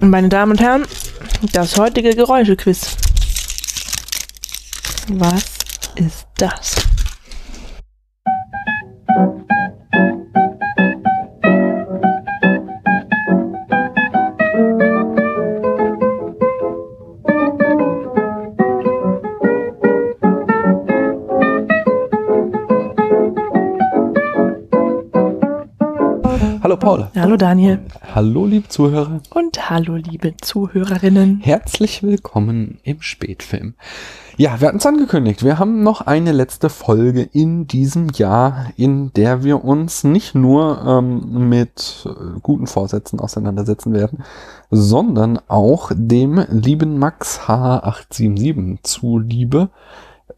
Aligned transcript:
Meine 0.00 0.28
Damen 0.28 0.52
und 0.52 0.60
Herren, 0.60 0.84
das 1.52 1.76
heutige 1.76 2.14
Geräuschequiz. 2.14 2.96
Was 5.08 5.44
ist 5.96 6.26
das? 6.36 6.87
Hallo 27.28 27.36
Daniel. 27.36 27.80
Hallo 28.14 28.46
liebe 28.46 28.68
Zuhörer. 28.70 29.20
Und 29.28 29.68
hallo 29.68 29.96
liebe 29.96 30.32
Zuhörerinnen. 30.40 31.40
Herzlich 31.42 32.02
willkommen 32.02 32.80
im 32.84 33.02
Spätfilm. 33.02 33.74
Ja, 34.38 34.58
wir 34.62 34.68
hatten 34.68 34.78
es 34.78 34.86
angekündigt. 34.86 35.44
Wir 35.44 35.58
haben 35.58 35.82
noch 35.82 36.00
eine 36.00 36.32
letzte 36.32 36.70
Folge 36.70 37.20
in 37.20 37.66
diesem 37.66 38.08
Jahr, 38.14 38.70
in 38.78 39.12
der 39.12 39.44
wir 39.44 39.62
uns 39.62 40.04
nicht 40.04 40.34
nur 40.34 40.82
ähm, 40.86 41.50
mit 41.50 42.06
äh, 42.06 42.40
guten 42.40 42.66
Vorsätzen 42.66 43.20
auseinandersetzen 43.20 43.92
werden, 43.92 44.24
sondern 44.70 45.38
auch 45.48 45.92
dem 45.94 46.42
lieben 46.48 46.98
Max 46.98 47.40
H877 47.40 48.78
zuliebe 48.84 49.68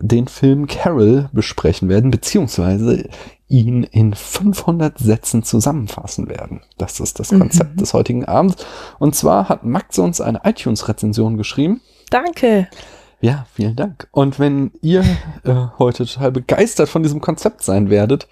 den 0.00 0.26
Film 0.26 0.66
Carol 0.66 1.28
besprechen 1.32 1.88
werden, 1.88 2.10
beziehungsweise 2.10 3.08
ihn 3.50 3.82
in 3.82 4.14
500 4.14 4.98
Sätzen 4.98 5.42
zusammenfassen 5.42 6.28
werden. 6.28 6.62
Das 6.78 7.00
ist 7.00 7.18
das 7.18 7.30
Konzept 7.30 7.74
mhm. 7.74 7.80
des 7.80 7.92
heutigen 7.92 8.24
Abends. 8.24 8.64
Und 8.98 9.14
zwar 9.14 9.48
hat 9.48 9.64
Max 9.64 9.98
uns 9.98 10.20
eine 10.20 10.40
iTunes-Rezension 10.44 11.36
geschrieben. 11.36 11.80
Danke. 12.10 12.68
Ja, 13.20 13.46
vielen 13.52 13.76
Dank. 13.76 14.08
Und 14.12 14.38
wenn 14.38 14.70
ihr 14.80 15.00
äh, 15.44 15.54
heute 15.78 16.06
total 16.06 16.32
begeistert 16.32 16.88
von 16.88 17.02
diesem 17.02 17.20
Konzept 17.20 17.62
sein 17.62 17.90
werdet, 17.90 18.28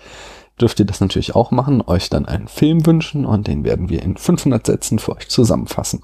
dürft 0.60 0.80
ihr 0.80 0.86
das 0.86 1.00
natürlich 1.00 1.34
auch 1.34 1.50
machen, 1.50 1.82
euch 1.86 2.08
dann 2.08 2.26
einen 2.26 2.48
Film 2.48 2.86
wünschen 2.86 3.26
und 3.26 3.48
den 3.48 3.64
werden 3.64 3.88
wir 3.88 4.02
in 4.02 4.16
500 4.16 4.64
Sätzen 4.64 4.98
für 4.98 5.16
euch 5.16 5.28
zusammenfassen. 5.28 6.02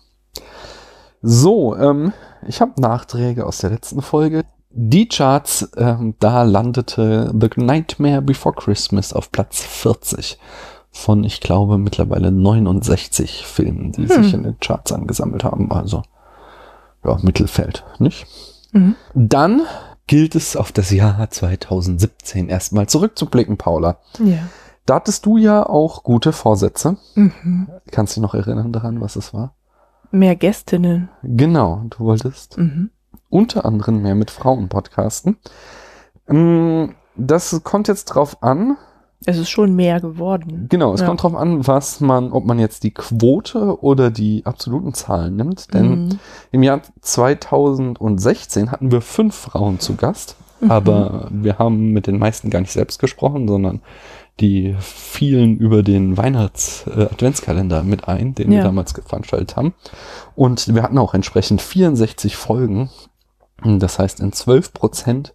So, 1.22 1.76
ähm, 1.76 2.12
ich 2.46 2.60
habe 2.60 2.80
Nachträge 2.80 3.46
aus 3.46 3.58
der 3.58 3.70
letzten 3.70 4.02
Folge. 4.02 4.44
Die 4.76 5.08
Charts, 5.08 5.70
ähm, 5.76 6.14
da 6.18 6.42
landete 6.42 7.32
The 7.32 7.60
Nightmare 7.60 8.20
Before 8.20 8.54
Christmas 8.56 9.12
auf 9.12 9.30
Platz 9.30 9.62
40 9.62 10.36
von, 10.90 11.22
ich 11.22 11.40
glaube, 11.40 11.78
mittlerweile 11.78 12.32
69 12.32 13.46
Filmen, 13.46 13.92
die 13.92 14.08
hm. 14.08 14.22
sich 14.24 14.34
in 14.34 14.42
den 14.42 14.58
Charts 14.58 14.90
angesammelt 14.90 15.44
haben. 15.44 15.70
Also, 15.70 16.02
ja, 17.04 17.18
Mittelfeld, 17.22 17.84
nicht? 18.00 18.26
Mhm. 18.72 18.96
Dann 19.14 19.62
gilt 20.08 20.34
es 20.34 20.56
auf 20.56 20.72
das 20.72 20.90
Jahr 20.90 21.30
2017 21.30 22.48
erstmal 22.48 22.88
zurückzublicken, 22.88 23.56
Paula. 23.56 23.98
Ja. 24.18 24.48
Da 24.86 24.96
hattest 24.96 25.24
du 25.24 25.36
ja 25.36 25.64
auch 25.64 26.02
gute 26.02 26.32
Vorsätze. 26.32 26.96
Mhm. 27.14 27.68
Kannst 27.92 28.16
du 28.16 28.20
dich 28.20 28.22
noch 28.22 28.34
erinnern 28.34 28.72
daran, 28.72 29.00
was 29.00 29.14
es 29.14 29.32
war? 29.32 29.54
Mehr 30.10 30.34
Gästinnen. 30.34 31.10
Genau, 31.22 31.84
du 31.90 32.00
wolltest. 32.00 32.58
Mhm 32.58 32.90
unter 33.34 33.64
anderem 33.64 34.00
mehr 34.00 34.14
mit 34.14 34.30
Frauen 34.30 34.68
podcasten. 34.68 35.38
Mm, 36.28 36.90
das 37.16 37.60
kommt 37.64 37.88
jetzt 37.88 38.04
drauf 38.04 38.44
an. 38.44 38.76
Es 39.26 39.38
ist 39.38 39.50
schon 39.50 39.74
mehr 39.74 40.00
geworden. 40.00 40.66
Genau, 40.68 40.94
es 40.94 41.00
ja. 41.00 41.06
kommt 41.06 41.24
drauf 41.24 41.34
an, 41.34 41.66
was 41.66 42.00
man, 42.00 42.30
ob 42.30 42.44
man 42.44 42.60
jetzt 42.60 42.84
die 42.84 42.92
Quote 42.92 43.82
oder 43.82 44.12
die 44.12 44.46
absoluten 44.46 44.94
Zahlen 44.94 45.34
nimmt. 45.34 45.74
Denn 45.74 46.04
mhm. 46.04 46.18
im 46.52 46.62
Jahr 46.62 46.82
2016 47.00 48.70
hatten 48.70 48.92
wir 48.92 49.00
fünf 49.00 49.34
Frauen 49.34 49.80
zu 49.80 49.96
Gast, 49.96 50.36
mhm. 50.60 50.70
aber 50.70 51.28
wir 51.32 51.58
haben 51.58 51.88
mit 51.88 52.06
den 52.06 52.18
meisten 52.18 52.50
gar 52.50 52.60
nicht 52.60 52.72
selbst 52.72 53.00
gesprochen, 53.00 53.48
sondern 53.48 53.80
die 54.38 54.76
fielen 54.78 55.56
über 55.56 55.82
den 55.82 56.16
Weihnachts-Adventskalender 56.16 57.80
äh, 57.80 57.84
mit 57.84 58.06
ein, 58.06 58.34
den 58.36 58.52
ja. 58.52 58.58
wir 58.58 58.64
damals 58.64 58.92
veranstaltet 58.92 59.56
haben. 59.56 59.74
Und 60.36 60.72
wir 60.72 60.82
hatten 60.84 60.98
auch 60.98 61.14
entsprechend 61.14 61.62
64 61.62 62.36
Folgen 62.36 62.90
das 63.64 63.98
heißt, 63.98 64.20
in 64.20 64.32
12 64.32 64.72
Prozent 64.72 65.34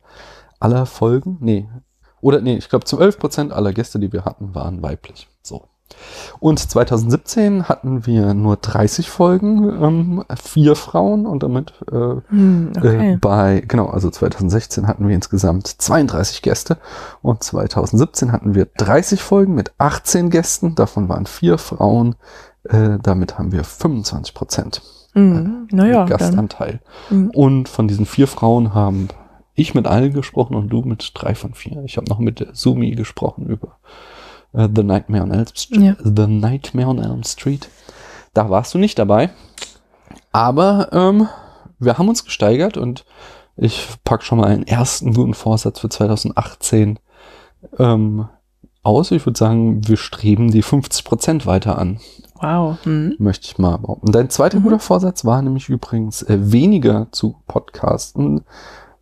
aller 0.59 0.85
Folgen, 0.85 1.37
nee, 1.41 1.67
oder 2.21 2.41
nee, 2.41 2.57
ich 2.57 2.69
glaube, 2.69 2.85
12 2.85 3.17
Prozent 3.17 3.53
aller 3.53 3.73
Gäste, 3.73 3.99
die 3.99 4.11
wir 4.11 4.25
hatten, 4.25 4.53
waren 4.53 4.81
weiblich. 4.81 5.27
So. 5.41 5.63
Und 6.39 6.59
2017 6.59 7.67
hatten 7.67 8.05
wir 8.05 8.33
nur 8.33 8.57
30 8.57 9.09
Folgen, 9.09 9.63
ähm, 9.83 10.25
vier 10.41 10.75
Frauen 10.75 11.25
und 11.25 11.41
damit 11.41 11.73
äh, 11.91 12.21
hm, 12.27 12.73
okay. 12.77 13.13
äh, 13.13 13.17
bei, 13.17 13.63
genau, 13.67 13.87
also 13.87 14.09
2016 14.09 14.87
hatten 14.87 15.07
wir 15.07 15.15
insgesamt 15.15 15.67
32 15.67 16.41
Gäste 16.41 16.77
und 17.21 17.43
2017 17.43 18.31
hatten 18.31 18.53
wir 18.53 18.67
30 18.77 19.21
Folgen 19.21 19.55
mit 19.55 19.73
18 19.79 20.29
Gästen, 20.29 20.75
davon 20.75 21.09
waren 21.09 21.25
vier 21.25 21.57
Frauen, 21.57 22.15
äh, 22.63 22.99
damit 23.01 23.37
haben 23.37 23.51
wir 23.51 23.63
25 23.63 24.33
Prozent. 24.33 24.81
Mhm. 25.13 25.67
Naja, 25.71 26.05
Gastanteil. 26.05 26.79
Mhm. 27.09 27.31
Und 27.31 27.69
von 27.69 27.87
diesen 27.87 28.05
vier 28.05 28.27
Frauen 28.27 28.73
haben 28.73 29.09
ich 29.55 29.73
mit 29.73 29.87
allen 29.87 30.13
gesprochen 30.13 30.55
und 30.55 30.69
du 30.69 30.81
mit 30.81 31.11
drei 31.13 31.35
von 31.35 31.53
vier. 31.53 31.83
Ich 31.83 31.97
habe 31.97 32.07
noch 32.09 32.19
mit 32.19 32.47
Sumi 32.53 32.91
gesprochen 32.91 33.45
über 33.47 33.77
uh, 34.53 34.67
The 34.73 34.83
Nightmare 34.83 35.23
on 35.23 35.31
Elm 35.31 35.45
Street. 35.53 35.81
Ja. 35.81 35.95
The 36.01 36.27
Nightmare 36.27 36.87
on 36.87 36.99
Elm 36.99 37.23
Street. 37.23 37.69
Da 38.33 38.49
warst 38.49 38.73
du 38.73 38.77
nicht 38.77 38.97
dabei. 38.97 39.31
Aber 40.31 40.89
ähm, 40.91 41.27
wir 41.79 41.97
haben 41.97 42.07
uns 42.07 42.23
gesteigert 42.23 42.77
und 42.77 43.05
ich 43.57 43.87
pack 44.03 44.23
schon 44.23 44.37
mal 44.37 44.47
einen 44.47 44.67
ersten 44.67 45.13
guten 45.13 45.33
Vorsatz 45.33 45.79
für 45.79 45.89
2018 45.89 46.99
ähm, 47.77 48.29
aus. 48.83 49.11
Ich 49.11 49.25
würde 49.25 49.37
sagen, 49.37 49.87
wir 49.87 49.97
streben 49.97 50.51
die 50.51 50.61
50 50.61 51.03
Prozent 51.03 51.45
weiter 51.45 51.77
an. 51.77 51.99
Wow. 52.41 52.77
Mhm. 52.85 53.15
Möchte 53.19 53.47
ich 53.47 53.57
mal 53.57 53.77
behaupten. 53.77 54.11
Dein 54.11 54.29
zweiter 54.29 54.59
mhm. 54.59 54.63
guter 54.63 54.79
Vorsatz 54.79 55.25
war 55.25 55.41
nämlich 55.41 55.69
übrigens 55.69 56.23
äh, 56.23 56.37
weniger 56.39 57.07
zu 57.11 57.35
podcasten. 57.47 58.41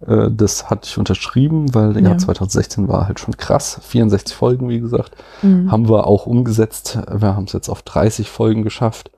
Äh, 0.05 0.29
das 0.31 0.69
hatte 0.69 0.88
ich 0.88 0.97
unterschrieben, 0.97 1.73
weil 1.73 1.95
ja. 1.95 2.09
Jahr 2.09 2.17
2016 2.17 2.88
war 2.88 3.07
halt 3.07 3.19
schon 3.19 3.38
krass. 3.38 3.79
64 3.83 4.35
Folgen, 4.35 4.69
wie 4.69 4.79
gesagt, 4.79 5.15
mhm. 5.41 5.71
haben 5.71 5.89
wir 5.89 6.07
auch 6.07 6.25
umgesetzt. 6.25 6.99
Wir 7.11 7.35
haben 7.35 7.45
es 7.45 7.53
jetzt 7.53 7.69
auf 7.69 7.83
30 7.83 8.29
Folgen 8.29 8.63
geschafft. 8.63 9.11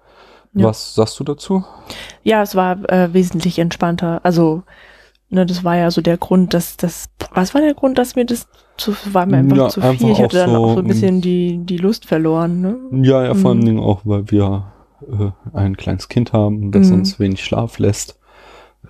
Ja. 0.54 0.68
Was 0.68 0.96
sagst 0.96 1.20
du 1.20 1.24
dazu? 1.24 1.64
Ja, 2.24 2.42
es 2.42 2.56
war 2.56 2.90
äh, 2.90 3.14
wesentlich 3.14 3.60
entspannter. 3.60 4.20
Also, 4.24 4.64
ne, 5.30 5.46
das 5.46 5.64
war 5.64 5.78
ja 5.78 5.92
so 5.92 6.02
der 6.02 6.18
Grund, 6.18 6.54
dass 6.54 6.78
das. 6.78 7.10
Was 7.34 7.54
war 7.54 7.62
der 7.62 7.74
Grund, 7.74 7.98
dass 7.98 8.16
mir 8.16 8.26
das 8.26 8.48
zu, 8.78 8.94
war 9.12 9.26
mir 9.26 9.38
einfach 9.38 9.58
ja, 9.58 9.70
zu 9.70 9.82
viel. 9.82 9.90
Einfach 9.90 10.10
ich 10.10 10.22
hatte 10.22 10.38
dann 10.38 10.50
so, 10.52 10.56
auch 10.58 10.74
so 10.74 10.80
ein 10.80 10.88
bisschen 10.88 11.22
die, 11.22 11.60
die 11.64 11.78
Lust 11.78 12.06
verloren. 12.06 12.62
Ne? 12.62 12.78
Ja, 13.04 13.24
ja, 13.24 13.34
vor 13.34 13.54
mhm. 13.54 13.60
allen 13.60 13.66
Dingen 13.66 13.80
auch, 13.80 14.02
weil 14.06 14.32
wir 14.32 14.72
äh, 15.02 15.32
ein 15.54 15.78
kleines 15.78 16.08
Kind 16.08 16.34
haben, 16.34 16.72
das 16.72 16.88
mhm. 16.88 16.96
uns 16.96 17.20
wenig 17.20 17.44
Schlaf 17.44 17.80
lässt. 17.80 18.20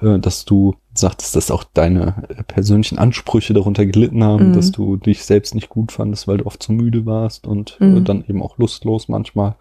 Äh, 0.02 0.20
dass 0.20 0.46
du 0.46 0.76
sagtest, 0.94 1.36
dass 1.36 1.52
auch 1.52 1.64
deine 1.64 2.28
persönlichen 2.48 3.00
Ansprüche 3.00 3.54
darunter 3.54 3.86
gelitten 3.86 4.24
haben, 4.24 4.50
mhm. 4.50 4.54
dass 4.54 4.72
du 4.72 4.98
dich 4.98 5.24
selbst 5.24 5.56
nicht 5.56 5.70
gut 5.70 5.92
fandest, 5.92 6.28
weil 6.28 6.38
du 6.38 6.46
oft 6.46 6.62
zu 6.62 6.72
müde 6.72 7.06
warst 7.06 7.48
und 7.48 7.78
äh, 7.80 7.86
mhm. 7.86 8.06
dann 8.06 8.24
eben 8.28 8.42
auch 8.42 8.58
lustlos 8.58 9.08
manchmal. 9.08 9.56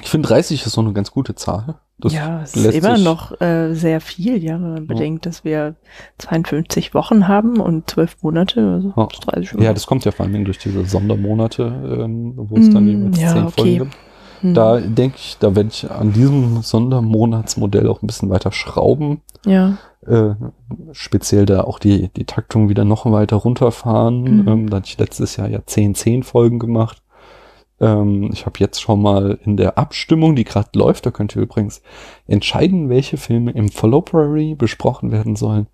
Ich 0.00 0.08
finde 0.08 0.28
30 0.28 0.64
ist 0.64 0.72
so 0.72 0.80
eine 0.80 0.92
ganz 0.92 1.10
gute 1.10 1.34
Zahl. 1.34 1.76
Das 1.98 2.14
ja, 2.14 2.40
es 2.42 2.56
ist 2.56 2.74
immer 2.74 2.96
noch 2.96 3.38
äh, 3.42 3.74
sehr 3.74 4.00
viel, 4.00 4.42
ja, 4.42 4.54
wenn 4.54 4.72
man 4.72 4.86
bedenkt, 4.86 5.26
dass 5.26 5.44
wir 5.44 5.74
52 6.18 6.94
Wochen 6.94 7.28
haben 7.28 7.60
und 7.60 7.90
12 7.90 8.22
Monate, 8.22 8.60
also 8.60 8.94
ja. 8.96 9.08
30 9.32 9.60
Ja, 9.60 9.74
das 9.74 9.86
kommt 9.86 10.06
ja 10.06 10.12
vor 10.12 10.24
allem 10.24 10.44
durch 10.44 10.58
diese 10.58 10.84
Sondermonate, 10.86 11.62
ähm, 11.64 12.32
wo 12.36 12.56
es 12.56 12.68
mm, 12.68 12.74
dann 12.74 12.88
jeweils 12.88 13.20
ja, 13.20 13.32
10 13.32 13.42
okay. 13.42 13.52
Folgen 13.54 13.78
gibt. 13.78 13.96
Hm. 14.40 14.54
Da 14.54 14.80
denke 14.80 15.16
ich, 15.18 15.36
da 15.38 15.54
werde 15.54 15.68
ich 15.70 15.90
an 15.90 16.12
diesem 16.12 16.62
Sondermonatsmodell 16.62 17.86
auch 17.88 18.02
ein 18.02 18.06
bisschen 18.06 18.30
weiter 18.30 18.52
schrauben. 18.52 19.20
Ja. 19.44 19.76
Äh, 20.06 20.30
speziell 20.92 21.44
da 21.44 21.64
auch 21.64 21.78
die, 21.78 22.08
die 22.08 22.24
Taktung 22.24 22.70
wieder 22.70 22.86
noch 22.86 23.04
weiter 23.04 23.36
runterfahren. 23.36 24.22
Mhm. 24.22 24.48
Ähm, 24.48 24.70
da 24.70 24.78
hatte 24.78 24.88
ich 24.88 24.98
letztes 24.98 25.36
Jahr 25.36 25.48
ja 25.48 25.60
10, 25.64 25.94
10 25.94 26.22
Folgen 26.22 26.58
gemacht. 26.58 27.02
Ähm, 27.80 28.30
ich 28.32 28.46
habe 28.46 28.58
jetzt 28.58 28.80
schon 28.80 29.00
mal 29.00 29.38
in 29.44 29.56
der 29.56 29.78
Abstimmung, 29.78 30.36
die 30.36 30.44
gerade 30.44 30.70
läuft, 30.74 31.06
da 31.06 31.10
könnt 31.10 31.34
ihr 31.34 31.42
übrigens 31.42 31.82
entscheiden, 32.26 32.88
welche 32.88 33.16
Filme 33.16 33.52
im 33.52 33.70
Followberry 33.70 34.54
besprochen 34.54 35.10
werden 35.10 35.36
sollen. 35.36 35.66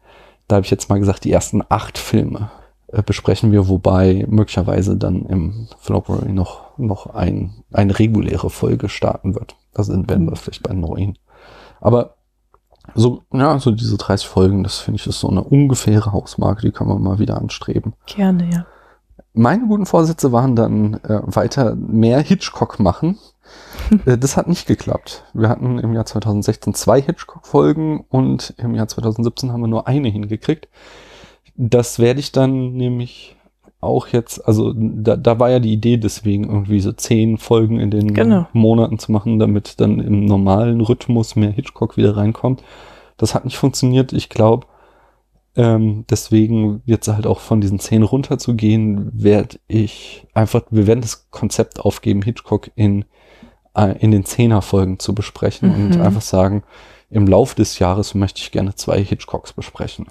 Da 0.48 0.56
habe 0.56 0.64
ich 0.64 0.70
jetzt 0.70 0.88
mal 0.88 0.98
gesagt, 1.00 1.24
die 1.24 1.32
ersten 1.32 1.62
acht 1.68 1.98
Filme 1.98 2.50
äh, 2.88 3.02
besprechen 3.02 3.50
wir, 3.50 3.68
wobei 3.68 4.24
möglicherweise 4.28 4.96
dann 4.96 5.26
im 5.26 5.68
Followberry 5.78 6.32
noch, 6.32 6.78
noch 6.78 7.14
ein, 7.14 7.64
eine 7.72 7.98
reguläre 7.98 8.50
Folge 8.50 8.88
starten 8.88 9.34
wird. 9.34 9.56
Da 9.74 9.82
sind 9.82 10.08
werden 10.08 10.28
wir 10.30 10.36
vielleicht 10.36 10.62
bei 10.62 10.72
neun. 10.72 11.18
Aber 11.80 12.14
so, 12.94 13.22
ja, 13.32 13.58
so 13.58 13.72
diese 13.72 13.96
30 13.96 14.28
Folgen, 14.28 14.62
das 14.62 14.78
finde 14.78 15.00
ich 15.00 15.06
ist 15.06 15.18
so 15.18 15.28
eine 15.28 15.42
ungefähre 15.42 16.12
Hausmarke, 16.12 16.62
die 16.62 16.70
kann 16.70 16.86
man 16.86 17.02
mal 17.02 17.18
wieder 17.18 17.36
anstreben. 17.36 17.94
Gerne, 18.06 18.48
ja. 18.50 18.66
Meine 19.38 19.66
guten 19.66 19.84
Vorsätze 19.84 20.32
waren 20.32 20.56
dann 20.56 20.94
äh, 21.04 21.20
weiter 21.26 21.76
mehr 21.76 22.20
Hitchcock 22.20 22.80
machen. 22.80 23.18
Äh, 24.04 24.18
das 24.18 24.36
hat 24.36 24.48
nicht 24.48 24.66
geklappt. 24.66 25.22
Wir 25.32 25.48
hatten 25.48 25.78
im 25.78 25.92
Jahr 25.92 26.06
2016 26.06 26.74
zwei 26.74 27.00
Hitchcock-Folgen 27.00 28.04
und 28.08 28.54
im 28.56 28.74
Jahr 28.74 28.88
2017 28.88 29.52
haben 29.52 29.60
wir 29.60 29.68
nur 29.68 29.86
eine 29.86 30.08
hingekriegt. 30.08 30.66
Das 31.54 32.00
werde 32.00 32.18
ich 32.18 32.32
dann 32.32 32.72
nämlich 32.72 33.36
auch 33.80 34.08
jetzt, 34.08 34.44
also 34.44 34.72
da, 34.74 35.16
da 35.16 35.38
war 35.38 35.50
ja 35.50 35.60
die 35.60 35.72
Idee 35.72 35.98
deswegen 35.98 36.48
irgendwie 36.48 36.80
so 36.80 36.90
zehn 36.90 37.38
Folgen 37.38 37.78
in 37.78 37.92
den 37.92 38.12
genau. 38.12 38.48
Monaten 38.52 38.98
zu 38.98 39.12
machen, 39.12 39.38
damit 39.38 39.78
dann 39.80 40.00
im 40.00 40.24
normalen 40.24 40.80
Rhythmus 40.80 41.36
mehr 41.36 41.50
Hitchcock 41.50 41.96
wieder 41.96 42.16
reinkommt. 42.16 42.64
Das 43.18 43.34
hat 43.34 43.44
nicht 43.44 43.58
funktioniert. 43.58 44.12
Ich 44.12 44.28
glaube, 44.28 44.66
ähm, 45.56 46.04
deswegen 46.10 46.82
jetzt 46.84 47.08
halt 47.08 47.26
auch 47.26 47.40
von 47.40 47.60
diesen 47.60 47.78
zehn 47.78 48.02
runterzugehen, 48.02 49.10
werde 49.14 49.58
ich 49.68 50.26
einfach, 50.34 50.62
wir 50.70 50.86
werden 50.86 51.00
das 51.00 51.30
Konzept 51.30 51.80
aufgeben, 51.80 52.22
Hitchcock 52.22 52.70
in, 52.74 53.06
äh, 53.74 53.98
in 53.98 54.10
den 54.10 54.24
Zehner-Folgen 54.24 54.98
zu 54.98 55.14
besprechen 55.14 55.76
mhm. 55.76 55.86
und 55.86 56.00
einfach 56.00 56.22
sagen, 56.22 56.62
im 57.10 57.26
Lauf 57.26 57.54
des 57.54 57.78
Jahres 57.78 58.14
möchte 58.14 58.40
ich 58.40 58.52
gerne 58.52 58.74
zwei 58.74 59.02
Hitchcocks 59.02 59.52
besprechen. 59.52 60.06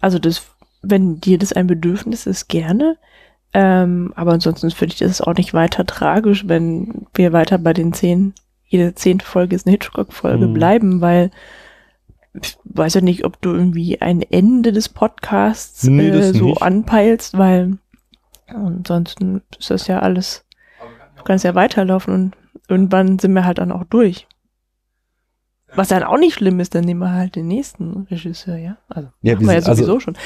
Also 0.00 0.18
das, 0.18 0.42
wenn 0.82 1.20
dir 1.20 1.38
das 1.38 1.52
ein 1.52 1.66
Bedürfnis 1.66 2.26
ist, 2.26 2.48
gerne. 2.48 2.98
Ähm, 3.54 4.12
aber 4.16 4.32
ansonsten 4.32 4.70
finde 4.70 4.92
ich 4.92 4.98
das 4.98 5.22
auch 5.22 5.34
nicht 5.34 5.54
weiter 5.54 5.86
tragisch, 5.86 6.46
wenn 6.48 7.06
wir 7.14 7.32
weiter 7.32 7.56
bei 7.58 7.72
den 7.72 7.94
zehn, 7.94 8.34
jede 8.66 8.94
zehnte 8.94 9.24
Folge 9.24 9.56
ist 9.56 9.66
eine 9.66 9.72
Hitchcock-Folge 9.72 10.48
mhm. 10.48 10.52
bleiben, 10.52 11.00
weil 11.00 11.30
ich 12.42 12.58
weiß 12.64 12.94
ja 12.94 13.00
nicht, 13.00 13.24
ob 13.24 13.40
du 13.40 13.52
irgendwie 13.52 14.00
ein 14.00 14.22
Ende 14.22 14.72
des 14.72 14.88
Podcasts 14.88 15.84
nee, 15.84 16.08
äh, 16.08 16.32
so 16.32 16.46
nicht. 16.46 16.62
anpeilst, 16.62 17.36
weil 17.36 17.78
ansonsten 18.46 19.42
ist 19.58 19.70
das 19.70 19.86
ja 19.86 20.00
alles, 20.00 20.44
du 21.16 21.24
kannst 21.24 21.44
ja 21.44 21.54
weiterlaufen 21.54 22.14
und 22.14 22.36
irgendwann 22.68 23.18
sind 23.18 23.32
wir 23.32 23.44
halt 23.44 23.58
dann 23.58 23.72
auch 23.72 23.84
durch. 23.84 24.26
Was 25.74 25.88
dann 25.88 26.04
auch 26.04 26.18
nicht 26.18 26.34
schlimm 26.34 26.60
ist, 26.60 26.74
dann 26.74 26.84
nehmen 26.84 27.00
wir 27.00 27.12
halt 27.12 27.36
den 27.36 27.48
nächsten 27.48 28.06
Regisseur, 28.10 28.56
ja? 28.56 28.78
Also, 28.88 29.08
ja, 29.20 29.38
wir, 29.38 29.46
wir 29.46 29.54
ja 29.54 29.60
sowieso 29.60 29.94
also, 29.94 30.00
schon. 30.00 30.16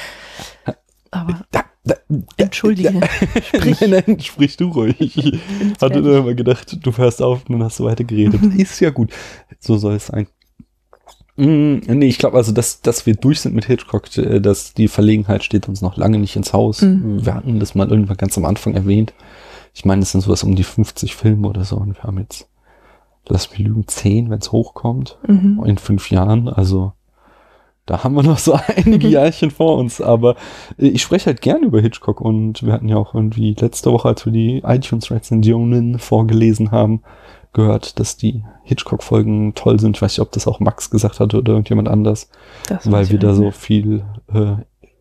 Aber, 1.11 1.41
da, 1.51 1.65
da, 1.83 1.95
entschuldige. 2.37 2.93
Da, 3.01 3.43
sprich. 3.43 3.81
Nein, 3.81 4.03
nein, 4.07 4.21
sprich 4.21 4.57
du 4.57 4.69
ruhig. 4.69 5.41
Hatte 5.81 6.03
nur 6.03 6.19
immer 6.19 6.35
gedacht, 6.35 6.79
du 6.85 6.97
hörst 6.97 7.21
auf 7.21 7.49
und 7.49 7.55
dann 7.55 7.65
hast 7.65 7.81
du 7.81 7.85
weiter 7.85 8.05
geredet. 8.05 8.41
ist 8.57 8.81
ja 8.81 8.91
gut. 8.91 9.13
So 9.59 9.77
soll 9.77 9.95
es 9.95 10.07
sein. 10.07 10.29
Mm, 11.37 11.79
nee, 11.87 12.09
ich 12.09 12.19
glaube 12.19 12.37
also, 12.37 12.53
dass, 12.53 12.81
dass 12.81 13.07
wir 13.07 13.15
durch 13.15 13.41
sind 13.41 13.55
mit 13.55 13.65
Hitchcock, 13.65 14.17
äh, 14.17 14.41
dass 14.41 14.75
die 14.75 14.89
Verlegenheit 14.89 15.45
steht 15.45 15.69
uns 15.69 15.83
noch 15.83 15.97
lange 15.97 16.19
nicht 16.19 16.37
ins 16.37 16.53
Haus. 16.53 16.83
Mhm. 16.83 17.25
Wir 17.25 17.35
hatten 17.35 17.61
das 17.61 17.75
mal 17.75 17.89
irgendwann 17.89 18.17
ganz 18.17 18.37
am 18.37 18.45
Anfang 18.45 18.75
erwähnt. 18.75 19.15
Ich 19.75 19.85
meine, 19.85 20.03
es 20.03 20.13
sind 20.13 20.21
sowas 20.23 20.43
um 20.43 20.57
die 20.57 20.65
50 20.65 21.15
Filme 21.15 21.49
oder 21.49 21.65
so 21.65 21.77
und 21.77 21.97
wir 21.97 22.03
haben 22.03 22.19
jetzt, 22.19 22.49
lass 23.29 23.51
mich 23.51 23.61
lügen, 23.61 23.87
10, 23.87 24.31
wenn 24.31 24.41
es 24.41 24.53
hochkommt, 24.53 25.19
mhm. 25.27 25.63
in 25.65 25.79
fünf 25.79 26.11
Jahren. 26.11 26.49
Also 26.49 26.93
da 27.87 28.05
haben 28.05 28.15
wir 28.15 28.23
noch 28.23 28.39
so 28.39 28.59
einige 28.77 29.09
Jahrchen 29.09 29.51
vor 29.51 29.77
uns, 29.77 30.01
aber 30.01 30.37
äh, 30.79 30.89
ich 30.89 31.03
spreche 31.03 31.27
halt 31.27 31.41
gern 31.41 31.63
über 31.63 31.81
Hitchcock 31.81 32.21
und 32.21 32.63
wir 32.63 32.73
hatten 32.73 32.89
ja 32.89 32.97
auch 32.97 33.15
irgendwie 33.15 33.55
letzte 33.59 33.93
Woche, 33.93 34.09
als 34.09 34.25
wir 34.25 34.33
die 34.33 34.63
iTunes-Rezensionen 34.65 35.99
vorgelesen 35.99 36.71
haben, 36.71 37.03
gehört, 37.53 37.99
dass 37.99 38.17
die 38.17 38.45
Hitchcock-Folgen 38.63 39.55
toll 39.55 39.81
sind. 39.81 39.97
Ich 39.97 40.03
weiß 40.03 40.13
nicht, 40.13 40.21
ob 40.21 40.33
das 40.33 40.47
auch 40.47 40.61
Max 40.61 40.91
gesagt 40.91 41.21
hat 41.21 41.35
oder 41.35 41.53
irgendjemand 41.53 41.89
anders, 41.89 42.29
das 42.69 42.91
weil 42.91 43.11
wir 43.11 43.19
da 43.19 43.35
so 43.35 43.51
viel, 43.51 44.05
äh, 44.33 44.57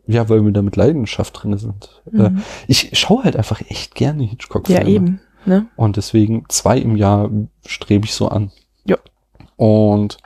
ja, 0.08 0.28
weil 0.30 0.44
wir 0.44 0.52
da 0.52 0.62
mit 0.62 0.76
Leidenschaft 0.76 1.44
drin 1.44 1.58
sind. 1.58 2.02
Äh, 2.12 2.30
mhm. 2.30 2.38
Äh, 2.38 2.42
ich 2.68 2.98
schaue 2.98 3.24
halt 3.24 3.36
einfach 3.36 3.62
echt 3.70 3.94
gerne 3.96 4.24
Hitchcock-Filme. 4.24 4.82
Ja, 4.82 4.88
eben. 4.88 5.22
Ne? 5.46 5.68
Und 5.76 5.98
deswegen 5.98 6.46
zwei 6.50 6.80
im 6.80 6.96
Jahr 6.96 7.30
strebe 7.66 8.06
ich 8.06 8.14
so 8.14 8.28
an. 8.28 8.52
Ja. 8.86 8.98
Und 9.56 10.18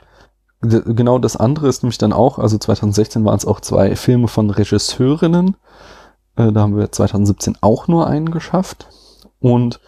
genau 0.60 1.18
das 1.18 1.36
andere 1.36 1.68
ist 1.68 1.82
nämlich 1.82 1.98
dann 1.98 2.12
auch, 2.12 2.38
also 2.38 2.56
2016 2.58 3.24
waren 3.24 3.36
es 3.36 3.46
auch 3.46 3.60
zwei 3.60 3.96
Filme 3.96 4.28
von 4.28 4.50
Regisseurinnen. 4.50 5.56
Äh, 6.36 6.52
da 6.52 6.62
haben 6.62 6.76
wir 6.76 6.90
2017 6.90 7.58
auch 7.60 7.86
nur 7.86 8.06
einen 8.06 8.30
geschafft. 8.30 8.88
Und 9.40 9.80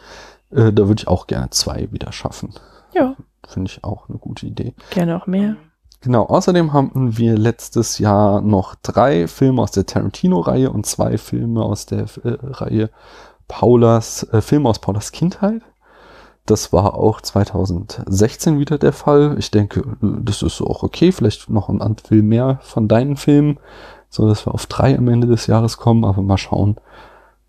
äh, 0.56 0.72
da 0.72 0.88
würde 0.88 1.02
ich 1.02 1.08
auch 1.08 1.26
gerne 1.26 1.50
zwei 1.50 1.88
wieder 1.92 2.12
schaffen. 2.12 2.54
Ja. 2.94 3.14
Finde 3.46 3.70
ich 3.70 3.84
auch 3.84 4.08
eine 4.08 4.18
gute 4.18 4.46
Idee. 4.46 4.74
Gerne 4.90 5.20
auch 5.20 5.26
mehr. 5.26 5.56
Genau, 6.00 6.24
außerdem 6.24 6.72
haben 6.72 7.16
wir 7.16 7.36
letztes 7.36 7.98
Jahr 7.98 8.40
noch 8.40 8.74
drei 8.76 9.28
Filme 9.28 9.62
aus 9.62 9.70
der 9.70 9.86
Tarantino-Reihe 9.86 10.70
und 10.70 10.86
zwei 10.86 11.18
Filme 11.18 11.62
aus 11.62 11.86
der 11.86 12.06
äh, 12.22 12.36
Reihe 12.42 12.90
Paulas, 13.48 14.22
äh, 14.32 14.40
Filme 14.40 14.68
aus 14.68 14.78
Paulas 14.78 15.12
Kindheit. 15.12 15.62
Das 16.44 16.72
war 16.72 16.94
auch 16.94 17.20
2016 17.20 18.60
wieder 18.60 18.78
der 18.78 18.92
Fall. 18.92 19.34
Ich 19.38 19.50
denke, 19.50 19.82
das 20.00 20.42
ist 20.42 20.60
auch 20.60 20.84
okay. 20.84 21.10
Vielleicht 21.10 21.50
noch 21.50 21.68
ein 21.68 21.96
Film 21.96 22.28
mehr 22.28 22.60
von 22.62 22.86
deinen 22.86 23.16
Filmen, 23.16 23.58
so 24.08 24.28
dass 24.28 24.46
wir 24.46 24.54
auf 24.54 24.66
drei 24.66 24.96
am 24.96 25.08
Ende 25.08 25.26
des 25.26 25.48
Jahres 25.48 25.76
kommen. 25.76 26.04
Aber 26.04 26.22
mal 26.22 26.38
schauen, 26.38 26.76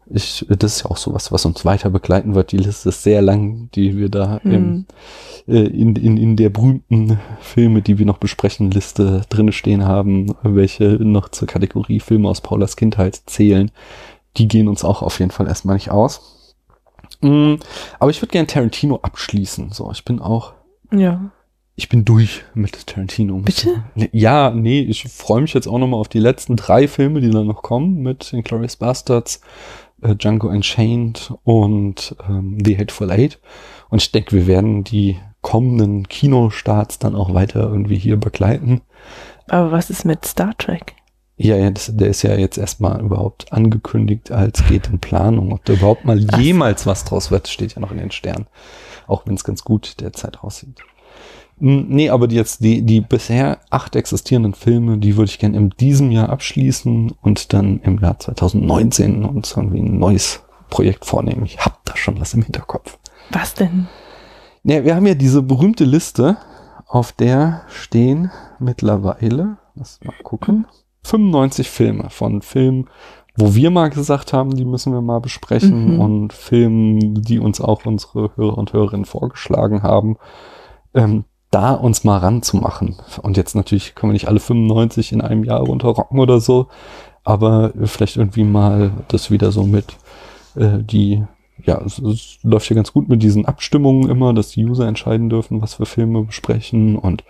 ich, 0.09 0.45
das 0.50 0.77
ist 0.77 0.83
ja 0.83 0.92
auch 0.92 0.98
sowas, 0.98 1.31
was 1.31 1.45
uns 1.45 1.65
weiter 1.65 1.89
begleiten 1.89 2.36
wird. 2.36 2.51
Die 2.51 2.57
Liste 2.57 2.89
ist 2.89 3.04
sehr 3.04 3.21
lang, 3.21 3.69
die 3.75 3.98
wir 3.98 4.09
da 4.09 4.39
hm. 4.42 4.51
im, 4.51 4.86
äh, 5.48 5.68
in, 5.68 5.95
in, 5.95 6.18
in 6.18 6.36
der 6.36 6.50
berühmten 6.50 7.19
Filme, 7.39 7.81
die 7.81 8.00
wir 8.00 8.06
noch 8.06 8.18
besprechen, 8.18 8.71
Liste 8.71 9.24
drinne 9.30 9.51
stehen 9.51 9.86
haben, 9.86 10.36
welche 10.44 10.86
noch 10.86 11.30
zur 11.30 11.48
Kategorie 11.48 12.00
Filme 12.00 12.30
aus 12.30 12.42
Paulas 12.42 12.75
Kindheit 12.75 13.21
zählen. 13.25 13.71
Die 14.38 14.48
gehen 14.48 14.68
uns 14.68 14.83
auch 14.83 15.01
auf 15.01 15.19
jeden 15.19 15.31
Fall 15.31 15.48
erstmal 15.48 15.75
nicht 15.75 15.92
aus. 15.92 16.56
Mm, 17.21 17.56
aber 18.00 18.12
ich 18.12 18.21
würde 18.21 18.31
gerne 18.31 18.48
Tarantino 18.48 19.00
abschließen. 19.01 19.71
So, 19.71 19.92
ich 19.92 20.06
bin 20.06 20.19
auch. 20.19 20.53
Ja. 20.92 21.31
Ich 21.75 21.89
bin 21.89 22.06
durch 22.06 22.44
mit 22.56 22.88
Tarantino. 22.88 23.38
Bitte? 23.38 23.83
Ja, 24.12 24.50
nee, 24.50 24.81
ich 24.81 25.03
freue 25.03 25.42
mich 25.42 25.53
jetzt 25.53 25.68
auch 25.68 25.77
nochmal 25.77 26.00
auf 26.00 26.07
die 26.07 26.19
letzten 26.19 26.56
drei 26.56 26.88
Filme, 26.88 27.21
die 27.21 27.30
dann 27.30 27.45
noch 27.45 27.62
kommen 27.62 28.01
mit 28.01 28.33
Inglourious 28.33 28.77
Bastards, 28.77 29.42
äh, 30.01 30.15
Django 30.15 30.47
Unchained 30.47 31.33
und 31.44 32.15
ähm, 32.27 32.57
The 32.63 32.77
Hateful 32.77 33.11
Eight. 33.11 33.39
Und 33.89 34.01
ich 34.01 34.11
denke, 34.11 34.35
wir 34.35 34.47
werden 34.47 34.83
die 34.83 35.17
kommenden 35.41 36.07
Kinostarts 36.07 36.99
dann 36.99 37.15
auch 37.15 37.33
weiter 37.33 37.61
irgendwie 37.61 37.97
hier 37.97 38.17
begleiten. 38.17 38.81
Aber 39.47 39.71
was 39.71 39.89
ist 39.89 40.03
mit 40.03 40.25
Star 40.25 40.57
Trek? 40.57 40.95
Ja, 41.38 41.55
ja 41.55 41.69
das, 41.69 41.95
der 41.95 42.09
ist 42.09 42.23
ja 42.23 42.35
jetzt 42.35 42.57
erstmal 42.57 42.99
überhaupt 42.99 43.53
angekündigt 43.53 44.31
als 44.31 44.65
geht 44.67 44.88
in 44.88 44.99
Planung. 44.99 45.53
Ob 45.53 45.63
da 45.65 45.73
überhaupt 45.73 46.03
mal 46.03 46.19
jemals 46.39 46.85
was 46.85 47.05
draus 47.05 47.31
wird, 47.31 47.47
steht 47.47 47.75
ja 47.75 47.79
noch 47.79 47.91
in 47.91 48.00
den 48.00 48.11
Sternen. 48.11 48.47
Auch 49.05 49.25
wenn 49.25 49.35
es 49.35 49.43
ganz 49.43 49.63
gut 49.63 50.01
derzeit 50.01 50.43
aussieht. 50.43 50.81
Nee, 51.59 52.09
aber 52.09 52.27
die 52.27 52.36
jetzt 52.36 52.63
die, 52.63 52.83
die 52.83 53.01
bisher 53.01 53.59
acht 53.71 53.95
existierenden 53.95 54.53
Filme, 54.53 55.00
die 55.00 55.17
würde 55.17 55.29
ich 55.29 55.39
gerne 55.39 55.58
in 55.58 55.70
diesem 55.72 56.12
Jahr 56.12 56.29
abschließen 56.29 57.13
und 57.22 57.53
dann 57.53 57.79
im 57.81 58.00
Jahr 58.00 58.20
2019 58.20 59.25
uns 59.25 59.53
irgendwie 59.58 59.79
ein 59.79 59.98
neues 59.98 60.43
Projekt 60.70 61.05
vornehmen. 61.05 61.46
Ich 61.46 61.58
hab 61.60 61.84
da 61.86 61.98
schon 61.98 62.20
was 62.20 62.36
im 62.36 62.43
Hinterkopf. 62.43 63.00
Was 63.31 63.55
denn? 63.55 63.88
Ja, 64.63 64.84
wir 64.84 64.96
haben 64.96 65.08
ja 65.08 65.15
diese 65.15 65.41
berühmte 65.41 65.84
Liste, 65.84 66.38
auf 66.86 67.12
der 67.12 67.63
stehen 67.70 68.31
mittlerweile, 68.60 69.58
lass 69.75 70.00
mal 70.03 70.13
gucken, 70.24 70.67
95 71.03 71.70
Filme 71.70 72.10
von 72.10 72.41
Filmen, 72.41 72.89
wo 73.36 73.55
wir 73.55 73.72
mal 73.72 73.89
gesagt 73.89 74.34
haben, 74.34 74.55
die 74.55 74.65
müssen 74.65 74.93
wir 74.93 75.01
mal 75.01 75.22
besprechen 75.22 75.96
mhm. 75.96 76.00
und 76.00 76.34
Filmen, 76.34 77.22
die 77.22 77.39
uns 77.39 77.62
auch 77.62 77.86
unsere 77.86 78.36
Hörer 78.36 78.58
und 78.58 78.74
Hörerinnen 78.74 79.05
vorgeschlagen 79.05 79.84
haben. 79.84 80.17
Ähm, 80.93 81.25
da 81.51 81.74
uns 81.74 82.04
mal 82.04 82.18
ranzumachen. 82.18 82.98
Und 83.22 83.38
jetzt 83.38 83.56
natürlich 83.56 83.96
können 83.96 84.12
wir 84.12 84.16
nicht 84.16 84.27
alle 84.27 84.39
95 84.39 85.13
in 85.13 85.22
einem 85.22 85.44
Jahr 85.44 85.62
runterrocken 85.62 86.20
oder 86.20 86.39
so, 86.39 86.68
aber 87.24 87.74
vielleicht 87.86 88.18
irgendwie 88.18 88.44
mal 88.44 88.92
das 89.08 89.32
wieder 89.32 89.51
so 89.51 89.63
mit 89.63 89.98
äh, 90.56 90.80
die, 90.80 91.24
ja, 91.63 91.82
es, 91.86 92.00
es 92.00 92.39
läuft 92.44 92.70
ja 92.70 92.75
ganz 92.75 92.92
gut 92.94 93.10
mit 93.10 93.24
diesen 93.24 93.46
Abstimmungen 93.46 94.10
immer, 94.10 94.34
dass 94.34 94.50
die 94.50 94.66
User 94.66 94.88
entscheiden 94.88 95.30
dürfen, 95.30 95.62
was 95.62 95.75
für 95.75 95.86
Filme 95.86 96.24
besprechen 96.24 96.98
und 96.98 97.24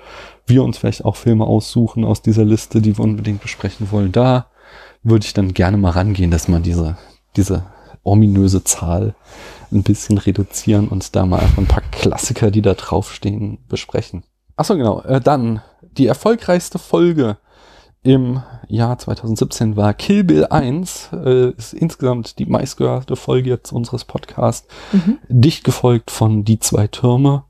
wir 0.45 0.63
uns 0.63 0.77
vielleicht 0.77 1.05
auch 1.05 1.15
Filme 1.15 1.45
aussuchen 1.45 2.03
aus 2.03 2.21
dieser 2.21 2.45
Liste, 2.45 2.81
die 2.81 2.97
wir 2.97 3.03
unbedingt 3.03 3.41
besprechen 3.41 3.91
wollen. 3.91 4.11
Da 4.11 4.47
würde 5.03 5.25
ich 5.25 5.33
dann 5.33 5.53
gerne 5.53 5.77
mal 5.77 5.91
rangehen, 5.91 6.31
dass 6.31 6.47
man 6.47 6.63
diese, 6.63 6.97
diese 7.35 7.65
ominöse 8.07 8.63
Zahl 8.63 9.15
ein 9.71 9.83
bisschen 9.83 10.17
reduzieren 10.17 10.87
und 10.87 11.15
da 11.15 11.25
mal 11.25 11.39
einfach 11.39 11.57
ein 11.57 11.67
paar 11.67 11.83
Klassiker, 11.91 12.51
die 12.51 12.61
da 12.61 12.73
draufstehen, 12.73 13.59
besprechen. 13.67 14.23
Achso, 14.55 14.75
genau. 14.75 15.01
Äh, 15.01 15.21
dann 15.21 15.61
die 15.81 16.07
erfolgreichste 16.07 16.79
Folge 16.79 17.37
im 18.03 18.41
Jahr 18.69 18.97
2017 18.97 19.75
war 19.75 19.93
Kill 19.93 20.23
Bill 20.23 20.45
1. 20.45 21.09
Äh, 21.13 21.49
ist 21.51 21.73
insgesamt 21.73 22.39
die 22.39 22.45
meistgehörte 22.45 23.15
Folge 23.15 23.49
jetzt 23.49 23.71
unseres 23.71 24.05
Podcasts. 24.05 24.67
Mhm. 24.93 25.17
Dicht 25.27 25.63
gefolgt 25.63 26.11
von 26.11 26.45
Die 26.45 26.59
zwei 26.59 26.87
Türme, 26.87 27.43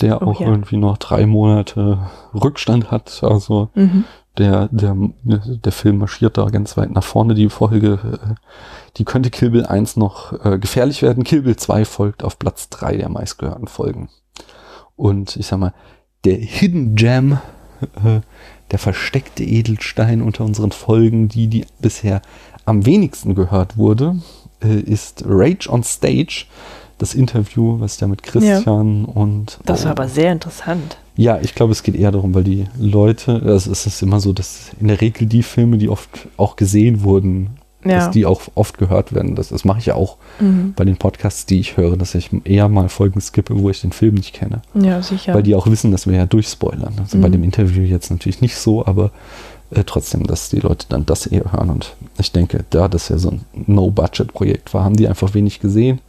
der 0.00 0.22
oh, 0.22 0.30
auch 0.30 0.40
ja. 0.40 0.48
irgendwie 0.48 0.78
noch 0.78 0.96
drei 0.96 1.26
Monate 1.26 1.98
Rückstand 2.34 2.90
hat. 2.90 3.22
Also 3.22 3.68
mhm 3.74 4.04
der, 4.38 4.68
der, 4.72 4.96
der 5.24 5.72
Film 5.72 5.98
marschiert 5.98 6.38
da 6.38 6.46
ganz 6.46 6.76
weit 6.76 6.90
nach 6.90 7.04
vorne. 7.04 7.34
Die 7.34 7.48
Folge, 7.48 7.98
äh, 8.02 8.34
die 8.96 9.04
könnte 9.04 9.30
Kill 9.30 9.50
Bill 9.50 9.66
1 9.66 9.96
noch 9.96 10.44
äh, 10.44 10.58
gefährlich 10.58 11.02
werden. 11.02 11.24
Kill 11.24 11.42
Bill 11.42 11.56
2 11.56 11.84
folgt 11.84 12.24
auf 12.24 12.38
Platz 12.38 12.68
3 12.70 12.96
der 12.96 13.08
meistgehörten 13.08 13.68
Folgen. 13.68 14.08
Und 14.96 15.36
ich 15.36 15.46
sag 15.46 15.58
mal, 15.58 15.74
der 16.24 16.36
Hidden 16.36 16.94
Gem, 16.94 17.38
äh, 17.82 18.20
der 18.70 18.78
versteckte 18.78 19.44
Edelstein 19.44 20.22
unter 20.22 20.44
unseren 20.44 20.72
Folgen, 20.72 21.28
die, 21.28 21.48
die 21.48 21.66
bisher 21.80 22.22
am 22.64 22.86
wenigsten 22.86 23.34
gehört 23.34 23.76
wurde, 23.76 24.16
äh, 24.62 24.80
ist 24.80 25.24
Rage 25.26 25.68
on 25.68 25.82
Stage. 25.82 26.46
Das 26.98 27.14
Interview, 27.14 27.80
was 27.80 27.98
ja 27.98 28.06
mit 28.06 28.22
Christian 28.22 29.06
ja. 29.06 29.12
und. 29.12 29.58
Das 29.64 29.84
war 29.84 29.90
oh, 29.90 29.92
aber 29.92 30.08
sehr 30.08 30.30
interessant. 30.30 30.98
Ja, 31.16 31.38
ich 31.42 31.54
glaube, 31.54 31.72
es 31.72 31.82
geht 31.82 31.94
eher 31.94 32.10
darum, 32.10 32.34
weil 32.34 32.44
die 32.44 32.66
Leute, 32.78 33.42
also 33.44 33.70
es 33.70 33.86
ist 33.86 34.02
immer 34.02 34.20
so, 34.20 34.32
dass 34.32 34.70
in 34.80 34.88
der 34.88 35.00
Regel 35.00 35.26
die 35.26 35.42
Filme, 35.42 35.76
die 35.76 35.88
oft 35.88 36.28
auch 36.36 36.56
gesehen 36.56 37.02
wurden, 37.02 37.50
ja. 37.84 37.98
dass 37.98 38.10
die 38.10 38.26
auch 38.26 38.42
oft 38.54 38.78
gehört 38.78 39.12
werden. 39.12 39.34
Das, 39.34 39.48
das 39.48 39.64
mache 39.64 39.78
ich 39.80 39.86
ja 39.86 39.94
auch 39.94 40.16
mhm. 40.40 40.72
bei 40.74 40.84
den 40.84 40.96
Podcasts, 40.96 41.46
die 41.46 41.60
ich 41.60 41.76
höre, 41.76 41.96
dass 41.96 42.14
ich 42.14 42.30
eher 42.44 42.68
mal 42.68 42.88
Folgen 42.88 43.20
skippe, 43.20 43.58
wo 43.58 43.68
ich 43.70 43.80
den 43.80 43.92
Film 43.92 44.14
nicht 44.14 44.32
kenne. 44.32 44.62
Ja, 44.74 45.02
sicher. 45.02 45.34
Weil 45.34 45.42
die 45.42 45.54
auch 45.54 45.66
wissen, 45.66 45.90
dass 45.90 46.06
wir 46.06 46.16
ja 46.16 46.26
durchspoilern. 46.26 46.94
Also 46.98 47.18
mhm. 47.18 47.22
bei 47.22 47.28
dem 47.28 47.44
Interview 47.44 47.82
jetzt 47.82 48.10
natürlich 48.10 48.40
nicht 48.40 48.56
so, 48.56 48.86
aber 48.86 49.10
äh, 49.70 49.84
trotzdem, 49.84 50.26
dass 50.26 50.48
die 50.48 50.60
Leute 50.60 50.86
dann 50.88 51.06
das 51.06 51.26
eher 51.26 51.52
hören. 51.52 51.70
Und 51.70 51.94
ich 52.18 52.32
denke, 52.32 52.64
da 52.70 52.88
das 52.88 53.08
ja 53.08 53.18
so 53.18 53.30
ein 53.30 53.44
No-Budget-Projekt 53.66 54.72
war, 54.74 54.84
haben 54.84 54.96
die 54.96 55.08
einfach 55.08 55.34
wenig 55.34 55.60
gesehen. 55.60 56.00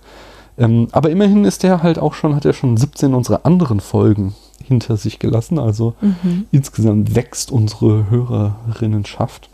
Ähm, 0.57 0.87
aber 0.91 1.09
immerhin 1.09 1.45
ist 1.45 1.63
der 1.63 1.81
halt 1.81 1.97
auch 1.97 2.13
schon, 2.13 2.35
hat 2.35 2.45
er 2.45 2.53
schon 2.53 2.77
17 2.77 3.13
unserer 3.13 3.45
anderen 3.45 3.79
Folgen 3.79 4.35
hinter 4.63 4.97
sich 4.97 5.19
gelassen. 5.19 5.59
Also 5.59 5.93
mhm. 6.01 6.45
insgesamt 6.51 7.15
wächst 7.15 7.51
unsere 7.51 8.09
Hörerinnenschaft. 8.09 9.49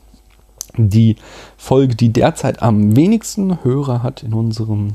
Die 0.77 1.15
Folge, 1.57 1.95
die 1.95 2.13
derzeit 2.13 2.61
am 2.61 2.95
wenigsten 2.95 3.63
Hörer 3.63 4.03
hat 4.03 4.23
in 4.23 4.33
unseren 4.33 4.93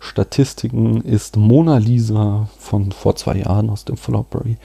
Statistiken, 0.00 1.02
ist 1.02 1.36
Mona 1.36 1.76
Lisa 1.76 2.48
von 2.58 2.90
vor 2.90 3.16
zwei 3.16 3.36
Jahren 3.36 3.68
aus 3.70 3.84
dem 3.84 3.96
Flopbury. 3.96 4.56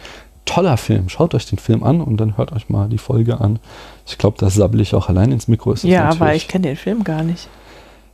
Toller 0.45 0.77
Film. 0.77 1.09
Schaut 1.09 1.35
euch 1.35 1.47
den 1.47 1.59
Film 1.59 1.83
an 1.83 2.01
und 2.01 2.17
dann 2.17 2.37
hört 2.37 2.53
euch 2.53 2.69
mal 2.69 2.87
die 2.87 2.99
Folge 2.99 3.41
an. 3.41 3.59
Ich 4.05 4.17
glaube, 4.17 4.37
das 4.39 4.55
sabbel 4.55 4.79
ich 4.79 4.95
auch 4.95 5.09
allein 5.09 5.31
ins 5.31 5.47
Mikro. 5.47 5.73
ja, 5.83 6.09
aber 6.09 6.35
ich 6.35 6.47
kenne 6.47 6.67
den 6.67 6.77
Film 6.77 7.03
gar 7.03 7.23
nicht. 7.23 7.49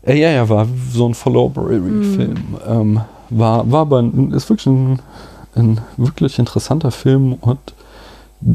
Äh, 0.03 0.19
ja, 0.19 0.29
ja, 0.29 0.49
war 0.49 0.67
so 0.91 1.07
ein 1.07 1.13
Flopbury-Film. 1.13 2.33
Mm. 2.33 2.57
Ähm, 2.67 3.01
war, 3.29 3.69
war 3.71 3.81
aber 3.81 4.03
ist 4.31 4.49
wirklich 4.49 4.65
ein, 4.65 4.99
ein 5.55 5.81
wirklich 5.97 6.39
interessanter 6.39 6.91
Film 6.91 7.33
und 7.33 7.59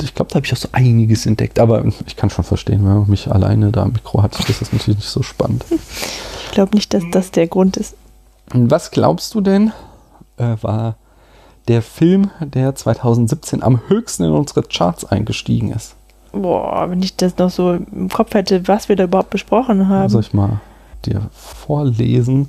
ich 0.03 0.15
glaube, 0.15 0.31
da 0.31 0.37
habe 0.37 0.47
ich 0.47 0.53
auch 0.53 0.57
so 0.57 0.69
einiges 0.73 1.27
entdeckt, 1.27 1.59
aber 1.59 1.85
ich 2.07 2.17
kann 2.17 2.31
schon 2.31 2.45
verstehen, 2.45 2.85
wenn 2.85 2.99
man 2.99 3.11
mich 3.11 3.31
alleine 3.31 3.71
da 3.71 3.83
am 3.83 3.93
Mikro 3.93 4.23
hat, 4.23 4.37
das 4.37 4.49
ist 4.49 4.73
natürlich 4.73 4.99
nicht 4.99 5.09
so 5.09 5.23
spannend. 5.23 5.65
Ich 5.71 6.51
glaube 6.53 6.75
nicht, 6.75 6.93
dass 6.93 7.05
das 7.13 7.31
der 7.31 7.47
Grund 7.47 7.77
ist. 7.77 7.95
Was 8.53 8.91
glaubst 8.91 9.35
du 9.35 9.41
denn, 9.41 9.73
äh, 10.39 10.57
war 10.63 10.97
der 11.69 11.83
Film, 11.83 12.31
der 12.41 12.75
2017 12.75 13.63
am 13.63 13.81
höchsten 13.89 14.25
in 14.25 14.33
unsere 14.33 14.63
Charts 14.63 15.05
eingestiegen 15.05 15.73
ist? 15.73 15.95
Boah, 16.33 16.87
wenn 16.91 17.03
ich 17.03 17.17
das 17.17 17.37
noch 17.39 17.51
so 17.51 17.73
im 17.73 18.09
Kopf 18.09 18.35
hätte, 18.35 18.67
was 18.69 18.89
wir 18.89 18.97
da 18.97 19.05
überhaupt 19.05 19.31
besprochen 19.31 19.89
haben. 19.89 20.09
Soll 20.09 20.21
ich 20.21 20.35
mal 20.35 20.61
dir 21.05 21.31
vorlesen, 21.33 22.49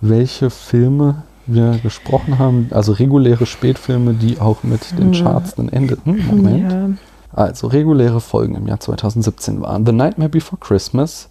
welche 0.00 0.50
Filme 0.50 1.22
wir 1.52 1.78
gesprochen 1.82 2.38
haben, 2.38 2.68
also 2.70 2.92
reguläre 2.92 3.46
Spätfilme, 3.46 4.14
die 4.14 4.40
auch 4.40 4.62
mit 4.62 4.98
den 4.98 5.12
Charts 5.12 5.54
dann 5.54 5.68
endeten. 5.68 6.26
Moment. 6.26 6.72
Ja. 6.72 6.88
Also 7.32 7.68
reguläre 7.68 8.20
Folgen 8.20 8.56
im 8.56 8.66
Jahr 8.66 8.80
2017 8.80 9.60
waren 9.60 9.86
The 9.86 9.92
Nightmare 9.92 10.28
Before 10.28 10.58
Christmas, 10.60 11.28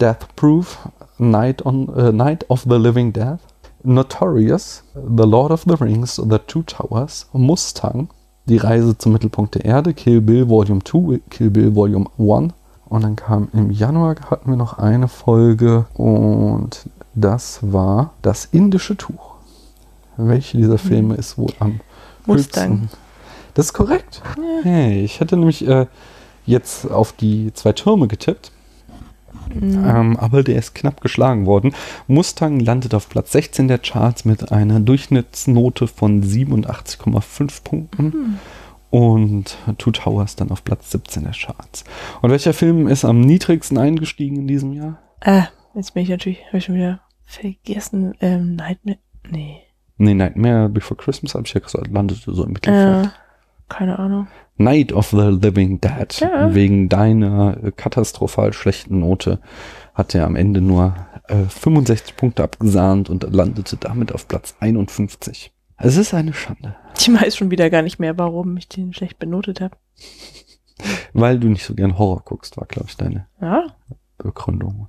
Death 0.00 0.26
Proof, 0.34 0.78
Night, 1.18 1.64
on, 1.64 1.88
uh, 1.88 2.12
Night 2.12 2.48
of 2.50 2.66
the 2.68 2.76
Living 2.76 3.12
Death, 3.12 3.38
Notorious, 3.82 4.82
The 4.94 5.24
Lord 5.24 5.52
of 5.52 5.64
the 5.66 5.74
Rings, 5.74 6.16
The 6.16 6.38
Two 6.46 6.62
Towers, 6.62 7.28
Mustang, 7.32 8.08
Die 8.48 8.58
Reise 8.58 8.98
zum 8.98 9.12
Mittelpunkt 9.12 9.54
der 9.54 9.64
Erde, 9.64 9.94
Kill 9.94 10.20
Bill 10.20 10.48
Volume 10.48 10.82
2, 10.82 11.20
Kill 11.30 11.50
Bill 11.50 11.74
Volume 11.74 12.06
1. 12.18 12.52
Und 12.88 13.02
dann 13.02 13.16
kam 13.16 13.48
im 13.52 13.70
Januar 13.70 14.14
hatten 14.30 14.50
wir 14.50 14.56
noch 14.56 14.78
eine 14.78 15.08
Folge 15.08 15.86
und 15.94 16.88
das 17.14 17.58
war 17.62 18.12
das 18.22 18.44
indische 18.44 18.96
Tuch. 18.96 19.35
Welche 20.16 20.56
dieser 20.56 20.78
Filme 20.78 21.14
mhm. 21.14 21.20
ist 21.20 21.38
wohl 21.38 21.52
am 21.58 21.80
Mustang. 22.26 22.80
Höchsten? 22.80 22.90
Das 23.54 23.66
ist 23.66 23.72
korrekt. 23.72 24.22
Ja. 24.36 24.70
Hey, 24.70 25.04
ich 25.04 25.20
hätte 25.20 25.36
nämlich 25.36 25.66
äh, 25.66 25.86
jetzt 26.44 26.90
auf 26.90 27.12
die 27.12 27.52
zwei 27.54 27.72
Türme 27.72 28.08
getippt. 28.08 28.52
Mhm. 29.54 29.84
Ähm, 29.86 30.16
aber 30.16 30.42
der 30.42 30.56
ist 30.56 30.74
knapp 30.74 31.00
geschlagen 31.00 31.46
worden. 31.46 31.74
Mustang 32.06 32.60
landet 32.60 32.94
auf 32.94 33.08
Platz 33.08 33.32
16 33.32 33.68
der 33.68 33.78
Charts 33.78 34.24
mit 34.24 34.52
einer 34.52 34.80
Durchschnittsnote 34.80 35.86
von 35.86 36.22
87,5 36.22 37.62
Punkten. 37.64 38.04
Mhm. 38.04 38.38
Und 38.90 39.58
Two 39.78 39.90
Towers 39.90 40.36
dann 40.36 40.50
auf 40.50 40.64
Platz 40.64 40.90
17 40.90 41.24
der 41.24 41.32
Charts. 41.32 41.84
Und 42.22 42.30
welcher 42.30 42.52
Film 42.52 42.88
ist 42.88 43.04
am 43.04 43.20
niedrigsten 43.20 43.78
eingestiegen 43.78 44.36
in 44.36 44.46
diesem 44.46 44.72
Jahr? 44.72 44.98
Äh, 45.20 45.42
jetzt 45.74 45.94
bin 45.94 46.02
ich 46.04 46.08
natürlich, 46.08 46.46
habe 46.46 46.58
ich 46.58 46.64
schon 46.64 46.76
wieder 46.76 47.00
vergessen. 47.24 48.14
Ähm, 48.20 48.56
Nightmare. 48.56 48.98
Nee. 49.28 49.65
Nee, 49.98 50.14
Nightmare 50.14 50.68
Before 50.68 50.96
Christmas 50.96 51.34
habe 51.34 51.44
ich 51.46 51.54
ja 51.54 51.60
gesagt, 51.60 51.88
landete 51.88 52.32
so 52.32 52.44
im 52.44 52.52
Mittelfeld. 52.52 53.06
Äh, 53.06 53.10
keine 53.68 53.98
Ahnung. 53.98 54.28
Night 54.58 54.92
of 54.92 55.10
the 55.10 55.38
Living 55.40 55.80
Dead. 55.80 56.20
Ja. 56.20 56.54
Wegen 56.54 56.88
deiner 56.88 57.56
äh, 57.62 57.72
katastrophal 57.72 58.52
schlechten 58.52 59.00
Note 59.00 59.40
hat 59.94 60.14
er 60.14 60.26
am 60.26 60.36
Ende 60.36 60.60
nur 60.60 60.94
äh, 61.28 61.44
65 61.44 62.16
Punkte 62.16 62.42
abgesahnt 62.42 63.10
und 63.10 63.22
landete 63.34 63.76
damit 63.76 64.12
auf 64.12 64.28
Platz 64.28 64.54
51. 64.60 65.52
Es 65.78 65.96
ist 65.96 66.14
eine 66.14 66.32
Schande. 66.32 66.76
Ich 66.98 67.12
weiß 67.12 67.36
schon 67.36 67.50
wieder 67.50 67.68
gar 67.68 67.82
nicht 67.82 67.98
mehr, 67.98 68.16
warum 68.18 68.56
ich 68.56 68.68
den 68.68 68.94
schlecht 68.94 69.18
benotet 69.18 69.60
habe. 69.60 69.76
Weil 71.12 71.38
du 71.38 71.48
nicht 71.48 71.64
so 71.64 71.74
gern 71.74 71.98
Horror 71.98 72.22
guckst, 72.24 72.56
war, 72.56 72.66
glaube 72.66 72.88
ich, 72.88 72.96
deine 72.96 73.26
ja? 73.40 73.66
Begründung. 74.18 74.88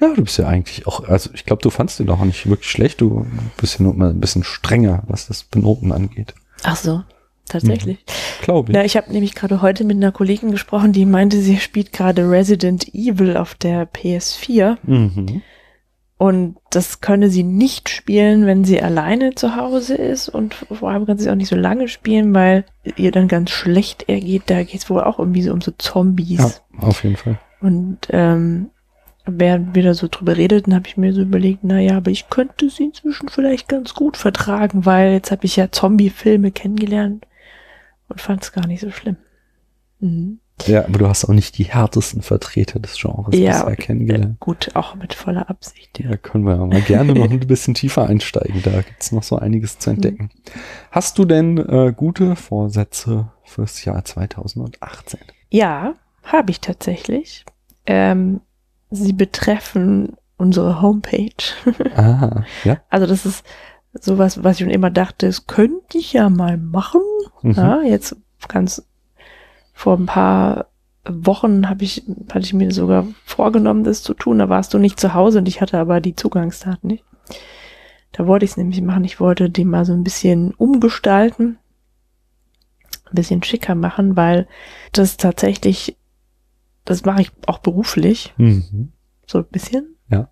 Ja, 0.00 0.14
du 0.14 0.22
bist 0.22 0.38
ja 0.38 0.46
eigentlich 0.46 0.86
auch, 0.86 1.04
also 1.08 1.30
ich 1.34 1.44
glaube, 1.44 1.62
du 1.62 1.70
fandst 1.70 1.98
den 1.98 2.08
auch 2.08 2.24
nicht 2.24 2.48
wirklich 2.48 2.70
schlecht. 2.70 3.00
Du 3.00 3.26
bist 3.58 3.78
ja 3.78 3.84
nur 3.84 3.94
mal 3.94 4.10
ein 4.10 4.20
bisschen 4.20 4.44
strenger, 4.44 5.02
was 5.06 5.26
das 5.26 5.44
Benoten 5.44 5.92
angeht. 5.92 6.34
Ach 6.62 6.76
so, 6.76 7.02
tatsächlich. 7.46 7.98
Mhm. 7.98 8.44
Glaube 8.44 8.72
ich. 8.72 8.76
Ja, 8.76 8.84
ich 8.84 8.96
habe 8.96 9.12
nämlich 9.12 9.34
gerade 9.34 9.60
heute 9.60 9.84
mit 9.84 9.96
einer 9.96 10.12
Kollegin 10.12 10.50
gesprochen, 10.52 10.92
die 10.92 11.04
meinte, 11.04 11.40
sie 11.40 11.58
spielt 11.58 11.92
gerade 11.92 12.30
Resident 12.30 12.94
Evil 12.94 13.36
auf 13.36 13.54
der 13.54 13.90
PS4. 13.90 14.78
Mhm. 14.82 15.42
Und 16.16 16.56
das 16.70 17.00
könne 17.00 17.30
sie 17.30 17.42
nicht 17.42 17.88
spielen, 17.88 18.44
wenn 18.44 18.64
sie 18.64 18.82
alleine 18.82 19.34
zu 19.34 19.56
Hause 19.56 19.94
ist. 19.94 20.28
Und 20.28 20.54
vor 20.54 20.90
allem 20.90 21.06
kann 21.06 21.16
sie 21.16 21.30
auch 21.30 21.34
nicht 21.34 21.48
so 21.48 21.56
lange 21.56 21.88
spielen, 21.88 22.34
weil 22.34 22.66
ihr 22.96 23.10
dann 23.10 23.26
ganz 23.26 23.50
schlecht 23.50 24.06
ergeht. 24.06 24.42
Da 24.46 24.62
geht 24.62 24.82
es 24.82 24.90
wohl 24.90 25.02
auch 25.02 25.18
irgendwie 25.18 25.40
so 25.40 25.50
um 25.50 25.62
so 25.62 25.72
Zombies. 25.78 26.38
Ja, 26.38 26.86
auf 26.86 27.04
jeden 27.04 27.16
Fall. 27.16 27.38
Und 27.62 28.00
ähm, 28.10 28.68
während 29.38 29.74
wir 29.74 29.82
da 29.82 29.94
so 29.94 30.08
drüber 30.10 30.36
redeten, 30.36 30.74
habe 30.74 30.86
ich 30.86 30.96
mir 30.96 31.12
so 31.12 31.22
überlegt, 31.22 31.64
naja, 31.64 31.96
aber 31.96 32.10
ich 32.10 32.28
könnte 32.28 32.70
sie 32.70 32.84
inzwischen 32.84 33.28
vielleicht 33.28 33.68
ganz 33.68 33.94
gut 33.94 34.16
vertragen, 34.16 34.86
weil 34.86 35.12
jetzt 35.12 35.30
habe 35.30 35.44
ich 35.44 35.56
ja 35.56 35.70
Zombie-Filme 35.70 36.50
kennengelernt 36.50 37.26
und 38.08 38.20
fand 38.20 38.42
es 38.42 38.52
gar 38.52 38.66
nicht 38.66 38.80
so 38.80 38.90
schlimm. 38.90 39.16
Mhm. 40.00 40.40
Ja, 40.66 40.84
aber 40.84 40.98
du 40.98 41.08
hast 41.08 41.24
auch 41.24 41.32
nicht 41.32 41.58
die 41.58 41.64
härtesten 41.64 42.22
Vertreter 42.22 42.80
des 42.80 42.98
Genres 43.00 43.34
ja, 43.36 43.62
bisher 43.62 43.76
kennengelernt. 43.76 44.34
Äh, 44.34 44.44
gut, 44.44 44.70
auch 44.74 44.94
mit 44.94 45.14
voller 45.14 45.48
Absicht. 45.48 45.98
Ja, 45.98 46.10
ja 46.10 46.16
können 46.16 46.44
wir 46.44 46.56
mal 46.56 46.82
gerne 46.82 47.14
noch 47.14 47.30
ein 47.30 47.40
bisschen 47.40 47.74
tiefer 47.74 48.06
einsteigen. 48.06 48.62
Da 48.62 48.82
gibt's 48.82 49.12
noch 49.12 49.22
so 49.22 49.36
einiges 49.36 49.78
zu 49.78 49.90
entdecken. 49.90 50.24
Mhm. 50.24 50.60
Hast 50.90 51.18
du 51.18 51.24
denn 51.24 51.58
äh, 51.58 51.92
gute 51.96 52.36
Vorsätze 52.36 53.30
fürs 53.44 53.84
Jahr 53.84 54.04
2018? 54.04 55.20
Ja, 55.50 55.94
habe 56.22 56.50
ich 56.50 56.60
tatsächlich. 56.60 57.44
Ähm, 57.86 58.40
sie 58.90 59.12
betreffen 59.12 60.16
unsere 60.36 60.80
Homepage. 60.82 61.32
Ah, 61.96 62.44
ja. 62.64 62.78
Also 62.88 63.06
das 63.06 63.26
ist 63.26 63.44
sowas, 63.92 64.42
was 64.42 64.56
ich 64.56 64.64
schon 64.64 64.72
immer 64.72 64.90
dachte, 64.90 65.26
das 65.26 65.46
könnte 65.46 65.98
ich 65.98 66.12
ja 66.12 66.30
mal 66.30 66.56
machen. 66.56 67.02
Mhm. 67.42 67.52
Ja, 67.52 67.82
jetzt 67.82 68.16
ganz 68.48 68.86
vor 69.72 69.96
ein 69.96 70.06
paar 70.06 70.66
Wochen 71.08 71.68
habe 71.68 71.84
ich, 71.84 72.04
hatte 72.30 72.44
ich 72.44 72.52
mir 72.52 72.70
sogar 72.72 73.06
vorgenommen, 73.24 73.84
das 73.84 74.02
zu 74.02 74.14
tun. 74.14 74.38
Da 74.38 74.48
warst 74.48 74.74
du 74.74 74.78
nicht 74.78 75.00
zu 75.00 75.14
Hause 75.14 75.38
und 75.38 75.48
ich 75.48 75.60
hatte 75.60 75.78
aber 75.78 76.00
die 76.00 76.14
Zugangsdaten 76.14 76.88
nicht. 76.88 77.04
Da 78.12 78.26
wollte 78.26 78.44
ich 78.44 78.52
es 78.52 78.56
nämlich 78.56 78.82
machen. 78.82 79.04
Ich 79.04 79.20
wollte 79.20 79.50
die 79.50 79.64
mal 79.64 79.84
so 79.84 79.92
ein 79.92 80.04
bisschen 80.04 80.52
umgestalten, 80.54 81.58
ein 83.06 83.14
bisschen 83.14 83.42
schicker 83.42 83.74
machen, 83.74 84.16
weil 84.16 84.46
das 84.92 85.16
tatsächlich 85.16 85.96
das 86.90 87.04
mache 87.04 87.22
ich 87.22 87.32
auch 87.46 87.58
beruflich. 87.58 88.34
Mhm. 88.36 88.92
So 89.26 89.38
ein 89.38 89.46
bisschen. 89.46 89.96
Ja. 90.08 90.28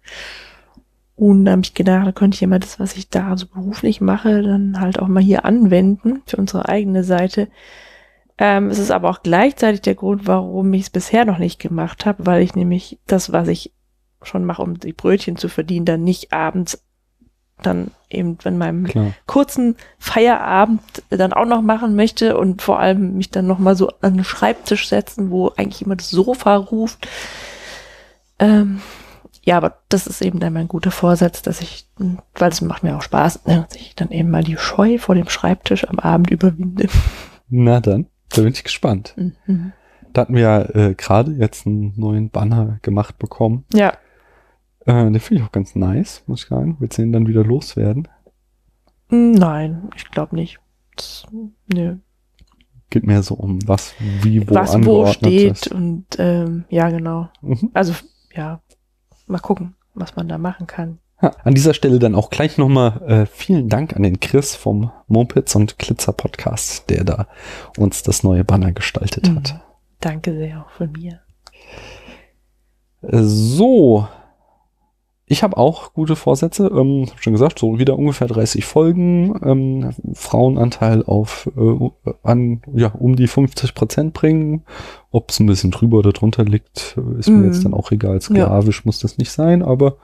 Und 1.14 1.44
da 1.44 1.52
habe 1.52 1.62
ich 1.62 1.74
gedacht, 1.74 2.06
da 2.06 2.12
könnte 2.12 2.34
ich 2.34 2.42
immer 2.42 2.58
das, 2.58 2.80
was 2.80 2.96
ich 2.96 3.08
da 3.08 3.36
so 3.36 3.46
beruflich 3.46 4.00
mache, 4.00 4.42
dann 4.42 4.80
halt 4.80 4.98
auch 4.98 5.08
mal 5.08 5.22
hier 5.22 5.44
anwenden 5.44 6.22
für 6.26 6.36
unsere 6.36 6.68
eigene 6.68 7.04
Seite. 7.04 7.48
Ähm, 8.38 8.70
es 8.70 8.78
ist 8.78 8.90
aber 8.90 9.10
auch 9.10 9.22
gleichzeitig 9.22 9.82
der 9.82 9.94
Grund, 9.94 10.26
warum 10.26 10.72
ich 10.74 10.82
es 10.82 10.90
bisher 10.90 11.24
noch 11.24 11.38
nicht 11.38 11.60
gemacht 11.60 12.06
habe, 12.06 12.26
weil 12.26 12.42
ich 12.42 12.54
nämlich 12.54 12.98
das, 13.06 13.32
was 13.32 13.48
ich 13.48 13.72
schon 14.22 14.44
mache, 14.44 14.62
um 14.62 14.78
die 14.78 14.92
Brötchen 14.92 15.36
zu 15.36 15.48
verdienen, 15.48 15.86
dann 15.86 16.02
nicht 16.02 16.32
abends 16.32 16.84
dann 17.62 17.90
eben 18.10 18.38
in 18.44 18.58
meinem 18.58 18.84
Klar. 18.84 19.12
kurzen 19.26 19.76
Feierabend 19.98 20.82
dann 21.10 21.32
auch 21.32 21.44
noch 21.44 21.62
machen 21.62 21.96
möchte 21.96 22.36
und 22.36 22.62
vor 22.62 22.78
allem 22.78 23.16
mich 23.16 23.30
dann 23.30 23.46
noch 23.46 23.58
mal 23.58 23.76
so 23.76 23.90
an 24.00 24.14
den 24.14 24.24
Schreibtisch 24.24 24.88
setzen, 24.88 25.30
wo 25.30 25.52
eigentlich 25.56 25.82
immer 25.82 25.96
das 25.96 26.10
Sofa 26.10 26.56
ruft. 26.56 27.06
Ähm, 28.38 28.80
ja, 29.42 29.56
aber 29.56 29.78
das 29.88 30.06
ist 30.06 30.20
eben 30.20 30.40
dann 30.40 30.52
mein 30.52 30.68
guter 30.68 30.90
Vorsatz, 30.90 31.42
dass 31.42 31.60
ich, 31.60 31.86
weil 32.34 32.50
es 32.50 32.60
macht 32.60 32.82
mir 32.82 32.96
auch 32.96 33.02
Spaß, 33.02 33.46
ne, 33.46 33.66
dass 33.68 33.80
ich 33.80 33.94
dann 33.94 34.10
eben 34.10 34.30
mal 34.30 34.44
die 34.44 34.56
Scheu 34.58 34.98
vor 34.98 35.14
dem 35.14 35.28
Schreibtisch 35.28 35.88
am 35.88 35.98
Abend 35.98 36.30
überwinde. 36.30 36.88
Na 37.48 37.80
dann, 37.80 38.06
da 38.28 38.42
bin 38.42 38.52
ich 38.52 38.64
gespannt. 38.64 39.14
Mhm. 39.16 39.72
Da 40.12 40.22
hatten 40.22 40.34
wir 40.34 40.42
ja 40.42 40.62
äh, 40.62 40.94
gerade 40.94 41.32
jetzt 41.32 41.66
einen 41.66 41.94
neuen 41.96 42.30
Banner 42.30 42.78
gemacht 42.82 43.18
bekommen. 43.18 43.64
Ja. 43.72 43.94
Äh, 44.88 45.10
den 45.10 45.20
finde 45.20 45.42
ich 45.42 45.46
auch 45.46 45.52
ganz 45.52 45.74
nice, 45.74 46.22
muss 46.26 46.44
ich 46.44 46.48
sagen. 46.48 46.78
Willst 46.80 46.96
du 46.96 47.02
den 47.02 47.12
dann 47.12 47.28
wieder 47.28 47.44
loswerden? 47.44 48.08
Nein, 49.10 49.90
ich 49.94 50.10
glaube 50.10 50.34
nicht. 50.34 50.60
Das, 50.96 51.26
nö. 51.72 51.96
Geht 52.88 53.06
mehr 53.06 53.22
so 53.22 53.34
um 53.34 53.58
was, 53.68 53.94
wie, 54.22 54.48
wo 54.48 54.54
was 54.54 54.74
wo 54.86 55.06
steht 55.06 55.52
ist. 55.52 55.68
und 55.68 56.06
ähm, 56.18 56.64
ja, 56.70 56.88
genau. 56.88 57.28
Mhm. 57.42 57.70
Also 57.74 57.92
ja, 58.34 58.62
mal 59.26 59.40
gucken, 59.40 59.74
was 59.92 60.16
man 60.16 60.26
da 60.26 60.38
machen 60.38 60.66
kann. 60.66 60.98
Ja, 61.20 61.32
an 61.44 61.52
dieser 61.52 61.74
Stelle 61.74 61.98
dann 61.98 62.14
auch 62.14 62.30
gleich 62.30 62.56
nochmal 62.56 63.02
äh, 63.06 63.26
vielen 63.26 63.68
Dank 63.68 63.94
an 63.94 64.04
den 64.04 64.20
Chris 64.20 64.54
vom 64.54 64.90
Mopeds 65.06 65.54
und 65.54 65.78
Glitzer 65.78 66.14
Podcast, 66.14 66.88
der 66.88 67.04
da 67.04 67.26
uns 67.76 68.02
das 68.02 68.22
neue 68.22 68.44
Banner 68.44 68.72
gestaltet 68.72 69.28
mhm. 69.28 69.36
hat. 69.36 69.60
Danke 70.00 70.34
sehr 70.34 70.62
auch 70.62 70.70
von 70.70 70.92
mir. 70.92 71.20
So, 73.02 74.08
ich 75.28 75.42
habe 75.42 75.56
auch 75.56 75.92
gute 75.92 76.16
Vorsätze. 76.16 76.70
Ähm, 76.74 77.06
hab 77.10 77.22
schon 77.22 77.34
gesagt, 77.34 77.58
so 77.58 77.78
wieder 77.78 77.98
ungefähr 77.98 78.26
30 78.26 78.64
Folgen, 78.64 79.38
ähm, 79.44 79.90
Frauenanteil 80.14 81.04
auf 81.04 81.50
äh, 81.56 81.90
an 82.22 82.62
ja 82.74 82.88
um 82.88 83.14
die 83.14 83.26
50 83.26 83.74
Prozent 83.74 84.14
bringen. 84.14 84.62
Ob 85.10 85.30
es 85.30 85.40
ein 85.40 85.46
bisschen 85.46 85.70
drüber 85.70 85.98
oder 85.98 86.12
drunter 86.12 86.44
liegt, 86.44 86.98
ist 87.18 87.28
mir 87.28 87.46
jetzt 87.46 87.58
mhm. 87.58 87.64
dann 87.64 87.74
auch 87.74 87.90
egal. 87.92 88.20
Sklavisch 88.20 88.78
ja. 88.78 88.82
muss 88.84 88.98
das 89.00 89.18
nicht 89.18 89.30
sein, 89.30 89.62
aber 89.62 89.96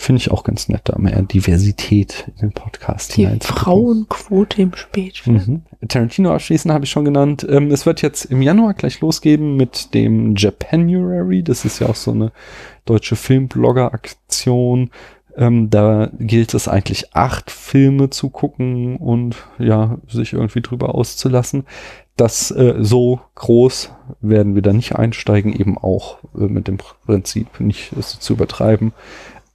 Finde 0.00 0.20
ich 0.20 0.30
auch 0.30 0.44
ganz 0.44 0.68
nett, 0.68 0.82
da 0.84 0.96
mehr 0.96 1.20
Diversität 1.22 2.30
in 2.36 2.48
den 2.48 2.52
Podcast 2.52 3.16
Die 3.16 3.28
Frauenquote 3.40 4.62
im 4.62 4.72
Spätfilm. 4.72 5.64
Mhm. 5.80 5.88
Tarantino 5.88 6.32
abschließend 6.32 6.72
habe 6.72 6.84
ich 6.84 6.90
schon 6.90 7.04
genannt. 7.04 7.44
Ähm, 7.50 7.72
es 7.72 7.84
wird 7.84 8.00
jetzt 8.00 8.26
im 8.26 8.40
Januar 8.40 8.74
gleich 8.74 9.00
losgehen 9.00 9.56
mit 9.56 9.94
dem 9.94 10.36
Japanuary. 10.36 11.42
Das 11.42 11.64
ist 11.64 11.80
ja 11.80 11.88
auch 11.88 11.96
so 11.96 12.12
eine 12.12 12.30
deutsche 12.84 13.16
Filmblogger-Aktion. 13.16 14.90
Ähm, 15.36 15.68
da 15.68 16.10
gilt 16.16 16.54
es 16.54 16.68
eigentlich 16.68 17.16
acht 17.16 17.50
Filme 17.50 18.08
zu 18.08 18.30
gucken 18.30 18.98
und 18.98 19.34
ja, 19.58 19.98
sich 20.08 20.32
irgendwie 20.32 20.60
drüber 20.60 20.94
auszulassen. 20.94 21.64
Das 22.16 22.52
äh, 22.52 22.76
so 22.78 23.20
groß 23.34 23.90
werden 24.20 24.54
wir 24.54 24.62
da 24.62 24.72
nicht 24.72 24.94
einsteigen, 24.94 25.52
eben 25.52 25.76
auch 25.76 26.18
äh, 26.36 26.44
mit 26.44 26.68
dem 26.68 26.78
Prinzip 27.04 27.58
nicht 27.58 27.92
es 27.98 28.20
zu 28.20 28.34
übertreiben 28.34 28.92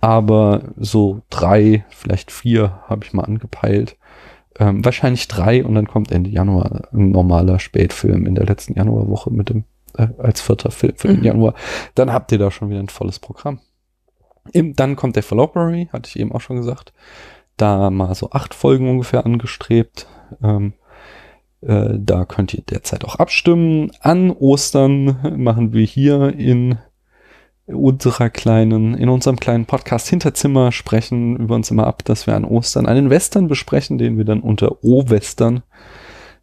aber 0.04 0.64
so 0.76 1.22
drei, 1.30 1.86
vielleicht 1.88 2.30
vier 2.30 2.82
habe 2.90 3.06
ich 3.06 3.14
mal 3.14 3.24
angepeilt. 3.24 3.96
Ähm, 4.60 4.84
wahrscheinlich 4.84 5.30
drei 5.30 5.64
und 5.64 5.76
dann 5.76 5.88
kommt 5.88 6.12
Ende 6.12 6.30
Januar 6.30 6.90
ein 6.92 7.12
normaler 7.12 7.58
Spätfilm 7.58 8.26
in 8.26 8.36
der 8.36 8.46
letzten 8.46 8.74
Januarwoche 8.74 9.32
mit 9.32 9.48
dem 9.48 9.64
äh, 9.98 10.10
als 10.18 10.42
vierter 10.42 10.72
Film 10.72 10.96
für 10.98 11.08
mhm. 11.08 11.16
den 11.16 11.24
Januar. 11.24 11.54
Dann 11.96 12.12
habt 12.12 12.34
ihr 12.34 12.38
da 12.38 12.52
schon 12.52 12.70
wieder 12.70 12.82
ein 12.82 12.90
volles 12.90 13.20
Programm. 13.20 13.62
Im, 14.52 14.76
dann 14.76 14.98
kommt 14.98 15.16
der 15.16 15.24
Fallopery, 15.24 15.88
hatte 15.94 16.10
ich 16.10 16.20
eben 16.20 16.34
auch 16.34 16.42
schon 16.42 16.58
gesagt. 16.58 16.92
Da 17.56 17.90
mal 17.90 18.14
so 18.14 18.30
acht 18.32 18.54
Folgen 18.54 18.90
ungefähr 18.90 19.26
angestrebt. 19.26 20.08
Ähm, 20.44 20.74
äh, 21.62 21.92
da 21.98 22.26
könnt 22.26 22.54
ihr 22.54 22.62
derzeit 22.62 23.06
auch 23.06 23.16
abstimmen. 23.16 23.90
An 24.02 24.32
Ostern 24.32 25.38
machen 25.42 25.72
wir 25.72 25.86
hier 25.86 26.38
in 26.38 26.78
unserer 27.74 28.30
kleinen, 28.30 28.96
in 28.96 29.10
unserem 29.10 29.40
kleinen 29.40 29.66
Podcast 29.66 30.08
Hinterzimmer 30.08 30.72
sprechen 30.72 31.38
über 31.38 31.56
uns 31.56 31.72
immer 31.72 31.88
ab, 31.88 32.04
dass 32.06 32.28
wir 32.28 32.36
an 32.36 32.46
Ostern 32.46 32.86
einen 32.86 33.10
Western 33.10 33.48
besprechen, 33.48 33.98
den 33.98 34.18
wir 34.18 34.26
dann 34.26 34.42
unter 34.42 34.84
O-Western 34.84 35.64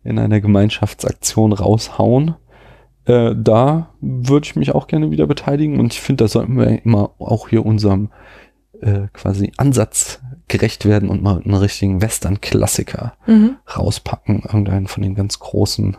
in 0.04 0.18
einer 0.18 0.40
Gemeinschaftsaktion 0.40 1.52
raushauen. 1.52 2.34
Äh, 3.04 3.34
da 3.36 3.90
würde 4.00 4.46
ich 4.46 4.56
mich 4.56 4.74
auch 4.74 4.86
gerne 4.86 5.10
wieder 5.10 5.26
beteiligen 5.26 5.80
und 5.80 5.92
ich 5.92 6.00
finde, 6.00 6.24
da 6.24 6.28
sollten 6.28 6.58
wir 6.58 6.84
immer 6.84 7.10
auch 7.18 7.48
hier 7.48 7.64
unserem 7.64 8.10
äh, 8.80 9.08
quasi 9.12 9.52
Ansatz 9.56 10.20
gerecht 10.48 10.84
werden 10.84 11.08
und 11.08 11.22
mal 11.22 11.40
einen 11.42 11.54
richtigen 11.54 12.02
Western-Klassiker 12.02 13.14
mhm. 13.26 13.56
rauspacken. 13.76 14.42
Irgendeinen 14.44 14.86
von 14.86 15.02
den 15.02 15.14
ganz 15.14 15.38
großen. 15.38 15.96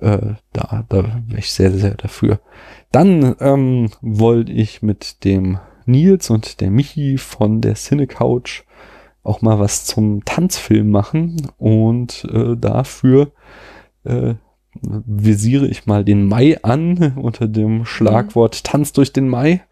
Äh, 0.00 0.34
da 0.52 0.84
da 0.88 1.04
wäre 1.04 1.38
ich 1.38 1.52
sehr, 1.52 1.72
sehr 1.72 1.94
dafür. 1.94 2.40
Dann 2.92 3.36
ähm, 3.40 3.90
wollte 4.00 4.52
ich 4.52 4.82
mit 4.82 5.24
dem 5.24 5.58
Nils 5.86 6.30
und 6.30 6.60
der 6.60 6.70
Michi 6.70 7.18
von 7.18 7.60
der 7.60 7.74
Cine 7.74 8.06
Couch 8.06 8.62
auch 9.22 9.42
mal 9.42 9.58
was 9.58 9.84
zum 9.86 10.24
Tanzfilm 10.24 10.90
machen 10.90 11.50
und 11.58 12.24
äh, 12.30 12.56
dafür 12.56 13.32
äh, 14.04 14.34
visiere 14.82 15.66
ich 15.66 15.86
mal 15.86 16.04
den 16.04 16.26
Mai 16.26 16.62
an 16.62 17.14
unter 17.16 17.48
dem 17.48 17.84
Schlagwort 17.84 18.60
mhm. 18.62 18.68
Tanz 18.68 18.92
durch 18.92 19.12
den 19.12 19.28
Mai. 19.28 19.62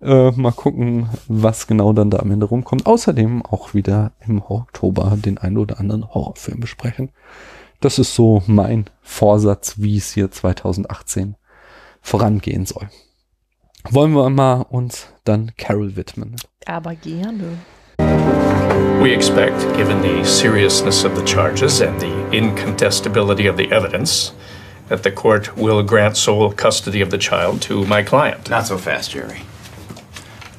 Äh, 0.00 0.32
mal 0.32 0.52
gucken, 0.52 1.08
was 1.28 1.66
genau 1.66 1.92
dann 1.92 2.10
da 2.10 2.18
am 2.18 2.30
Ende 2.30 2.46
rumkommt. 2.46 2.86
Außerdem 2.86 3.44
auch 3.44 3.74
wieder 3.74 4.12
im 4.26 4.42
Oktober 4.42 5.16
den 5.16 5.38
einen 5.38 5.56
oder 5.56 5.80
anderen 5.80 6.06
Horrorfilm 6.12 6.60
besprechen. 6.60 7.10
Das 7.84 7.98
ist 7.98 8.14
so 8.14 8.42
mein 8.46 8.86
Vorsatz, 9.02 9.74
wie 9.76 9.98
es 9.98 10.14
hier 10.14 10.30
2018 10.30 11.36
vorangehen 12.00 12.64
soll. 12.64 12.88
Wollen 13.90 14.14
wir 14.14 14.30
mal 14.30 14.62
uns 14.70 15.08
dann 15.24 15.52
Carol 15.58 15.94
widmen? 15.94 16.34
Aber 16.64 16.94
gerne. 16.94 17.58
We 19.02 19.12
expect, 19.12 19.60
given 19.76 20.00
the 20.00 20.24
seriousness 20.24 21.04
of 21.04 21.14
the 21.14 21.22
charges 21.26 21.82
and 21.82 22.00
the 22.00 22.08
incontestability 22.34 23.50
of 23.50 23.58
the 23.58 23.70
evidence, 23.70 24.32
that 24.88 25.02
the 25.02 25.10
court 25.10 25.54
will 25.54 25.84
grant 25.84 26.16
sole 26.16 26.54
custody 26.54 27.02
of 27.02 27.10
the 27.10 27.18
child 27.18 27.60
to 27.68 27.84
my 27.84 28.02
client. 28.02 28.48
Not 28.48 28.66
so 28.66 28.78
fast, 28.78 29.10
Jerry. 29.10 29.42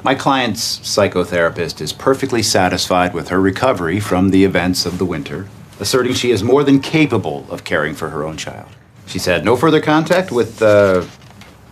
My 0.04 0.14
client's 0.14 0.78
psychotherapist 0.84 1.82
is 1.82 1.92
perfectly 1.92 2.44
satisfied 2.44 3.16
with 3.16 3.30
her 3.30 3.42
recovery 3.42 4.00
from 4.00 4.30
the 4.30 4.44
events 4.44 4.86
of 4.86 5.00
the 5.00 5.06
winter, 5.06 5.48
asserting 5.80 6.14
she 6.14 6.32
is 6.32 6.44
more 6.44 6.64
than 6.64 6.80
capable 6.80 7.46
of 7.50 7.64
caring 7.64 7.94
for 7.94 8.10
her 8.10 8.24
own 8.24 8.38
child. 8.38 8.70
She's 9.08 9.26
had 9.26 9.46
no 9.46 9.56
further 9.56 9.82
contact 9.82 10.32
with 10.32 10.62
uh, 10.62 11.06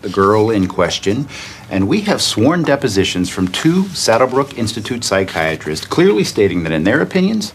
the 0.01 0.09
girl 0.09 0.49
in 0.49 0.67
question, 0.67 1.27
and 1.69 1.87
we 1.87 2.01
have 2.01 2.21
sworn 2.21 2.63
depositions 2.63 3.29
from 3.29 3.47
two 3.47 3.83
Saddlebrook 3.85 4.57
Institute 4.57 5.03
psychiatrists 5.03 5.85
clearly 5.85 6.23
stating 6.23 6.63
that, 6.63 6.71
in 6.71 6.83
their 6.83 7.01
opinions, 7.01 7.53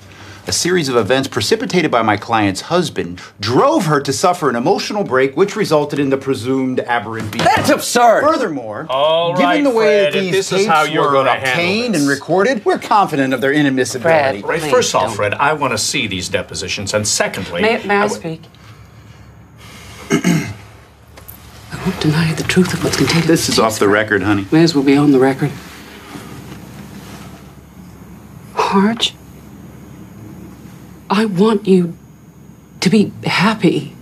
a 0.49 0.53
series 0.53 0.89
of 0.89 0.97
events 0.97 1.29
precipitated 1.29 1.91
by 1.91 2.01
my 2.01 2.17
client's 2.17 2.63
husband 2.63 3.21
drove 3.39 3.85
her 3.85 4.01
to 4.01 4.13
suffer 4.15 4.49
an 4.49 4.57
emotional 4.57 5.05
break, 5.05 5.37
which 5.37 5.55
resulted 5.55 5.99
in 5.99 6.09
the 6.09 6.17
presumed 6.17 6.81
aberrant 6.81 7.31
behavior. 7.31 7.53
That's 7.55 7.69
absurd. 7.69 8.23
Furthermore, 8.23 8.87
All 8.89 9.33
given 9.33 9.45
right, 9.45 9.63
the 9.63 9.71
way 9.71 10.05
Fred, 10.05 10.15
that 10.15 10.21
these 10.21 10.33
this 10.33 10.49
tapes 10.49 10.63
is 10.63 10.67
how 10.67 10.85
you're 10.85 11.13
were 11.13 11.27
obtained 11.27 11.95
and 11.95 12.09
recorded, 12.09 12.65
we're 12.65 12.79
confident 12.79 13.35
of 13.35 13.43
their 13.43 13.53
inadmissibility. 13.53 14.41
Fred. 14.41 14.45
Right, 14.45 14.63
first 14.63 14.95
off, 14.95 15.09
don't. 15.09 15.17
Fred, 15.17 15.35
I 15.35 15.53
want 15.53 15.73
to 15.75 15.79
see 15.79 16.07
these 16.07 16.31
depositions, 16.31 16.95
and 16.95 17.07
secondly, 17.07 17.61
May, 17.61 17.85
may 17.85 17.97
I, 17.97 18.09
w- 18.09 18.19
speak? 18.19 18.43
I 20.11 21.83
won't 21.85 22.01
deny 22.01 22.33
the 22.33 22.43
truth 22.45 22.73
of 22.73 22.83
what's 22.83 22.97
contained. 22.97 23.25
in 23.25 23.29
This 23.29 23.51
is 23.51 23.59
off 23.59 23.79
the 23.79 23.89
record, 23.89 24.23
honey. 24.23 24.47
May 24.51 24.63
as 24.63 24.75
well 24.75 24.83
be 24.85 24.97
on 24.97 25.13
the 25.13 25.19
record. 25.19 25.51
Harge, 28.55 29.15
I 31.11 31.25
want 31.25 31.67
you 31.67 31.97
to 32.81 32.91
be 32.91 33.13
happy. 33.25 33.95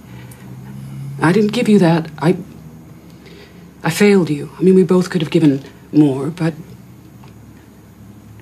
I 1.23 1.33
didn't 1.33 1.53
give 1.53 1.69
you 1.69 1.79
that. 1.79 2.11
I. 2.19 2.37
I 3.83 3.91
failed 3.91 4.31
you. 4.31 4.51
I 4.59 4.63
mean, 4.63 4.75
we 4.75 4.83
both 4.83 5.11
could 5.11 5.23
have 5.23 5.31
given 5.31 5.63
more, 5.93 6.29
but 6.29 6.55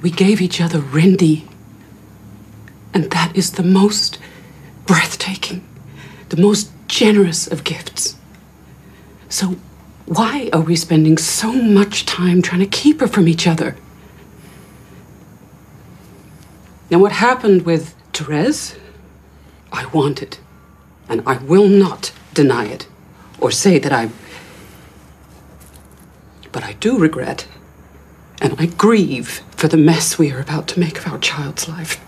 we 0.01 0.11
gave 0.11 0.41
each 0.41 0.61
other 0.61 0.81
Rindy. 0.81 1.47
And 2.95 3.11
that 3.11 3.37
is 3.37 3.53
the 3.53 3.63
most 3.63 4.19
breathtaking, 4.87 5.67
the 6.31 6.41
most 6.41 6.71
generous 6.89 7.47
of 7.47 7.65
gifts. 7.65 8.17
So, 9.29 9.57
why 10.07 10.49
are 10.53 10.61
we 10.61 10.77
spending 10.77 11.19
so 11.19 11.53
much 11.53 12.07
time 12.07 12.41
trying 12.41 12.61
to 12.61 12.67
keep 12.67 13.01
her 13.01 13.09
from 13.09 13.27
each 13.29 13.47
other? 13.47 13.77
Now, 16.91 16.99
what 16.99 17.13
happened 17.13 17.63
with 17.63 17.95
Therese, 18.15 18.77
I 19.73 19.87
want 19.87 20.23
it. 20.23 20.39
and 21.09 21.23
I 21.27 21.37
will 21.37 21.69
not 21.69 22.13
deny 22.33 22.65
it 22.65 22.87
or 23.39 23.51
say 23.51 23.79
that 23.79 23.93
I. 23.93 24.09
But 26.53 26.65
I 26.65 26.73
do 26.75 26.97
regret 26.99 27.47
And 28.41 28.55
I 28.59 28.67
grieve 28.67 29.43
for 29.57 29.69
the 29.69 29.77
mess 29.77 30.19
we 30.19 30.31
are 30.33 30.41
about 30.41 30.67
to 30.69 30.81
make 30.81 30.99
of 30.99 31.07
our 31.07 31.19
child's 31.19 31.69
life. 31.69 32.01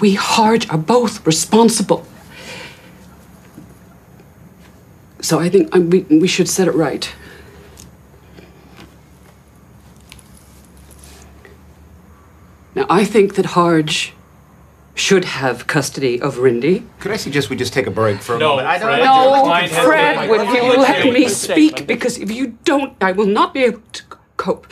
We 0.00 0.14
Harge 0.14 0.68
are 0.70 0.78
both 0.78 1.26
responsible. 1.26 2.06
So 5.20 5.38
I 5.38 5.48
think 5.48 5.74
um, 5.74 5.90
we, 5.90 6.00
we 6.02 6.28
should 6.28 6.48
set 6.48 6.68
it 6.68 6.74
right. 6.74 7.12
Now, 12.74 12.86
I 12.88 13.04
think 13.04 13.34
that 13.34 13.46
Harge 13.46 14.14
should 15.00 15.24
have 15.24 15.66
custody 15.66 16.20
of 16.20 16.36
Rindy. 16.36 16.86
Could 17.00 17.10
I 17.12 17.16
suggest 17.16 17.48
we 17.48 17.56
just 17.56 17.72
take 17.72 17.86
a 17.86 17.90
break 17.90 18.20
for 18.20 18.36
a 18.36 18.38
No, 18.38 18.50
moment? 18.50 18.68
I 18.68 18.78
Fred. 18.78 18.98
No, 19.02 19.44
Fred, 19.44 19.70
Fred, 19.70 20.30
would 20.30 20.48
you 20.48 20.62
let 20.78 21.06
me 21.06 21.22
Fred, 21.24 21.32
speak? 21.32 21.86
Because 21.86 22.18
if 22.18 22.30
you 22.30 22.58
don't, 22.64 22.94
I 23.00 23.12
will 23.12 23.26
not 23.26 23.54
be 23.54 23.64
able 23.64 23.80
to 23.92 24.02
cope. 24.36 24.66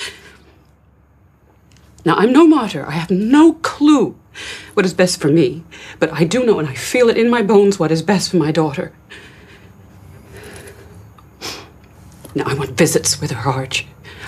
Now, 2.04 2.14
I'm 2.16 2.32
no 2.32 2.46
martyr. 2.46 2.84
I 2.86 2.92
have 2.92 3.10
no 3.10 3.54
clue 3.54 4.16
what 4.74 4.84
is 4.86 4.94
best 4.94 5.20
for 5.20 5.28
me, 5.28 5.64
but 5.98 6.12
I 6.12 6.24
do 6.24 6.44
know 6.44 6.58
and 6.58 6.68
I 6.68 6.74
feel 6.74 7.08
it 7.08 7.16
in 7.16 7.28
my 7.30 7.42
bones 7.42 7.78
what 7.78 7.90
is 7.90 8.02
best 8.02 8.30
for 8.30 8.36
my 8.36 8.52
daughter. 8.52 8.92
Now, 12.34 12.44
I 12.46 12.54
want 12.54 12.72
visits 12.72 13.20
with 13.20 13.30
her 13.32 13.50
Arch. 13.50 13.86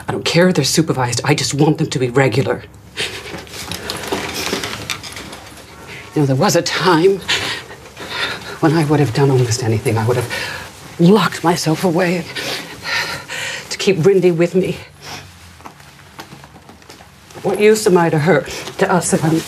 I 0.09 0.13
don't 0.13 0.25
care 0.25 0.49
if 0.49 0.57
they're 0.57 0.65
supervised, 0.65 1.21
I 1.25 1.35
just 1.35 1.55
want 1.55 1.79
them 1.79 1.91
to 1.91 1.99
be 1.99 2.09
regular. 2.09 2.65
You 6.15 6.23
know, 6.23 6.27
there 6.27 6.37
was 6.37 6.57
a 6.57 6.63
time 6.63 7.19
when 8.61 8.73
I 8.73 8.85
would 8.87 8.99
have 8.99 9.15
done 9.15 9.31
almost 9.31 9.63
anything. 9.63 9.97
I 9.97 10.07
would 10.07 10.17
have 10.17 11.01
locked 11.01 11.45
myself 11.45 11.85
away 11.85 12.25
to 13.71 13.79
keep 13.79 13.97
Rindy 13.99 14.37
with 14.37 14.57
me. 14.57 14.77
What 17.43 17.61
use 17.61 17.87
am 17.87 17.97
I 17.97 18.11
to 18.11 18.19
her, 18.19 18.43
to 18.79 18.93
us, 18.93 19.13
if 19.13 19.25
I'm 19.25 19.41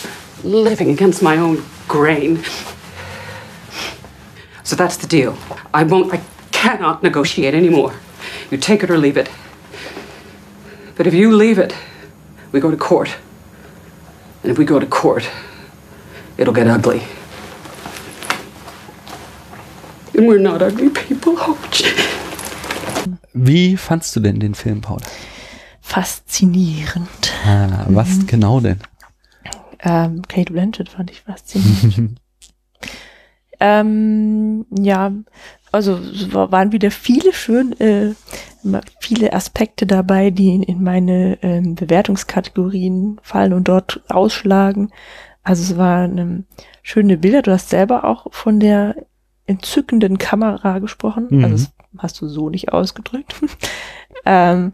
living 0.49 0.89
against 0.89 1.21
my 1.21 1.37
own 1.37 1.63
grain? 1.87 2.43
So 4.63 4.77
that's 4.77 4.95
the 4.97 5.05
deal. 5.05 5.37
I 5.73 5.83
won't, 5.83 6.13
I 6.13 6.23
cannot 6.51 7.03
negotiate 7.03 7.53
anymore. 7.53 7.93
You 8.49 8.57
take 8.57 8.83
it 8.83 8.89
or 8.89 8.97
leave 8.97 9.17
it. 9.17 9.29
But 10.95 11.07
if 11.07 11.13
you 11.13 11.35
leave 11.35 11.59
it, 11.59 11.75
we 12.53 12.61
go 12.61 12.71
to 12.71 12.77
court. 12.77 13.15
And 14.41 14.51
if 14.51 14.57
we 14.57 14.63
go 14.63 14.79
to 14.79 14.85
court, 14.85 15.29
it'll 16.37 16.53
get 16.53 16.67
ugly. 16.67 17.01
And 20.15 20.27
we're 20.27 20.39
not 20.39 20.61
ugly 20.61 20.89
people, 20.89 21.35
Hodge. 21.47 21.85
Wie 23.33 23.75
fandst 23.77 24.15
du 24.15 24.19
denn 24.19 24.39
den 24.39 24.53
Film, 24.53 24.81
Paul? 24.81 24.99
Faszinierend. 25.81 27.09
Ah, 27.45 27.85
was 27.89 28.25
genau 28.27 28.59
denn? 28.59 28.79
Ähm, 29.79 30.21
Kate 30.27 30.53
Blanchett 30.53 30.89
fand 30.89 31.11
ich 31.11 31.21
faszinierend. 31.21 32.19
ähm, 33.59 34.65
ja, 34.79 35.11
also 35.71 35.95
es 35.97 36.31
war- 36.33 36.51
waren 36.51 36.71
wieder 36.71 36.91
viele 36.91 37.33
schön, 37.33 37.73
äh, 37.79 38.13
viele 39.01 39.33
Aspekte 39.33 39.85
dabei, 39.85 40.29
die 40.29 40.53
in, 40.55 40.63
in 40.63 40.83
meine 40.83 41.37
ähm, 41.41 41.75
Bewertungskategorien 41.75 43.19
fallen 43.23 43.51
und 43.53 43.67
dort 43.67 44.01
ausschlagen. 44.09 44.91
Also 45.43 45.61
es 45.73 45.77
waren 45.77 46.45
schöne 46.81 47.17
Bilder. 47.17 47.41
Du 47.41 47.51
hast 47.51 47.69
selber 47.69 48.05
auch 48.05 48.27
von 48.31 48.59
der 48.59 48.95
entzückenden 49.45 50.17
Kamera 50.17 50.79
gesprochen. 50.79 51.27
Mhm. 51.29 51.43
Also 51.43 51.55
das 51.65 51.73
hast 51.97 52.21
du 52.21 52.27
so 52.27 52.49
nicht 52.49 52.71
ausgedrückt. 52.71 53.35
ähm, 54.25 54.73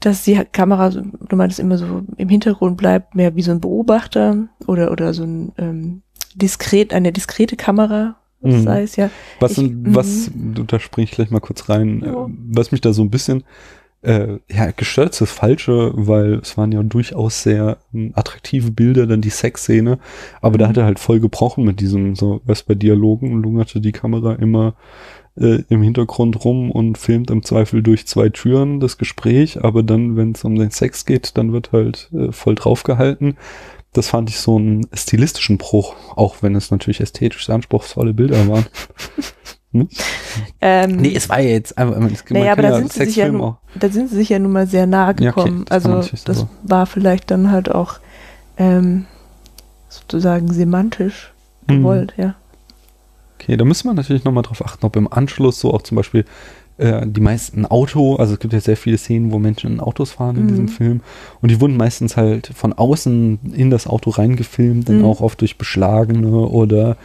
dass 0.00 0.24
die 0.24 0.34
Kamera, 0.52 0.90
du 0.90 1.36
meinst 1.36 1.58
immer 1.58 1.78
so 1.78 2.02
im 2.18 2.28
Hintergrund 2.28 2.76
bleibt, 2.76 3.14
mehr 3.14 3.34
wie 3.36 3.42
so 3.42 3.52
ein 3.52 3.60
Beobachter 3.60 4.48
oder 4.66 4.90
oder 4.92 5.14
so 5.14 5.24
ein 5.24 5.52
ähm, 5.56 6.02
diskret, 6.34 6.92
eine 6.92 7.10
diskrete 7.12 7.56
Kamera, 7.56 8.16
Mhm. 8.42 8.62
sei 8.64 8.82
es 8.82 8.96
ja. 8.96 9.08
Was, 9.40 9.56
Ich- 9.56 9.72
was, 9.74 10.30
da 10.66 10.78
springe 10.78 11.04
ich 11.04 11.12
gleich 11.12 11.30
mal 11.30 11.40
kurz 11.40 11.70
rein, 11.70 12.02
Ja. 12.04 12.26
was 12.50 12.72
mich 12.72 12.82
da 12.82 12.92
so 12.92 13.00
ein 13.00 13.08
bisschen, 13.08 13.44
äh, 14.04 14.38
ja, 14.50 14.70
gestört 14.70 15.10
ist 15.10 15.20
das 15.20 15.30
Falsche, 15.30 15.92
weil 15.94 16.34
es 16.34 16.56
waren 16.56 16.72
ja 16.72 16.82
durchaus 16.82 17.42
sehr 17.42 17.78
ähm, 17.92 18.12
attraktive 18.14 18.70
Bilder, 18.70 19.06
dann 19.06 19.22
die 19.22 19.30
Sexszene, 19.30 19.98
aber 20.40 20.58
da 20.58 20.68
hat 20.68 20.76
er 20.76 20.84
halt 20.84 20.98
voll 20.98 21.20
gebrochen 21.20 21.64
mit 21.64 21.80
diesem, 21.80 22.14
so, 22.14 22.40
was 22.44 22.62
bei 22.62 22.74
Dialogen, 22.74 23.42
lungerte 23.42 23.80
die 23.80 23.92
Kamera 23.92 24.34
immer 24.34 24.74
äh, 25.36 25.62
im 25.68 25.82
Hintergrund 25.82 26.44
rum 26.44 26.70
und 26.70 26.98
filmt 26.98 27.30
im 27.30 27.42
Zweifel 27.42 27.82
durch 27.82 28.06
zwei 28.06 28.28
Türen 28.28 28.78
das 28.78 28.98
Gespräch, 28.98 29.64
aber 29.64 29.82
dann, 29.82 30.16
wenn 30.16 30.32
es 30.32 30.44
um 30.44 30.54
den 30.54 30.70
Sex 30.70 31.06
geht, 31.06 31.36
dann 31.38 31.52
wird 31.52 31.72
halt 31.72 32.10
äh, 32.12 32.30
voll 32.30 32.54
draufgehalten. 32.54 33.36
Das 33.92 34.08
fand 34.08 34.28
ich 34.28 34.38
so 34.38 34.56
einen 34.56 34.86
stilistischen 34.92 35.56
Bruch, 35.56 35.94
auch 36.16 36.42
wenn 36.42 36.56
es 36.56 36.70
natürlich 36.70 37.00
ästhetisch 37.00 37.48
anspruchsvolle 37.48 38.12
Bilder 38.12 38.48
waren. 38.48 38.66
Hm? 39.74 39.88
Ähm, 40.60 40.96
Nee, 40.96 41.14
es 41.14 41.28
war 41.28 41.40
ja 41.40 41.50
jetzt 41.50 41.76
einfach, 41.76 41.98
man 41.98 42.16
naja, 42.30 42.52
aber 42.52 42.62
da 42.62 42.76
sind, 42.76 42.92
sie 42.92 43.04
sich 43.04 43.16
ja 43.16 43.28
nun, 43.28 43.56
da 43.74 43.88
sind 43.90 44.08
sie 44.08 44.16
sich 44.16 44.28
ja 44.28 44.38
nun 44.38 44.52
mal 44.52 44.66
sehr 44.68 44.86
nahe 44.86 45.14
Ja, 45.18 45.30
okay, 45.32 45.44
gekommen. 45.44 45.64
das 45.68 45.84
man 45.84 45.92
also 45.94 46.16
das 46.24 46.38
so. 46.38 46.48
war 46.62 46.86
vielleicht 46.86 47.30
dann 47.32 47.50
halt 47.50 47.70
auch 47.70 47.98
ähm, 48.56 49.06
sozusagen 49.88 50.52
semantisch 50.52 51.32
Mhm. 51.66 51.78
gewollt, 51.78 52.14
ja. 52.16 52.34
Okay, 53.40 53.56
da 53.56 53.64
müssen 53.64 53.88
wir 53.88 53.94
natürlich 53.94 54.24
nochmal 54.24 54.42
drauf 54.42 54.64
achten, 54.64 54.84
ob 54.86 54.96
im 54.96 55.12
Anschluss 55.12 55.58
so 55.60 55.72
auch 55.74 55.82
zum 55.82 55.96
Beispiel 55.96 56.24
äh, 56.76 57.06
die 57.06 57.20
meisten 57.20 57.66
Auto, 57.66 58.16
also 58.16 58.34
es 58.34 58.38
gibt 58.38 58.52
ja 58.52 58.60
sehr 58.60 58.76
viele 58.76 58.98
Szenen, 58.98 59.32
wo 59.32 59.38
Menschen 59.38 59.72
in 59.72 59.80
Autos 59.80 60.12
fahren 60.12 60.36
in 60.36 60.42
Mhm. 60.44 60.48
diesem 60.48 60.68
Film 60.68 61.00
und 61.40 61.50
die 61.50 61.60
wurden 61.60 61.76
meistens 61.76 62.16
halt 62.16 62.50
von 62.54 62.72
außen 62.72 63.38
in 63.54 63.70
das 63.70 63.86
Auto 63.86 64.10
reingefilmt, 64.10 64.88
dann 64.88 64.98
Mhm. 64.98 65.04
auch 65.04 65.20
oft 65.20 65.40
durch 65.40 65.56
beschlagene 65.58 66.28
oder 66.36 66.96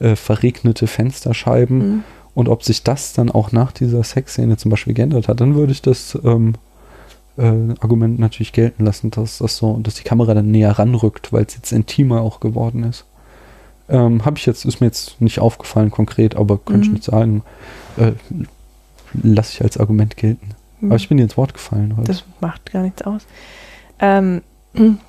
äh, 0.00 0.14
verregnete 0.16 0.86
Fensterscheiben 0.86 1.78
Mhm. 1.78 2.04
Und 2.38 2.48
ob 2.48 2.62
sich 2.62 2.84
das 2.84 3.14
dann 3.14 3.32
auch 3.32 3.50
nach 3.50 3.72
dieser 3.72 4.04
Sexszene 4.04 4.56
zum 4.56 4.70
Beispiel 4.70 4.94
geändert 4.94 5.26
hat, 5.26 5.40
dann 5.40 5.56
würde 5.56 5.72
ich 5.72 5.82
das 5.82 6.16
ähm, 6.22 6.54
äh, 7.36 7.42
Argument 7.80 8.20
natürlich 8.20 8.52
gelten 8.52 8.84
lassen, 8.84 9.10
dass 9.10 9.38
das 9.38 9.56
so, 9.56 9.76
dass 9.82 9.94
die 9.94 10.04
Kamera 10.04 10.34
dann 10.34 10.52
näher 10.52 10.70
ranrückt, 10.78 11.32
weil 11.32 11.44
es 11.46 11.56
jetzt 11.56 11.72
intimer 11.72 12.20
auch 12.20 12.38
geworden 12.38 12.84
ist. 12.84 13.06
Ähm, 13.88 14.24
Habe 14.24 14.38
ich 14.38 14.46
jetzt, 14.46 14.64
ist 14.64 14.80
mir 14.80 14.86
jetzt 14.86 15.20
nicht 15.20 15.40
aufgefallen 15.40 15.90
konkret, 15.90 16.36
aber 16.36 16.58
könnte 16.58 16.82
ich 16.82 16.88
Mhm. 16.88 16.94
nicht 16.94 17.04
sagen. 17.04 17.42
Äh, 17.96 18.12
Lasse 19.20 19.54
ich 19.54 19.62
als 19.64 19.76
Argument 19.76 20.16
gelten. 20.16 20.50
Mhm. 20.80 20.90
Aber 20.92 20.96
ich 20.96 21.08
bin 21.08 21.16
dir 21.16 21.24
ins 21.24 21.36
Wort 21.36 21.54
gefallen 21.54 21.96
heute. 21.96 22.06
Das 22.06 22.22
macht 22.40 22.70
gar 22.70 22.82
nichts 22.84 23.02
aus. 23.02 23.22
Ähm, 23.98 24.42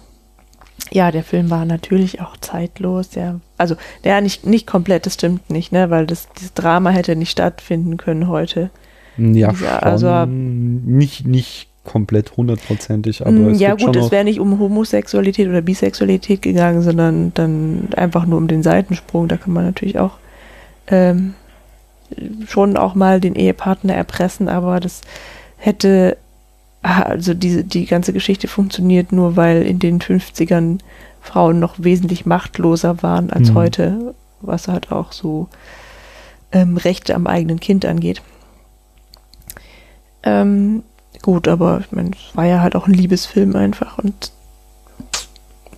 ja, 0.92 1.12
der 1.12 1.24
Film 1.24 1.50
war 1.50 1.66
natürlich 1.66 2.22
auch 2.22 2.38
zeitlos. 2.38 3.10
Der, 3.10 3.40
also, 3.58 3.76
der 4.04 4.22
nicht, 4.22 4.46
nicht 4.46 4.68
komplett, 4.68 5.06
das 5.06 5.16
stimmt 5.16 5.50
nicht, 5.50 5.72
ne, 5.72 5.90
weil 5.90 6.06
das, 6.06 6.28
dieses 6.38 6.54
Drama 6.54 6.90
hätte 6.90 7.16
nicht 7.16 7.32
stattfinden 7.32 7.98
können 7.98 8.28
heute. 8.28 8.70
ja, 9.18 9.52
ja, 9.52 9.80
also- 9.80 10.26
nicht, 10.26 11.28
nicht 11.28 11.68
komplett 11.84 12.38
hundertprozentig, 12.38 13.22
aber 13.22 13.32
Mm, 13.32 13.50
es 13.50 13.60
ja 13.60 13.74
gut, 13.74 13.96
es 13.96 14.12
wäre 14.12 14.24
nicht 14.24 14.40
um 14.40 14.60
Homosexualität 14.60 15.48
oder 15.48 15.62
Bisexualität 15.62 16.42
gegangen, 16.42 16.82
sondern 16.84 17.32
dann 17.34 17.88
einfach 17.96 18.26
nur 18.28 18.38
um 18.38 18.48
den 18.48 18.62
Seitensprung. 18.62 19.28
Da 19.28 19.38
kann 19.38 19.54
man 19.54 19.66
natürlich 19.66 19.98
auch 19.98 20.18
ähm, 20.88 21.34
schon 22.48 22.78
auch 22.78 22.96
mal 22.96 23.20
den 23.20 23.36
Ehepartner 23.36 23.96
erpressen, 23.96 24.50
aber 24.50 24.80
das 24.80 25.02
hätte, 25.58 26.18
also 26.82 27.34
diese, 27.34 27.64
die 27.64 27.86
ganze 27.86 28.14
Geschichte 28.14 28.48
funktioniert 28.48 29.12
nur, 29.12 29.36
weil 29.36 29.64
in 29.64 29.80
den 29.80 30.00
50ern 30.00 30.80
Frauen 31.22 31.60
noch 31.60 31.76
wesentlich 31.78 32.26
machtloser 32.26 33.04
waren 33.04 33.30
als 33.32 33.50
Mhm. 33.52 33.56
heute, 33.56 34.16
was 34.42 34.68
halt 34.68 34.92
auch 34.92 35.12
so 35.12 35.50
ähm, 36.52 36.78
Rechte 36.78 37.16
am 37.16 37.28
eigenen 37.28 37.60
Kind 37.60 37.86
angeht. 37.86 38.22
Ähm, 40.24 40.84
gut, 41.22 41.48
aber 41.48 41.82
ich 41.82 41.92
meine, 41.92 42.12
es 42.12 42.36
war 42.36 42.46
ja 42.46 42.62
halt 42.62 42.76
auch 42.76 42.88
ein 42.88 42.94
Liebesfilm 42.94 43.56
einfach 43.56 43.98
und 43.98 44.32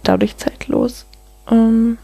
dadurch 0.04 0.38
zeitlos. 0.38 1.06
Ähm, 1.50 1.98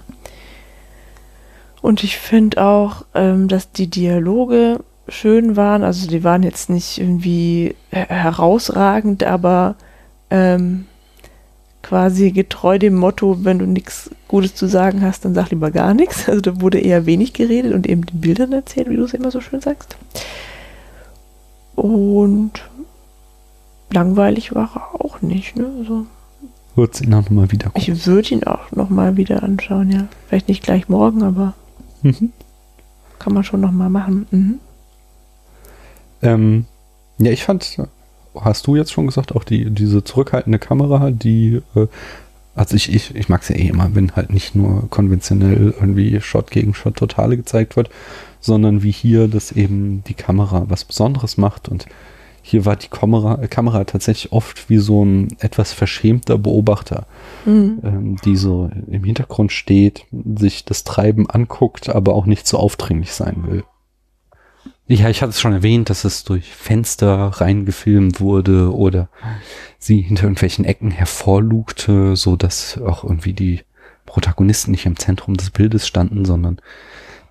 und 1.81 2.03
ich 2.03 2.17
finde 2.17 2.63
auch, 2.63 3.05
ähm, 3.13 3.47
dass 3.47 3.71
die 3.71 3.87
Dialoge 3.87 4.79
schön 5.09 5.55
waren. 5.55 5.83
Also 5.83 6.07
die 6.07 6.23
waren 6.23 6.43
jetzt 6.43 6.69
nicht 6.69 6.97
irgendwie 6.99 7.75
her- 7.91 8.07
herausragend, 8.09 9.23
aber 9.23 9.75
ähm, 10.29 10.85
quasi 11.83 12.31
getreu 12.31 12.77
dem 12.79 12.95
Motto, 12.95 13.45
wenn 13.45 13.59
du 13.59 13.65
nichts 13.65 14.09
Gutes 14.27 14.55
zu 14.55 14.67
sagen 14.67 15.01
hast, 15.01 15.23
dann 15.23 15.33
sag 15.33 15.49
lieber 15.51 15.71
gar 15.71 15.93
nichts. 15.93 16.27
Also 16.27 16.41
da 16.41 16.59
wurde 16.61 16.79
eher 16.79 17.05
wenig 17.05 17.33
geredet 17.33 17.73
und 17.73 17.87
eben 17.87 18.05
die 18.05 18.15
Bildern 18.17 18.51
erzählt, 18.51 18.89
wie 18.89 18.97
du 18.97 19.03
es 19.05 19.13
immer 19.13 19.31
so 19.31 19.39
schön 19.41 19.61
sagst. 19.61 19.95
Und 21.75 22.51
langweilig 23.91 24.53
war 24.55 24.69
er 24.75 25.05
auch 25.05 25.21
nicht. 25.21 25.55
Ne? 25.55 25.67
Also 25.79 26.05
wird 26.75 26.93
es 26.95 27.01
ihn 27.01 27.13
auch 27.13 27.21
nochmal 27.23 27.51
wieder 27.51 27.69
gucken. 27.69 27.81
ich 27.93 28.05
würde 28.05 28.29
ihn 28.29 28.43
auch 28.43 28.71
nochmal 28.71 29.17
wieder 29.17 29.41
anschauen, 29.43 29.89
ja. 29.91 30.07
Vielleicht 30.27 30.47
nicht 30.47 30.63
gleich 30.63 30.89
morgen, 30.89 31.23
aber 31.23 31.53
Mhm. 32.03 32.31
kann 33.19 33.33
man 33.33 33.43
schon 33.43 33.61
nochmal 33.61 33.89
machen. 33.89 34.27
Mhm. 34.31 34.59
Ähm, 36.21 36.65
ja, 37.19 37.31
ich 37.31 37.43
fand, 37.43 37.77
hast 38.35 38.67
du 38.67 38.75
jetzt 38.75 38.91
schon 38.91 39.07
gesagt, 39.07 39.35
auch 39.35 39.43
die, 39.43 39.69
diese 39.71 40.03
zurückhaltende 40.03 40.59
Kamera, 40.59 41.11
die, 41.11 41.61
äh, 41.75 41.87
also 42.55 42.75
ich, 42.75 42.93
ich, 42.93 43.15
ich 43.15 43.29
mag 43.29 43.41
es 43.41 43.49
ja 43.49 43.55
eh 43.55 43.67
immer, 43.67 43.93
wenn 43.93 44.15
halt 44.15 44.31
nicht 44.31 44.55
nur 44.55 44.89
konventionell 44.89 45.73
irgendwie 45.79 46.19
Shot 46.21 46.51
gegen 46.51 46.73
Shot 46.73 46.95
Totale 46.95 47.37
gezeigt 47.37 47.75
wird, 47.75 47.89
sondern 48.39 48.83
wie 48.83 48.91
hier, 48.91 49.27
dass 49.27 49.51
eben 49.51 50.03
die 50.07 50.13
Kamera 50.13 50.65
was 50.67 50.85
Besonderes 50.85 51.37
macht 51.37 51.69
und 51.69 51.87
hier 52.47 52.65
war 52.65 52.77
die 52.77 52.87
Kamera, 52.87 53.45
Kamera 53.47 53.83
tatsächlich 53.83 54.31
oft 54.31 54.69
wie 54.69 54.77
so 54.77 55.03
ein 55.03 55.35
etwas 55.39 55.73
verschämter 55.73 56.37
Beobachter, 56.37 57.05
mhm. 57.45 57.79
ähm, 57.83 58.15
die 58.23 58.37
so 58.37 58.71
im 58.89 59.03
Hintergrund 59.03 59.51
steht, 59.51 60.05
sich 60.37 60.63
das 60.63 60.85
Treiben 60.85 61.29
anguckt, 61.29 61.89
aber 61.89 62.15
auch 62.15 62.25
nicht 62.25 62.47
so 62.47 62.57
aufdringlich 62.57 63.11
sein 63.11 63.43
will. 63.47 63.63
Ja, 64.89 65.09
ich 65.09 65.21
hatte 65.21 65.31
es 65.31 65.41
schon 65.41 65.51
erwähnt, 65.51 65.89
dass 65.89 66.05
es 66.05 66.23
durch 66.23 66.55
Fenster 66.55 67.27
reingefilmt 67.27 68.21
wurde 68.21 68.73
oder 68.73 69.09
sie 69.77 70.01
hinter 70.01 70.23
irgendwelchen 70.23 70.63
Ecken 70.63 70.91
hervorlugte, 70.91 72.15
so 72.15 72.37
dass 72.37 72.79
auch 72.81 73.03
irgendwie 73.03 73.33
die 73.33 73.61
Protagonisten 74.05 74.71
nicht 74.71 74.85
im 74.85 74.97
Zentrum 74.97 75.35
des 75.35 75.49
Bildes 75.49 75.85
standen, 75.85 76.23
sondern 76.23 76.61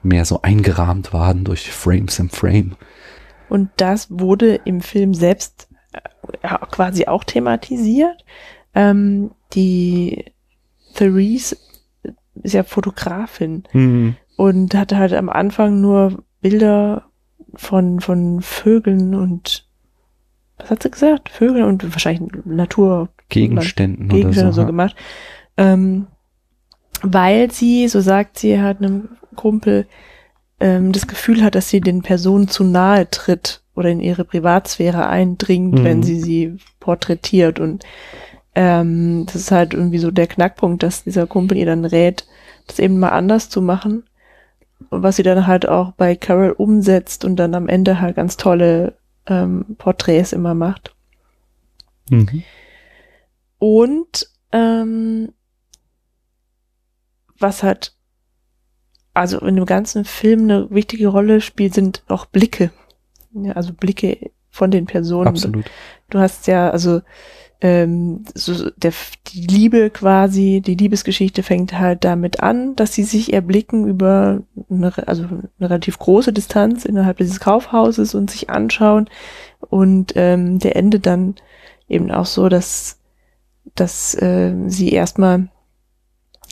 mehr 0.03 0.27
so 0.27 0.43
eingerahmt 0.43 1.15
waren 1.15 1.45
durch 1.45 1.71
Frames 1.71 2.19
im 2.19 2.29
Frame. 2.29 2.77
Und 3.49 3.71
das 3.79 4.09
wurde 4.11 4.57
im 4.65 4.83
Film 4.83 5.15
selbst 5.15 5.69
äh, 5.93 6.49
quasi 6.71 7.07
auch 7.07 7.25
thematisiert. 7.25 8.25
Ähm, 8.75 9.31
die 9.55 10.27
Therese 10.95 11.57
ist 12.43 12.53
ja 12.53 12.65
Fotografin 12.65 13.65
mhm. 13.73 14.17
und 14.37 14.75
hatte 14.75 14.99
halt 14.99 15.15
am 15.15 15.31
Anfang 15.31 15.81
nur 15.81 16.23
Bilder 16.43 17.07
von, 17.57 18.01
von 18.01 18.41
Vögeln 18.43 19.15
und 19.15 19.67
was 20.59 20.71
hat 20.71 20.83
sie 20.83 20.91
gesagt? 20.91 21.29
Vögeln 21.29 21.65
und 21.65 21.93
wahrscheinlich 21.93 22.45
Natur. 22.45 23.09
Gegenständen, 23.29 24.09
Gegenstände 24.09 24.49
oder 24.49 24.53
so, 24.53 24.61
so 24.63 24.67
gemacht. 24.67 24.97
Ähm, 25.57 26.07
weil 27.03 27.51
sie, 27.51 27.89
so 27.89 28.01
sagt 28.01 28.39
sie, 28.39 28.61
hat 28.61 28.79
einem 28.79 29.09
Kumpel 29.35 29.87
ähm, 30.61 30.93
das 30.93 31.07
Gefühl 31.07 31.43
hat, 31.43 31.55
dass 31.55 31.69
sie 31.69 31.81
den 31.81 32.03
Personen 32.03 32.49
zu 32.49 32.65
nahe 32.65 33.11
tritt 33.11 33.63
oder 33.75 33.91
in 33.91 34.01
ihre 34.01 34.25
Privatsphäre 34.25 35.07
eindringt, 35.07 35.81
mhm. 35.81 35.85
wenn 35.85 36.03
sie 36.03 36.21
sie 36.21 36.57
porträtiert. 36.81 37.61
Und 37.61 37.85
ähm, 38.55 39.25
das 39.27 39.37
ist 39.37 39.51
halt 39.51 39.75
irgendwie 39.75 39.99
so 39.99 40.11
der 40.11 40.27
Knackpunkt, 40.27 40.83
dass 40.83 41.05
dieser 41.05 41.27
Kumpel 41.27 41.59
ihr 41.59 41.67
dann 41.67 41.85
rät, 41.85 42.27
das 42.67 42.79
eben 42.79 42.99
mal 42.99 43.11
anders 43.11 43.51
zu 43.51 43.61
machen. 43.61 44.05
Was 44.91 45.17
sie 45.17 45.23
dann 45.23 45.47
halt 45.47 45.69
auch 45.69 45.93
bei 45.93 46.17
Carol 46.17 46.53
umsetzt 46.53 47.25
und 47.25 47.37
dann 47.37 47.55
am 47.55 47.69
Ende 47.69 48.01
halt 48.01 48.17
ganz 48.17 48.37
tolle 48.37 48.95
ähm, 49.27 49.77
Porträts 49.79 50.33
immer 50.33 50.55
macht. 50.55 50.95
Mhm. 52.11 52.43
Und 53.59 54.29
ähm, 54.53 55.33
was 57.39 57.63
halt 57.63 57.97
also 59.17 59.39
in 59.41 59.57
dem 59.57 59.65
ganzen 59.65 60.05
Film 60.05 60.43
eine 60.43 60.71
wichtige 60.71 61.09
Rolle 61.09 61.41
spielt, 61.41 61.73
sind 61.73 62.03
auch 62.07 62.27
Blicke. 62.27 62.71
Ja, 63.33 63.53
also 63.53 63.73
Blicke 63.73 64.31
von 64.51 64.71
den 64.71 64.85
Personen. 64.85 65.29
Absolut. 65.29 65.65
Du 66.11 66.19
hast 66.19 66.47
ja, 66.47 66.69
also 66.71 67.01
ähm, 67.61 68.25
so 68.35 68.71
der, 68.77 68.93
die 69.29 69.47
Liebe 69.47 69.91
quasi, 69.91 70.63
die 70.65 70.75
Liebesgeschichte 70.75 71.43
fängt 71.43 71.79
halt 71.79 72.05
damit 72.05 72.41
an, 72.41 72.77
dass 72.77 72.93
sie 72.93 73.05
sich 73.05 73.33
erblicken 73.33 73.89
über 73.89 74.43
eine, 74.71 74.93
also 75.09 75.25
eine 75.25 75.51
relativ 75.61 75.99
große 75.99 76.33
Distanz 76.33 76.85
innerhalb 76.85 77.17
dieses 77.17 77.41
Kaufhauses 77.41 78.15
und 78.15 78.31
sich 78.31 78.51
anschauen. 78.51 79.09
Und 79.61 80.13
ähm, 80.17 80.59
der 80.59 80.77
endet 80.77 81.07
dann 81.07 81.37
eben 81.89 82.11
auch 82.11 82.27
so, 82.27 82.49
dass, 82.49 82.99
dass 83.75 84.15
äh, 84.15 84.55
sie 84.67 84.91
erstmal, 84.91 85.49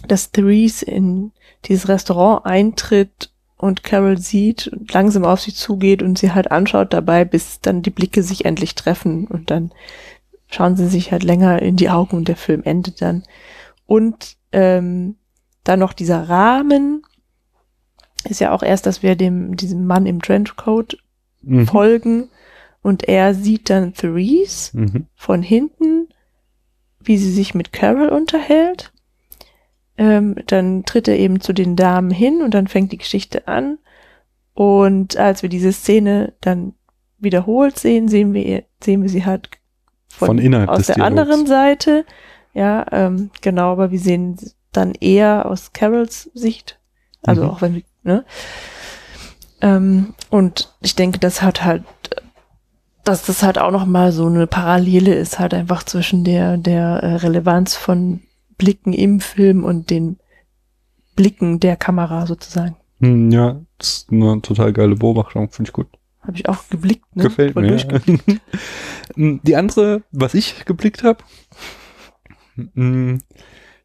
dass 0.08 0.30
Therese 0.30 0.84
in 0.86 1.32
dieses 1.66 1.88
Restaurant 1.88 2.46
eintritt 2.46 3.30
und 3.56 3.82
Carol 3.82 4.18
sieht 4.18 4.68
und 4.68 4.92
langsam 4.92 5.24
auf 5.24 5.40
sie 5.40 5.54
zugeht 5.54 6.02
und 6.02 6.18
sie 6.18 6.32
halt 6.32 6.50
anschaut 6.50 6.92
dabei, 6.92 7.24
bis 7.24 7.60
dann 7.60 7.82
die 7.82 7.90
Blicke 7.90 8.22
sich 8.22 8.44
endlich 8.44 8.74
treffen 8.74 9.26
und 9.26 9.50
dann 9.50 9.72
schauen 10.54 10.76
sie 10.76 10.86
sich 10.86 11.12
halt 11.12 11.22
länger 11.22 11.60
in 11.60 11.76
die 11.76 11.90
Augen 11.90 12.16
und 12.16 12.28
der 12.28 12.36
Film 12.36 12.62
endet 12.64 13.02
dann. 13.02 13.24
Und 13.86 14.36
ähm, 14.52 15.16
dann 15.64 15.78
noch 15.78 15.92
dieser 15.92 16.28
Rahmen 16.28 17.02
ist 18.28 18.40
ja 18.40 18.52
auch 18.52 18.62
erst, 18.62 18.86
dass 18.86 19.02
wir 19.02 19.16
dem 19.16 19.56
diesem 19.56 19.86
Mann 19.86 20.06
im 20.06 20.22
Trenchcoat 20.22 20.96
mhm. 21.42 21.66
folgen 21.66 22.28
und 22.82 23.08
er 23.08 23.34
sieht 23.34 23.68
dann 23.68 23.92
Therese 23.92 24.70
mhm. 24.72 25.06
von 25.14 25.42
hinten, 25.42 26.08
wie 27.00 27.18
sie 27.18 27.32
sich 27.32 27.54
mit 27.54 27.72
Carol 27.72 28.08
unterhält 28.08 28.94
ähm, 29.96 30.36
dann 30.46 30.84
tritt 30.84 31.08
er 31.08 31.18
eben 31.18 31.40
zu 31.40 31.52
den 31.52 31.76
Damen 31.76 32.10
hin 32.10 32.42
und 32.42 32.52
dann 32.54 32.66
fängt 32.66 32.92
die 32.92 32.98
Geschichte 32.98 33.46
an. 33.46 33.78
Und 34.54 35.16
als 35.16 35.42
wir 35.42 35.48
diese 35.48 35.72
Szene 35.72 36.34
dann 36.40 36.74
wiederholt 37.18 37.78
sehen, 37.78 38.08
sehen 38.08 38.34
wir, 38.34 38.64
sehen 38.82 39.02
wir 39.02 39.08
sie 39.08 39.24
halt 39.24 39.50
von, 40.16 40.26
von 40.26 40.38
innerhalb 40.38 40.68
aus 40.68 40.86
der 40.86 40.96
Dialogs. 40.96 41.20
anderen 41.20 41.46
Seite. 41.46 42.04
Ja, 42.52 42.86
ähm, 42.92 43.30
genau, 43.40 43.72
aber 43.72 43.90
wir 43.90 43.98
sehen 43.98 44.38
dann 44.72 44.94
eher 44.94 45.46
aus 45.46 45.72
Carols 45.72 46.30
Sicht. 46.34 46.78
Also 47.22 47.44
mhm. 47.44 47.50
auch 47.50 47.62
wenn 47.62 47.74
wir, 47.74 47.82
ne? 48.02 48.24
Ähm, 49.60 50.14
und 50.30 50.72
ich 50.80 50.94
denke, 50.94 51.18
das 51.18 51.42
hat 51.42 51.64
halt, 51.64 51.84
dass 53.02 53.24
das 53.24 53.42
halt 53.42 53.58
auch 53.58 53.70
noch 53.70 53.86
mal 53.86 54.12
so 54.12 54.26
eine 54.26 54.46
Parallele 54.46 55.14
ist 55.14 55.38
halt 55.38 55.54
einfach 55.54 55.82
zwischen 55.82 56.24
der 56.24 56.56
der 56.56 57.02
äh, 57.02 57.14
Relevanz 57.16 57.74
von 57.74 58.20
Blicken 58.56 58.92
im 58.92 59.20
Film 59.20 59.64
und 59.64 59.90
den 59.90 60.18
Blicken 61.16 61.60
der 61.60 61.76
Kamera 61.76 62.26
sozusagen. 62.26 62.76
Hm, 63.00 63.30
ja, 63.30 63.60
das 63.78 63.88
ist 63.88 64.12
eine 64.12 64.40
total 64.42 64.72
geile 64.72 64.94
Beobachtung, 64.96 65.50
finde 65.50 65.70
ich 65.70 65.72
gut. 65.72 65.88
Habe 66.26 66.36
ich 66.36 66.48
auch 66.48 66.68
geblickt, 66.68 67.14
ne? 67.14 67.24
Gefällt 67.24 67.56
mir. 67.56 67.76
Hm, 69.16 69.40
die 69.42 69.54
andere, 69.54 70.02
was 70.12 70.32
ich 70.32 70.64
geblickt 70.64 71.02
habe, 71.02 71.18
hm, 72.56 73.20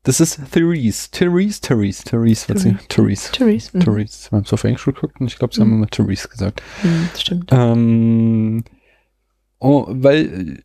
das 0.04 0.22
ist 0.22 0.40
Therese. 0.52 1.12
Therese, 1.12 1.60
Therese, 1.60 2.04
Therese, 2.04 2.46
was 2.48 2.62
sie? 2.62 2.78
Therese. 2.88 3.32
Therese. 3.32 3.70
Mhm. 3.74 3.80
Therese. 3.82 4.32
Wir 4.32 4.38
haben 4.38 4.46
es 4.46 4.54
auf 4.54 4.64
Englisch 4.64 4.86
geguckt 4.86 5.20
und 5.20 5.28
ich 5.28 5.38
glaube, 5.38 5.54
sie 5.54 5.60
mhm. 5.60 5.66
haben 5.66 5.74
immer 5.74 5.88
Therese 5.88 6.30
gesagt. 6.30 6.64
Mhm, 6.84 7.10
stimmt. 7.18 7.50
Ähm, 7.52 8.64
oh, 9.60 9.86
weil 9.90 10.64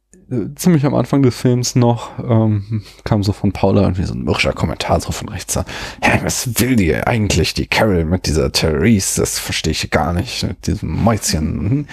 ziemlich 0.55 0.85
am 0.87 0.95
Anfang 0.95 1.23
des 1.23 1.37
Films 1.37 1.75
noch 1.75 2.19
ähm, 2.19 2.83
kam 3.05 3.23
so 3.23 3.33
von 3.33 3.53
Paula 3.53 3.83
irgendwie 3.83 4.05
so 4.05 4.15
ein 4.15 4.23
mürrischer 4.23 4.53
Kommentar 4.53 5.01
so 5.01 5.13
von 5.13 5.29
rechts. 5.29 5.57
Hä, 5.57 6.21
was 6.23 6.61
will 6.61 6.77
die 6.77 6.95
eigentlich, 6.95 7.55
die 7.55 7.67
Carol 7.67 8.05
mit 8.05 8.27
dieser 8.27 8.51
Therese? 8.51 9.21
Das 9.21 9.39
verstehe 9.39 9.73
ich 9.73 9.91
gar 9.91 10.13
nicht, 10.13 10.43
mit 10.43 10.67
diesem 10.67 10.91
Mäuschen. 11.03 11.89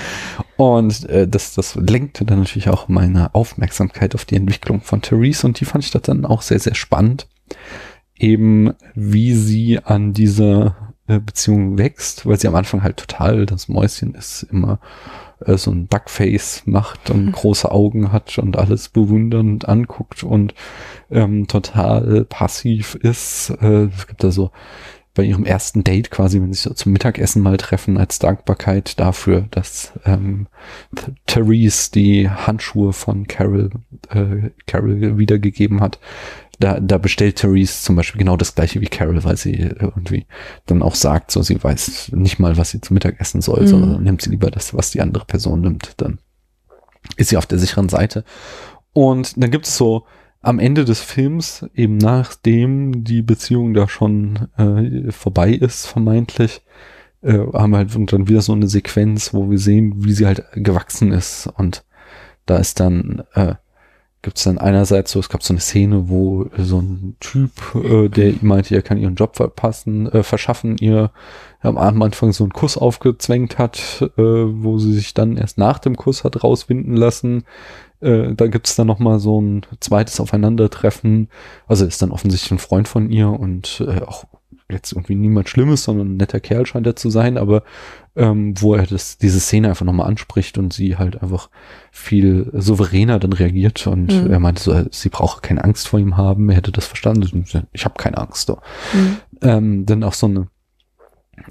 Und 0.58 1.10
äh, 1.10 1.28
das, 1.28 1.54
das 1.56 1.76
lenkte 1.76 2.26
dann 2.26 2.40
natürlich 2.40 2.70
auch 2.70 2.88
meine 2.88 3.34
Aufmerksamkeit 3.36 4.16
auf 4.16 4.26
die 4.26 4.36
Entwicklung 4.36 4.82
von 4.82 5.02
Therese 5.02 5.46
und 5.46 5.60
die 5.60 5.66
fand 5.66 5.84
ich 5.84 5.92
dann 5.92 6.26
auch 6.26 6.42
sehr, 6.42 6.60
sehr 6.60 6.76
spannend. 6.76 7.28
Eben 8.18 8.74
wie 8.94 9.34
sie 9.34 9.80
an 9.80 10.14
dieser 10.14 10.94
äh, 11.08 11.20
Beziehung 11.20 11.78
wächst, 11.78 12.26
weil 12.26 12.40
sie 12.40 12.48
am 12.48 12.56
Anfang 12.56 12.84
halt 12.84 12.98
total 12.98 13.46
das 13.46 13.68
Mäuschen 13.68 14.14
ist, 14.16 14.44
immer 14.44 14.80
äh, 15.46 15.58
so 15.58 15.72
ein 15.72 15.88
Duckface 15.90 16.64
macht 16.66 17.10
und 17.10 17.28
mhm. 17.28 17.32
große 17.32 17.72
Augen 17.72 18.12
hat 18.12 18.38
und 18.38 18.58
alles 18.58 18.90
bewundernd 18.90 19.68
anguckt 19.68 20.24
und 20.24 20.54
ähm, 21.10 21.48
total 21.48 22.26
passiv 22.26 22.96
ist. 22.96 23.52
Äh, 23.62 23.90
es 23.96 24.08
gibt 24.08 24.24
da 24.24 24.32
so 24.32 24.52
bei 25.14 25.24
ihrem 25.24 25.46
ersten 25.46 25.84
Date 25.84 26.10
quasi, 26.10 26.40
wenn 26.40 26.54
sie 26.54 26.60
sich 26.60 26.64
so 26.64 26.74
zum 26.74 26.94
Mittagessen 26.94 27.42
mal 27.42 27.58
treffen, 27.58 27.98
als 27.98 28.20
Dankbarkeit 28.20 29.00
dafür, 29.00 29.46
dass 29.52 29.92
ähm, 30.06 30.48
Therese 31.26 31.92
die 31.92 32.30
Handschuhe 32.30 32.94
von 32.94 33.28
Carol, 33.28 33.72
äh, 34.10 34.52
Carol 34.68 35.18
wiedergegeben 35.18 35.82
hat, 35.82 36.00
da, 36.62 36.80
da 36.80 36.98
bestellt 36.98 37.38
Therese 37.38 37.84
zum 37.84 37.96
Beispiel 37.96 38.20
genau 38.20 38.38
das 38.38 38.56
gleiche 38.56 38.82
wie 38.82 38.86
Carol, 38.86 39.24
weil 39.24 39.38
sie 39.38 39.54
irgendwie 39.54 40.26
dann 40.66 40.82
auch 40.82 40.96
sagt, 40.96 41.32
so 41.32 41.42
sie 41.42 41.62
weiß 41.62 42.12
nicht 42.14 42.40
mal, 42.40 42.58
was 42.58 42.72
sie 42.72 42.82
zum 42.82 42.94
Mittag 42.94 43.20
essen 43.20 43.42
soll, 43.42 43.62
mhm. 43.62 43.68
sondern 43.68 44.04
nimmt 44.04 44.22
sie 44.22 44.30
lieber 44.30 44.52
das, 44.52 44.74
was 44.74 44.92
die 44.92 45.02
andere 45.02 45.26
Person 45.26 45.62
nimmt. 45.62 45.94
Dann 45.98 46.20
ist 47.18 47.30
sie 47.30 47.38
auf 47.38 47.46
der 47.46 47.60
sicheren 47.60 47.90
Seite. 47.90 48.24
Und 48.94 49.42
dann 49.42 49.52
gibt 49.52 49.68
es 49.68 49.78
so 49.78 50.06
am 50.42 50.60
Ende 50.60 50.86
des 50.86 51.02
Films, 51.02 51.66
eben 51.76 51.98
nachdem 51.98 53.04
die 53.04 53.22
Beziehung 53.22 53.74
da 53.74 53.88
schon 53.88 54.48
äh, 54.58 55.12
vorbei 55.12 55.52
ist, 55.52 55.86
vermeintlich, 55.86 56.62
äh, 57.22 57.38
haben 57.54 57.72
wir 57.72 57.78
halt 57.78 57.96
dann 58.12 58.28
wieder 58.28 58.42
so 58.42 58.54
eine 58.54 58.68
Sequenz, 58.68 59.34
wo 59.34 59.50
wir 59.50 59.60
sehen, 59.60 60.04
wie 60.04 60.14
sie 60.14 60.26
halt 60.26 60.44
gewachsen 60.54 61.12
ist. 61.12 61.48
Und 61.48 61.84
da 62.46 62.58
ist 62.58 62.80
dann 62.80 63.24
äh, 63.34 63.56
gibt 64.22 64.38
es 64.38 64.44
dann 64.44 64.58
einerseits 64.58 65.12
so, 65.12 65.20
es 65.20 65.30
gab 65.30 65.42
so 65.42 65.54
eine 65.54 65.60
Szene, 65.60 66.10
wo 66.10 66.48
so 66.58 66.80
ein 66.80 67.16
Typ, 67.20 67.52
äh, 67.76 68.08
der 68.08 68.34
meinte, 68.42 68.76
er 68.76 68.82
kann 68.82 68.98
ihren 68.98 69.16
Job 69.16 69.36
verpassen, 69.36 70.12
äh, 70.12 70.24
verschaffen, 70.24 70.78
ihr 70.78 71.12
am 71.62 71.78
Anfang 71.78 72.32
so 72.32 72.44
einen 72.44 72.54
Kuss 72.54 72.78
aufgezwängt 72.78 73.58
hat, 73.58 74.02
äh, 74.18 74.22
wo 74.22 74.78
sie 74.78 74.94
sich 74.94 75.14
dann 75.14 75.38
erst 75.38 75.58
nach 75.58 75.80
dem 75.80 75.96
Kuss 75.96 76.24
hat 76.24 76.44
rauswinden 76.44 76.96
lassen. 76.96 77.44
Äh, 78.00 78.34
da 78.34 78.48
gibt's 78.48 78.76
dann 78.76 78.88
noch 78.88 79.00
mal 79.00 79.20
so 79.20 79.42
ein 79.42 79.66
zweites 79.80 80.20
Aufeinandertreffen. 80.20 81.30
Also 81.68 81.86
ist 81.86 82.02
dann 82.02 82.12
offensichtlich 82.12 82.52
ein 82.52 82.60
Freund 82.60 82.88
von 82.88 83.10
ihr 83.10 83.30
und 83.30 83.84
äh, 83.88 84.02
auch 84.02 84.26
jetzt 84.72 84.92
irgendwie 84.92 85.16
niemand 85.16 85.50
Schlimmes, 85.50 85.84
sondern 85.84 86.14
ein 86.14 86.18
netter 86.18 86.40
Kerl 86.40 86.66
scheint 86.66 86.88
er 86.88 86.96
zu 86.96 87.10
sein, 87.10 87.38
aber 87.38 87.64
ähm, 88.16 88.54
wo 88.60 88.76
er 88.76 88.86
das, 88.86 89.18
diese 89.18 89.40
Szene 89.40 89.70
einfach 89.70 89.86
nochmal 89.86 90.08
anspricht 90.08 90.58
und 90.58 90.74
sie 90.74 90.98
halt 90.98 91.22
einfach 91.22 91.50
viel 91.92 92.50
souveräner 92.54 93.20
dann 93.20 93.34
reagiert 93.34 93.88
und 93.88 94.12
mhm. 94.12 94.32
er 94.32 94.40
meinte 94.40 94.62
so, 94.62 94.84
sie 94.92 95.10
brauche 95.10 95.42
keine 95.42 95.64
Angst 95.64 95.88
vor 95.88 96.00
ihm 96.00 96.18
haben, 96.18 96.50
er 96.50 96.58
hätte 96.58 96.72
das 96.72 96.88
verstanden. 96.88 97.46
Ich 97.72 97.86
habe 97.86 97.96
keine 97.98 98.18
Angst. 98.18 98.48
So. 98.48 98.60
Mhm. 98.94 99.18
Ähm, 99.42 99.86
dann 99.86 100.04
auch 100.04 100.14
so 100.14 100.28
eine 100.28 100.48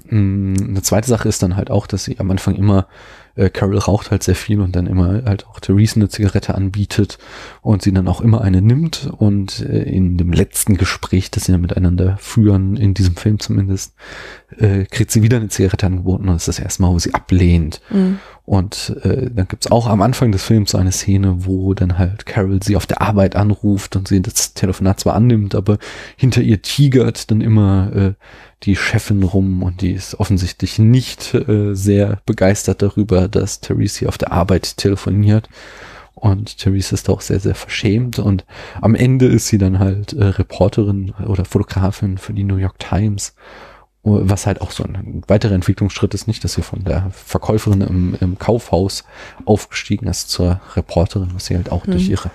eine 0.09 0.81
zweite 0.81 1.07
Sache 1.07 1.27
ist 1.27 1.43
dann 1.43 1.55
halt 1.55 1.71
auch, 1.71 1.87
dass 1.87 2.03
sie 2.03 2.19
am 2.19 2.31
Anfang 2.31 2.55
immer, 2.55 2.87
äh, 3.35 3.49
Carol 3.49 3.77
raucht 3.77 4.11
halt 4.11 4.23
sehr 4.23 4.35
viel 4.35 4.59
und 4.59 4.75
dann 4.75 4.87
immer 4.87 5.23
halt 5.25 5.47
auch 5.47 5.59
Therese 5.59 5.95
eine 5.97 6.09
Zigarette 6.09 6.55
anbietet 6.55 7.17
und 7.61 7.81
sie 7.81 7.93
dann 7.93 8.07
auch 8.07 8.21
immer 8.21 8.41
eine 8.41 8.61
nimmt 8.61 9.09
und 9.17 9.61
äh, 9.61 9.83
in 9.83 10.17
dem 10.17 10.33
letzten 10.33 10.77
Gespräch, 10.77 11.31
das 11.31 11.45
sie 11.45 11.51
dann 11.51 11.61
miteinander 11.61 12.17
führen, 12.19 12.75
in 12.75 12.93
diesem 12.93 13.15
Film 13.15 13.39
zumindest, 13.39 13.93
äh, 14.57 14.85
kriegt 14.85 15.11
sie 15.11 15.23
wieder 15.23 15.37
eine 15.37 15.49
Zigarette 15.49 15.85
angeboten 15.85 16.27
und 16.27 16.35
das 16.35 16.47
ist 16.47 16.57
das 16.57 16.63
erste 16.63 16.81
Mal, 16.81 16.91
wo 16.91 16.99
sie 16.99 17.13
ablehnt. 17.13 17.81
Mhm. 17.89 18.19
Und 18.43 18.97
äh, 19.03 19.29
dann 19.33 19.47
gibt's 19.47 19.71
auch 19.71 19.87
am 19.87 20.01
Anfang 20.01 20.31
des 20.31 20.43
Films 20.43 20.71
so 20.71 20.77
eine 20.77 20.91
Szene, 20.91 21.45
wo 21.45 21.73
dann 21.73 21.97
halt 21.97 22.25
Carol 22.25 22.61
sie 22.61 22.75
auf 22.75 22.85
der 22.85 22.99
Arbeit 23.01 23.35
anruft 23.35 23.95
und 23.95 24.07
sie 24.07 24.21
das 24.21 24.53
Telefonat 24.53 24.99
zwar 24.99 25.13
annimmt, 25.13 25.55
aber 25.55 25.77
hinter 26.17 26.41
ihr 26.41 26.61
tigert 26.61 27.31
dann 27.31 27.39
immer 27.39 27.95
äh, 27.95 28.13
die 28.63 28.75
Chefin 28.75 29.23
rum 29.23 29.63
und 29.63 29.81
die 29.81 29.91
ist 29.91 30.19
offensichtlich 30.19 30.77
nicht 30.77 31.33
äh, 31.33 31.73
sehr 31.73 32.19
begeistert 32.25 32.81
darüber, 32.81 33.27
dass 33.27 33.59
Therese 33.59 33.99
hier 33.99 34.09
auf 34.09 34.17
der 34.17 34.31
Arbeit 34.31 34.77
telefoniert. 34.77 35.49
Und 36.13 36.59
Therese 36.59 36.93
ist 36.93 37.09
auch 37.09 37.21
sehr, 37.21 37.39
sehr 37.39 37.55
verschämt. 37.55 38.19
Und 38.19 38.45
am 38.79 38.93
Ende 38.93 39.25
ist 39.25 39.47
sie 39.47 39.57
dann 39.57 39.79
halt 39.79 40.13
äh, 40.13 40.23
Reporterin 40.23 41.13
oder 41.25 41.45
Fotografin 41.45 42.19
für 42.19 42.33
die 42.33 42.43
New 42.43 42.57
York 42.57 42.77
Times. 42.77 43.33
Was 44.03 44.47
halt 44.47 44.61
auch 44.61 44.71
so 44.71 44.83
ein 44.83 45.23
weiterer 45.27 45.53
Entwicklungsschritt 45.53 46.15
ist, 46.15 46.27
nicht, 46.27 46.43
dass 46.43 46.53
sie 46.53 46.63
von 46.63 46.83
der 46.83 47.11
Verkäuferin 47.11 47.81
im, 47.81 48.17
im 48.19 48.39
Kaufhaus 48.39 49.03
aufgestiegen 49.45 50.07
ist 50.07 50.29
zur 50.29 50.59
Reporterin, 50.75 51.29
was 51.35 51.45
sie 51.45 51.55
halt 51.55 51.71
auch 51.71 51.85
mhm. 51.85 51.91
durch 51.91 52.09
ihre 52.09 52.31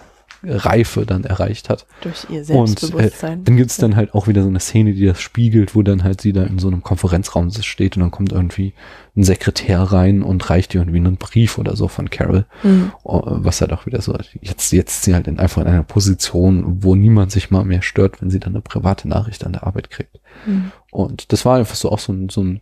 Reife 0.46 1.06
dann 1.06 1.24
erreicht 1.24 1.68
hat. 1.68 1.86
Durch 2.00 2.26
ihr 2.30 2.44
Selbstbewusstsein. 2.44 3.32
Und 3.32 3.40
äh, 3.40 3.44
dann 3.44 3.56
gibt's 3.56 3.76
dann 3.76 3.96
halt 3.96 4.14
auch 4.14 4.28
wieder 4.28 4.42
so 4.42 4.48
eine 4.48 4.60
Szene, 4.60 4.92
die 4.92 5.04
das 5.04 5.20
spiegelt, 5.20 5.74
wo 5.74 5.82
dann 5.82 6.04
halt 6.04 6.20
sie 6.20 6.32
da 6.32 6.44
in 6.44 6.58
so 6.58 6.68
einem 6.68 6.82
Konferenzraum 6.82 7.50
steht 7.50 7.96
und 7.96 8.02
dann 8.02 8.10
kommt 8.10 8.32
irgendwie 8.32 8.74
ein 9.16 9.24
Sekretär 9.24 9.80
rein 9.80 10.22
und 10.22 10.48
reicht 10.50 10.74
ihr 10.74 10.80
irgendwie 10.80 10.98
einen 10.98 11.16
Brief 11.16 11.58
oder 11.58 11.76
so 11.76 11.88
von 11.88 12.10
Carol. 12.10 12.46
Mhm. 12.62 12.92
Oh, 13.02 13.22
was 13.24 13.60
halt 13.60 13.72
auch 13.72 13.86
wieder 13.86 14.00
so, 14.00 14.16
jetzt, 14.40 14.72
jetzt 14.72 15.02
sie 15.02 15.14
halt 15.14 15.26
in, 15.26 15.38
einfach 15.38 15.62
in 15.62 15.68
einer 15.68 15.82
Position, 15.82 16.82
wo 16.82 16.94
niemand 16.94 17.32
sich 17.32 17.50
mal 17.50 17.64
mehr 17.64 17.82
stört, 17.82 18.20
wenn 18.20 18.30
sie 18.30 18.40
dann 18.40 18.54
eine 18.54 18.62
private 18.62 19.08
Nachricht 19.08 19.44
an 19.44 19.52
der 19.52 19.66
Arbeit 19.66 19.90
kriegt. 19.90 20.20
Mhm. 20.46 20.72
Und 20.90 21.32
das 21.32 21.44
war 21.44 21.58
einfach 21.58 21.76
so 21.76 21.90
auch 21.90 21.98
so 21.98 22.12
ein, 22.12 22.28
so 22.28 22.42
ein 22.42 22.60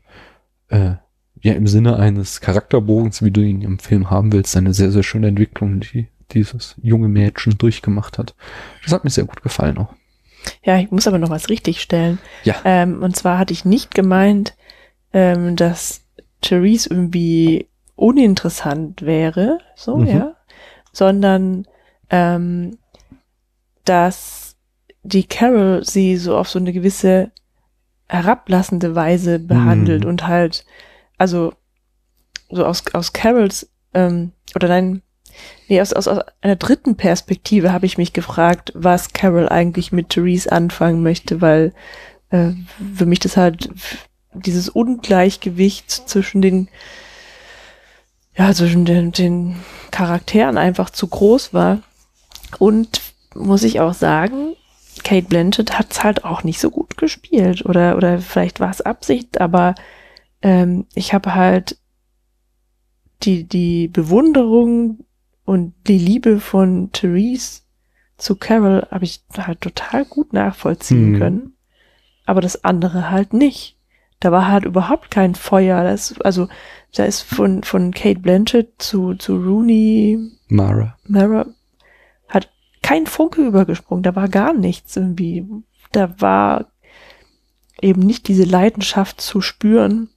äh, 0.69 0.95
ja, 1.45 1.53
im 1.53 1.67
Sinne 1.67 1.99
eines 1.99 2.41
Charakterbogens, 2.41 3.23
wie 3.23 3.31
du 3.31 3.43
ihn 3.43 3.61
im 3.61 3.79
Film 3.79 4.11
haben 4.11 4.33
willst, 4.33 4.57
eine 4.57 4.73
sehr, 4.73 4.91
sehr 4.91 5.03
schöne 5.03 5.29
Entwicklung, 5.29 5.81
die 5.81 6.09
dieses 6.33 6.75
junge 6.83 7.09
Mädchen 7.09 7.59
durchgemacht 7.59 8.19
hat. 8.19 8.35
Das 8.83 8.93
hat 8.93 9.05
mir 9.05 9.11
sehr 9.11 9.25
gut 9.25 9.43
gefallen 9.43 9.79
auch. 9.79 9.95
Ja, 10.63 10.79
ich 10.79 10.91
muss 10.91 11.07
aber 11.07 11.19
noch 11.19 11.31
was 11.31 11.49
richtigstellen. 11.49 12.19
Ja. 12.45 12.57
Ähm, 12.65 13.03
und 13.03 13.17
zwar 13.17 13.39
hatte 13.39 13.53
ich 13.53 13.65
nicht 13.65 13.95
gemeint, 13.95 14.55
ähm, 15.13 15.57
dass 15.57 16.03
Therese 16.41 16.91
irgendwie 16.91 17.69
uninteressant 17.97 19.03
wäre, 19.03 19.59
so, 19.77 19.97
mhm. 19.97 20.07
ja, 20.07 20.37
sondern 20.93 21.67
ähm, 22.11 22.79
dass 23.85 24.57
die 25.03 25.25
Carol 25.25 25.85
sie 25.85 26.17
so 26.17 26.37
auf 26.37 26.49
so 26.49 26.59
eine 26.59 26.73
gewisse 26.73 27.31
herablassende 28.09 28.95
Weise 28.95 29.39
behandelt 29.39 30.05
mhm. 30.05 30.11
und 30.11 30.27
halt, 30.27 30.65
also 31.19 31.53
so 32.51 32.65
aus, 32.65 32.83
aus 32.93 33.13
Carols, 33.13 33.71
ähm, 33.93 34.33
oder 34.55 34.69
nein, 34.69 35.03
Nee, 35.69 35.81
aus, 35.81 35.93
aus, 35.93 36.09
aus 36.09 36.21
einer 36.43 36.57
dritten 36.57 36.97
Perspektive 36.97 37.73
habe 37.73 37.87
ich 37.87 37.99
mich 37.99 38.13
gefragt, 38.13 38.73
was 38.75 39.13
Carol 39.13 39.49
eigentlich 39.49 39.93
mit 39.93 40.11
Therese 40.11 40.51
anfangen 40.51 41.03
möchte, 41.03 41.41
weil 41.41 41.73
äh, 42.31 42.51
für 42.95 43.07
mich 43.07 43.21
das 43.21 43.37
halt 43.37 43.71
dieses 44.35 44.69
Ungleichgewicht 44.69 45.91
zwischen 45.91 46.43
den 46.43 46.69
ja, 48.37 48.53
zwischen 48.53 48.85
den, 48.85 49.13
den 49.13 49.57
Charakteren 49.91 50.59
einfach 50.59 50.91
zu 50.91 51.07
groß 51.07 51.55
war. 51.55 51.79
Und 52.59 53.01
muss 53.35 53.63
ich 53.63 53.81
auch 53.81 53.95
sagen, 53.95 54.55
Kate 55.03 55.27
Blanchett 55.29 55.79
hat's 55.79 56.03
halt 56.03 56.25
auch 56.25 56.45
nicht 56.45 56.61
so 56.61 56.71
gut 56.71 56.97
gespielt. 56.97 57.65
Oder, 57.65 57.97
oder 57.97 58.19
vielleicht 58.19 58.61
war 58.61 58.71
es 58.71 58.81
Absicht, 58.81 59.41
aber 59.41 59.75
ähm, 60.43 60.87
ich 60.95 61.15
habe 61.15 61.35
halt 61.35 61.79
die, 63.23 63.45
die 63.45 63.89
Bewunderung 63.89 65.05
und 65.45 65.75
die 65.87 65.99
Liebe 65.99 66.41
von 66.41 66.91
Therese 66.93 67.63
zu 68.17 68.37
Carol 68.37 68.87
habe 68.91 69.05
ich 69.05 69.23
halt 69.37 69.61
total 69.61 70.05
gut 70.05 70.33
nachvollziehen 70.33 71.13
mhm. 71.13 71.19
können. 71.19 71.57
Aber 72.25 72.41
das 72.41 72.65
andere 72.65 73.11
halt 73.11 73.33
nicht. 73.33 73.79
Da 74.21 74.33
war 74.33 74.49
halt 74.49 74.65
überhaupt 74.65 75.11
kein 75.11 75.35
Feuer. 75.35 75.85
Das, 75.85 76.19
also, 76.23 76.49
da 76.95 77.05
ist 77.05 77.21
von, 77.21 77.63
von 77.63 77.93
Kate 77.93 78.21
Blanchett 78.21 78.71
zu, 78.79 79.15
zu 79.15 79.37
Rooney 79.37 80.31
Mara. 80.49 80.97
Mara 81.07 81.47
hat 82.29 82.51
kein 82.83 83.07
Funke 83.07 83.47
übergesprungen. 83.47 84.03
Da 84.03 84.17
war 84.17 84.29
gar 84.29 84.55
nichts 84.55 84.97
irgendwie. 84.97 85.47
Da 85.93 86.19
war 86.21 86.67
eben 87.83 88.01
nicht 88.01 88.29
diese 88.29 88.45
Leidenschaft 88.45 89.21
zu 89.21 89.43
spüren 89.43 90.09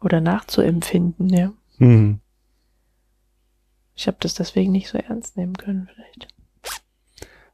oder 0.00 0.22
nachzuempfinden, 0.22 1.28
ja. 1.28 1.52
Mhm. 1.78 2.20
Ich 3.96 4.06
habe 4.06 4.18
das 4.20 4.34
deswegen 4.34 4.72
nicht 4.72 4.88
so 4.88 4.98
ernst 4.98 5.36
nehmen 5.36 5.56
können, 5.56 5.88
vielleicht. 5.92 6.28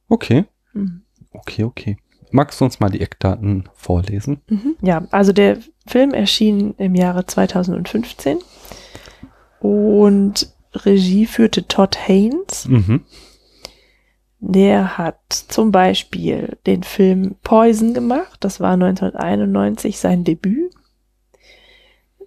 Okay. 0.09 0.45
Mhm. 0.73 1.03
Okay, 1.33 1.65
okay. 1.65 1.97
Magst 2.31 2.61
du 2.61 2.65
uns 2.65 2.81
mal 2.81 2.91
die 2.91 3.01
Eckdaten 3.01 3.69
vorlesen? 3.75 4.41
Mhm. 4.49 4.77
Ja, 4.83 5.07
also 5.11 5.33
der 5.33 5.59
Film 5.87 6.13
erschien 6.13 6.75
im 6.79 6.95
Jahre 6.95 7.27
2015 7.27 8.39
und 9.61 10.53
Regie 10.75 11.27
führte 11.27 11.69
Todd 11.69 11.97
Haynes. 12.09 12.67
Mhm. 12.67 13.05
Der 14.41 14.99
hat 14.99 15.21
zum 15.31 15.71
Beispiel 15.71 16.59
den 16.67 16.83
Film 16.83 17.37
Poison 17.43 17.95
gemacht. 17.95 18.39
Das 18.41 18.59
war 18.59 18.73
1991 18.73 19.99
sein 19.99 20.25
Debüt. 20.25 20.73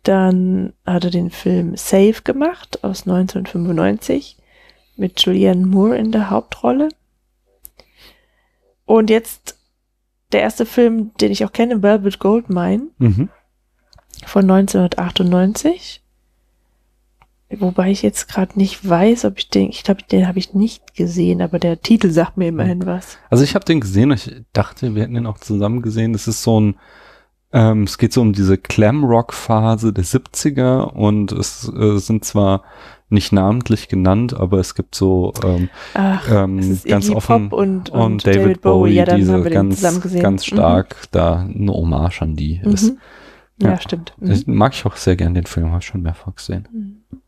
Dann 0.06 0.74
hat 0.86 1.04
er 1.04 1.10
den 1.10 1.32
Film 1.32 1.76
Safe 1.76 2.22
gemacht 2.24 2.84
aus 2.84 3.08
1995 3.08 4.38
mit 4.96 5.20
Julianne 5.20 5.66
Moore 5.66 5.98
in 5.98 6.12
der 6.12 6.30
Hauptrolle. 6.30 6.90
Und 8.86 9.10
jetzt 9.10 9.58
der 10.32 10.42
erste 10.42 10.68
Film, 10.68 11.12
den 11.20 11.32
ich 11.32 11.44
auch 11.44 11.52
kenne, 11.52 11.82
Velvet 11.82 12.20
Goldmine 12.20 12.90
mhm. 13.00 13.30
von 14.28 14.44
1998. 14.44 16.04
Wobei 17.50 17.90
ich 17.90 18.04
jetzt 18.04 18.28
gerade 18.28 18.60
nicht 18.60 18.88
weiß, 18.88 19.26
ob 19.26 19.40
ich 19.40 19.50
den, 19.50 19.70
ich 19.70 19.84
glaube, 19.84 20.04
den 20.04 20.28
habe 20.28 20.38
ich 20.38 20.54
nicht 20.54 20.94
gesehen, 20.94 21.42
aber 21.42 21.58
der 21.58 21.82
Titel 21.82 22.12
sagt 22.12 22.38
mir 22.38 22.50
immerhin 22.50 22.86
was. 22.86 23.18
Also 23.32 23.44
ich 23.44 23.56
habe 23.56 23.66
den 23.66 23.80
gesehen 23.80 24.12
und 24.12 24.18
ich 24.18 24.44
dachte, 24.54 24.94
wir 24.94 25.02
hätten 25.02 25.16
den 25.16 25.26
auch 25.26 25.40
zusammen 25.40 25.82
gesehen. 25.82 26.14
Das 26.14 26.28
ist 26.28 26.44
so 26.44 26.60
ein 26.60 26.76
ähm, 27.56 27.84
es 27.84 27.98
geht 27.98 28.12
so 28.12 28.20
um 28.20 28.34
diese 28.34 28.58
Glam-Rock-Phase 28.58 29.94
der 29.94 30.04
70er 30.04 30.92
und 30.92 31.32
es 31.32 31.72
äh, 31.74 31.98
sind 32.00 32.26
zwar 32.26 32.64
nicht 33.08 33.32
namentlich 33.32 33.88
genannt, 33.88 34.34
aber 34.34 34.60
es 34.60 34.76
gibt 34.76 34.94
so 34.94 35.32
ähm, 35.42 35.70
Ach, 35.94 36.30
ähm, 36.30 36.78
ganz 36.86 37.10
offen 37.10 37.48
und, 37.48 37.90
und, 37.90 37.92
und, 37.92 38.28
David, 38.28 38.42
David 38.42 38.62
Bowie, 38.62 38.80
Bowie 38.80 38.94
ja, 38.96 39.06
diese 39.06 39.42
ganz, 39.44 39.82
ganz 39.82 40.52
mhm. 40.52 40.56
stark 40.56 40.96
mhm. 40.96 41.08
da 41.12 41.40
eine 41.40 41.72
Hommage 41.72 42.22
an 42.22 42.36
die 42.36 42.60
mhm. 42.62 42.74
ist. 42.74 42.94
Ja, 43.62 43.70
ja 43.70 43.80
stimmt. 43.80 44.14
Mhm. 44.20 44.44
Mag 44.48 44.74
ich 44.74 44.86
auch 44.86 44.98
sehr 44.98 45.16
gern 45.16 45.34
den 45.34 45.46
Film, 45.46 45.68
habe 45.70 45.80
ich 45.80 45.86
schon 45.86 46.02
mehrfach 46.02 46.36
gesehen. 46.36 46.68
Mhm. 46.74 47.20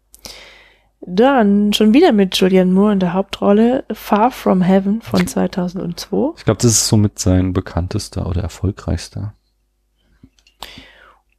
Dann 1.09 1.71
schon 1.71 1.93
wieder 1.93 2.11
mit 2.11 2.35
Julianne 2.35 2.73
Moore 2.73 2.91
in 2.91 2.99
der 2.99 3.13
Hauptrolle 3.13 3.85
Far 3.93 4.29
From 4.31 4.61
Heaven 4.61 5.01
von 5.01 5.25
2002. 5.25 6.33
Ich 6.35 6.43
glaube, 6.43 6.61
das 6.61 6.71
ist 6.71 6.87
somit 6.89 7.17
sein 7.17 7.53
bekanntester 7.53 8.27
oder 8.27 8.41
erfolgreichster. 8.41 9.33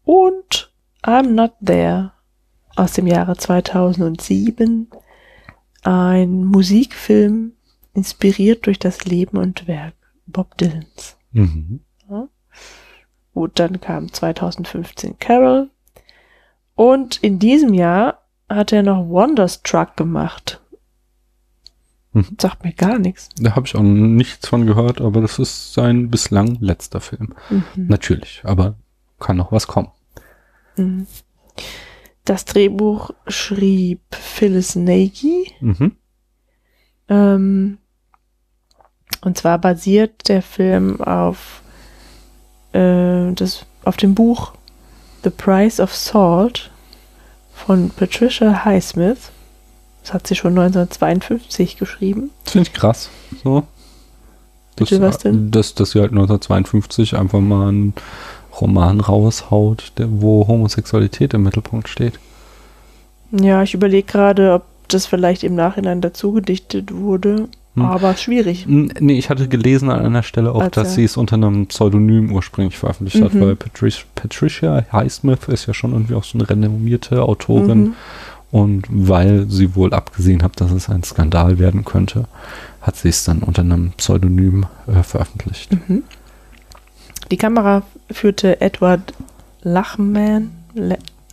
Und 0.08 0.72
I'm 1.02 1.34
Not 1.34 1.52
There 1.62 2.12
aus 2.76 2.92
dem 2.92 3.06
Jahre 3.06 3.36
2007. 3.36 4.88
ein 5.82 6.44
Musikfilm 6.46 7.52
inspiriert 7.92 8.64
durch 8.64 8.78
das 8.78 9.04
Leben 9.04 9.36
und 9.36 9.68
Werk 9.68 9.92
Bob 10.26 10.56
Dylans. 10.56 11.18
Mhm. 11.32 11.80
Ja. 12.08 12.26
Gut, 13.34 13.58
dann 13.58 13.82
kam 13.82 14.10
2015 14.10 15.18
Carol. 15.18 15.68
Und 16.74 17.22
in 17.22 17.38
diesem 17.38 17.74
Jahr 17.74 18.22
hat 18.48 18.72
er 18.72 18.82
noch 18.82 19.10
Wonderstruck 19.10 19.94
gemacht. 19.94 20.62
Mhm. 22.14 22.34
Sagt 22.40 22.64
mir 22.64 22.72
gar 22.72 22.98
nichts. 22.98 23.28
Da 23.38 23.54
habe 23.54 23.66
ich 23.66 23.76
auch 23.76 23.82
nichts 23.82 24.48
von 24.48 24.64
gehört, 24.64 25.02
aber 25.02 25.20
das 25.20 25.38
ist 25.38 25.74
sein 25.74 26.08
bislang 26.08 26.56
letzter 26.60 27.02
Film. 27.02 27.34
Mhm. 27.50 27.88
Natürlich, 27.88 28.40
aber 28.44 28.76
kann 29.20 29.36
noch 29.36 29.52
was 29.52 29.66
kommen. 29.66 29.90
Mhm. 30.78 31.06
Das 32.24 32.44
Drehbuch 32.44 33.10
schrieb 33.26 34.00
Phyllis 34.10 34.76
Nagy. 34.76 35.52
Mhm. 35.60 35.92
Ähm, 37.08 37.78
und 39.22 39.38
zwar 39.38 39.58
basiert 39.58 40.28
der 40.28 40.42
Film 40.42 41.00
auf, 41.00 41.62
äh, 42.72 43.32
das, 43.32 43.64
auf 43.84 43.96
dem 43.96 44.14
Buch 44.14 44.52
The 45.24 45.30
Price 45.30 45.80
of 45.80 45.94
Salt 45.94 46.70
von 47.54 47.90
Patricia 47.90 48.64
Highsmith. 48.64 49.30
Das 50.02 50.14
hat 50.14 50.26
sie 50.26 50.36
schon 50.36 50.52
1952 50.52 51.76
geschrieben. 51.76 52.30
Das 52.44 52.52
finde 52.52 52.68
ich 52.68 52.74
krass. 52.74 53.10
So. 53.42 53.64
Das, 54.76 54.90
Bitte, 54.90 55.02
was 55.02 55.18
denn? 55.18 55.50
Dass, 55.50 55.74
dass 55.74 55.90
sie 55.90 56.00
halt 56.00 56.12
1952 56.12 57.16
einfach 57.16 57.40
mal 57.40 57.68
einen 57.68 57.94
Roman 58.60 59.00
raushaut, 59.00 59.92
der, 59.98 60.08
wo 60.10 60.46
Homosexualität 60.46 61.34
im 61.34 61.42
Mittelpunkt 61.42 61.88
steht. 61.88 62.14
Ja, 63.30 63.62
ich 63.62 63.74
überlege 63.74 64.10
gerade, 64.10 64.54
ob 64.54 64.64
das 64.88 65.06
vielleicht 65.06 65.44
im 65.44 65.54
Nachhinein 65.54 66.00
dazu 66.00 66.32
gedichtet 66.32 66.94
wurde. 66.94 67.48
Hm. 67.74 67.82
Aber 67.84 68.16
schwierig. 68.16 68.66
Nee, 68.66 69.18
ich 69.18 69.30
hatte 69.30 69.48
gelesen 69.48 69.90
an 69.90 70.04
einer 70.04 70.22
Stelle 70.22 70.52
auch, 70.52 70.62
Als 70.62 70.74
dass 70.74 70.94
sie 70.94 71.04
es 71.04 71.16
unter 71.16 71.36
einem 71.36 71.66
Pseudonym 71.66 72.32
ursprünglich 72.32 72.78
veröffentlicht 72.78 73.20
mhm. 73.20 73.24
hat, 73.24 73.40
weil 73.40 73.56
Patricia, 73.56 74.04
Patricia 74.14 74.84
Highsmith 74.92 75.48
ist 75.48 75.66
ja 75.66 75.74
schon 75.74 75.92
irgendwie 75.92 76.14
auch 76.14 76.24
so 76.24 76.38
eine 76.38 76.48
renommierte 76.48 77.22
Autorin. 77.22 77.78
Mhm. 77.78 77.94
Und 78.50 78.86
weil 78.88 79.44
sie 79.50 79.74
wohl 79.76 79.92
abgesehen 79.92 80.42
hat, 80.42 80.58
dass 80.58 80.70
es 80.70 80.88
ein 80.88 81.04
Skandal 81.04 81.58
werden 81.58 81.84
könnte, 81.84 82.24
hat 82.80 82.96
sie 82.96 83.10
es 83.10 83.24
dann 83.24 83.40
unter 83.40 83.60
einem 83.60 83.92
Pseudonym 83.92 84.64
äh, 84.86 85.02
veröffentlicht. 85.02 85.70
Mhm. 85.86 86.02
Die 87.30 87.36
Kamera 87.36 87.82
führte 88.10 88.60
Edward 88.60 89.12
Lachman, 89.62 90.50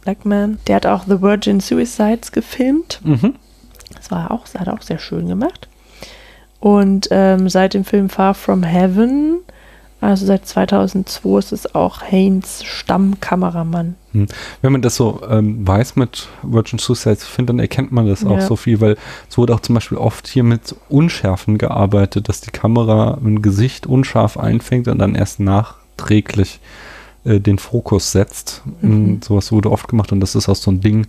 Lachman. 0.04 0.60
Der 0.68 0.76
hat 0.78 0.86
auch 0.86 1.04
The 1.06 1.22
Virgin 1.22 1.60
Suicides 1.60 2.32
gefilmt. 2.32 3.00
Mhm. 3.04 3.36
Das 3.96 4.12
war 4.12 4.32
auch, 4.32 4.44
das 4.44 4.56
hat 4.56 4.68
er 4.68 4.74
auch 4.74 4.82
sehr 4.82 5.00
schön 5.00 5.28
gemacht. 5.28 5.68
Und 6.60 7.08
ähm, 7.12 7.50
seit 7.50 7.74
dem 7.74 7.86
Film 7.86 8.10
Far 8.10 8.34
From 8.34 8.64
Heaven 8.64 9.40
also 10.02 10.26
seit 10.26 10.46
2002 10.46 11.40
ist 11.40 11.52
es 11.52 11.74
auch 11.74 12.02
Haynes 12.02 12.64
Stammkameramann. 12.64 13.96
Hm. 14.12 14.28
Wenn 14.62 14.72
man 14.72 14.82
das 14.82 14.96
so 14.96 15.22
ähm, 15.30 15.66
weiß 15.68 15.96
mit 15.96 16.28
Virgin 16.44 16.80
Suicide, 16.80 17.18
finde, 17.18 17.54
dann 17.54 17.60
erkennt 17.60 17.92
man 17.92 18.08
das 18.08 18.26
auch 18.26 18.38
ja. 18.38 18.46
so 18.46 18.56
viel, 18.56 18.82
weil 18.82 18.98
es 19.30 19.38
wurde 19.38 19.54
auch 19.56 19.62
zum 19.62 19.76
Beispiel 19.76 19.98
oft 19.98 20.28
hier 20.28 20.44
mit 20.44 20.76
Unschärfen 20.90 21.58
gearbeitet, 21.58 22.30
dass 22.30 22.42
die 22.42 22.52
Kamera 22.52 23.18
ein 23.24 23.42
Gesicht 23.42 23.88
unscharf 23.88 24.38
einfängt 24.38 24.88
und 24.88 25.00
dann 25.00 25.16
erst 25.16 25.40
nachträglich 25.40 26.60
äh, 27.24 27.40
den 27.40 27.58
Fokus 27.58 28.12
setzt. 28.12 28.64
Mhm. 28.82 29.22
Sowas 29.24 29.52
wurde 29.52 29.72
oft 29.72 29.88
gemacht 29.88 30.12
und 30.12 30.20
das 30.20 30.36
ist 30.36 30.50
auch 30.50 30.56
so 30.56 30.72
ein 30.72 30.82
Ding, 30.82 31.08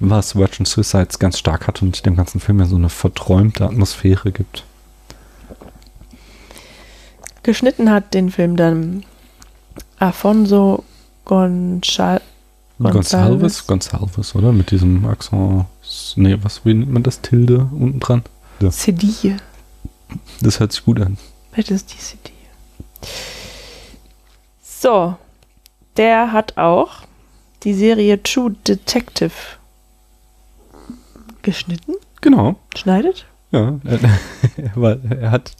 was 0.00 0.36
Virgin 0.36 0.66
Suicides 0.66 1.18
ganz 1.18 1.38
stark 1.38 1.66
hat 1.66 1.82
und 1.82 2.04
dem 2.04 2.16
ganzen 2.16 2.40
Film 2.40 2.58
ja 2.58 2.66
so 2.66 2.76
eine 2.76 2.90
verträumte 2.90 3.64
Atmosphäre 3.64 4.32
gibt. 4.32 4.64
Geschnitten 7.44 7.90
hat 7.90 8.14
den 8.14 8.30
Film 8.30 8.56
dann 8.56 9.04
Afonso 9.98 10.82
Gonçal 11.24 12.20
Gonçalves. 12.80 13.66
Gonçalves, 13.66 14.34
oder? 14.34 14.52
Mit 14.52 14.70
diesem 14.70 15.06
Akzent. 15.06 15.66
Nee, 16.16 16.36
was, 16.42 16.64
wie 16.64 16.74
nennt 16.74 16.90
man 16.90 17.02
das? 17.02 17.20
Tilde 17.20 17.68
unten 17.72 18.00
dran? 18.00 18.22
Ja. 18.60 18.70
Sedille. 18.70 19.36
Das 20.40 20.58
hört 20.58 20.72
sich 20.72 20.84
gut 20.84 21.00
an. 21.00 21.16
Das 21.56 21.70
ist 21.70 21.92
die 21.92 21.98
Sedille. 21.98 22.34
So. 24.62 25.16
Der 25.96 26.32
hat 26.32 26.58
auch 26.58 27.02
die 27.62 27.74
Serie 27.74 28.20
True 28.22 28.56
Detective 28.66 29.30
geschnitten. 31.42 31.94
Genau. 32.20 32.56
Schneidet. 32.74 33.26
Ja, 33.54 33.78
er, 34.82 34.98
er 35.20 35.30
hat 35.30 35.52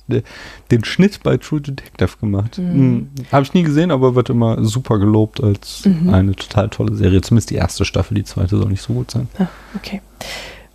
den 0.72 0.84
Schnitt 0.84 1.22
bei 1.22 1.36
True 1.36 1.60
Detective 1.60 2.16
gemacht. 2.20 2.58
Mhm. 2.58 2.72
Hm, 2.72 3.10
Habe 3.30 3.44
ich 3.44 3.54
nie 3.54 3.62
gesehen, 3.62 3.92
aber 3.92 4.16
wird 4.16 4.30
immer 4.30 4.64
super 4.64 4.98
gelobt 4.98 5.40
als 5.40 5.84
mhm. 5.86 6.12
eine 6.12 6.34
total 6.34 6.70
tolle 6.70 6.96
Serie. 6.96 7.20
Zumindest 7.20 7.50
die 7.50 7.54
erste 7.54 7.84
Staffel, 7.84 8.16
die 8.16 8.24
zweite 8.24 8.56
soll 8.56 8.68
nicht 8.68 8.82
so 8.82 8.94
gut 8.94 9.12
sein. 9.12 9.28
Ah, 9.38 9.46
okay. 9.76 10.00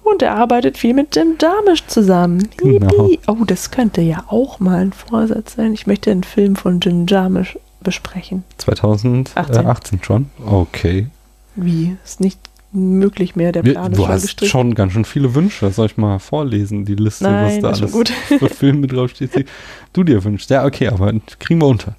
Und 0.01 0.21
er 0.21 0.35
arbeitet 0.35 0.77
viel 0.77 0.93
mit 0.93 1.13
Jim 1.13 1.35
Jarmusch 1.39 1.85
zusammen. 1.87 2.47
Genau. 2.55 3.09
Oh, 3.27 3.43
das 3.45 3.69
könnte 3.69 3.99
ja 3.99 4.23
auch 4.27 4.61
mal 4.61 4.79
ein 4.79 4.93
Vorsatz 4.93 5.55
sein. 5.55 5.73
Ich 5.73 5.87
möchte 5.87 6.11
einen 6.11 6.23
Film 6.23 6.55
von 6.55 6.79
Jim 6.79 7.05
Jarmusch 7.05 7.59
besprechen. 7.81 8.45
2018 8.57 10.01
schon? 10.03 10.27
Okay. 10.45 11.07
Wie? 11.55 11.97
Ist 12.05 12.21
nicht 12.21 12.39
möglich 12.71 13.35
mehr. 13.35 13.51
Der 13.51 13.63
Plan 13.63 13.91
du 13.91 13.97
ist 13.97 14.03
schon 14.03 14.13
hast 14.13 14.21
gestrichen. 14.21 14.51
schon 14.51 14.75
ganz 14.75 14.93
schön 14.93 15.05
viele 15.05 15.35
Wünsche. 15.35 15.69
Soll 15.71 15.87
ich 15.87 15.97
mal 15.97 16.19
vorlesen, 16.19 16.85
die 16.85 16.95
Liste, 16.95 17.25
Nein, 17.25 17.45
was 17.45 17.59
da 17.61 17.69
alles 17.69 17.91
gut. 17.91 18.09
für 18.09 18.49
Filme 18.49 18.87
draufsteht, 18.87 19.35
die 19.35 19.45
du 19.93 20.03
dir 20.03 20.23
wünschst. 20.23 20.49
Ja, 20.49 20.65
okay, 20.65 20.87
aber 20.87 21.13
kriegen 21.39 21.61
wir 21.61 21.67
unter. 21.67 21.95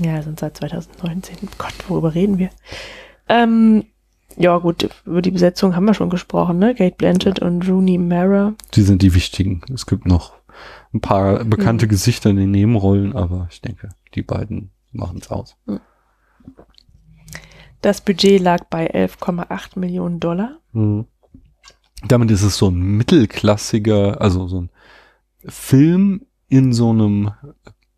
Ja, 0.00 0.20
sind 0.22 0.40
seit 0.40 0.56
2019. 0.56 1.36
Gott, 1.58 1.74
worüber 1.88 2.14
reden 2.14 2.38
wir? 2.38 2.50
Ähm, 3.28 3.84
ja, 4.36 4.58
gut, 4.58 4.88
über 5.04 5.22
die 5.22 5.30
Besetzung 5.30 5.76
haben 5.76 5.84
wir 5.84 5.94
schon 5.94 6.10
gesprochen, 6.10 6.58
ne? 6.58 6.74
Kate 6.74 6.96
Blanchett 6.96 7.40
ja. 7.40 7.46
und 7.46 7.68
Rooney 7.68 7.98
Mara. 7.98 8.54
Die 8.74 8.82
sind 8.82 9.02
die 9.02 9.14
wichtigen. 9.14 9.62
Es 9.72 9.86
gibt 9.86 10.06
noch 10.06 10.32
ein 10.92 11.00
paar 11.00 11.44
bekannte 11.44 11.86
mhm. 11.86 11.90
Gesichter 11.90 12.30
in 12.30 12.36
den 12.36 12.50
Nebenrollen, 12.50 13.14
aber 13.14 13.48
ich 13.50 13.60
denke, 13.60 13.90
die 14.14 14.22
beiden 14.22 14.70
machen 14.92 15.18
es 15.20 15.30
aus. 15.30 15.56
Mhm. 15.66 15.80
Das 17.84 18.00
Budget 18.00 18.40
lag 18.40 18.64
bei 18.70 18.90
11,8 18.94 19.78
Millionen 19.78 20.18
Dollar. 20.18 20.58
Mhm. 20.72 21.04
Damit 22.08 22.30
ist 22.30 22.40
es 22.40 22.56
so 22.56 22.68
ein 22.68 22.78
mittelklassiger, 22.78 24.22
also 24.22 24.48
so 24.48 24.62
ein 24.62 24.70
Film 25.46 26.24
in 26.48 26.72
so 26.72 26.88
einem 26.88 27.32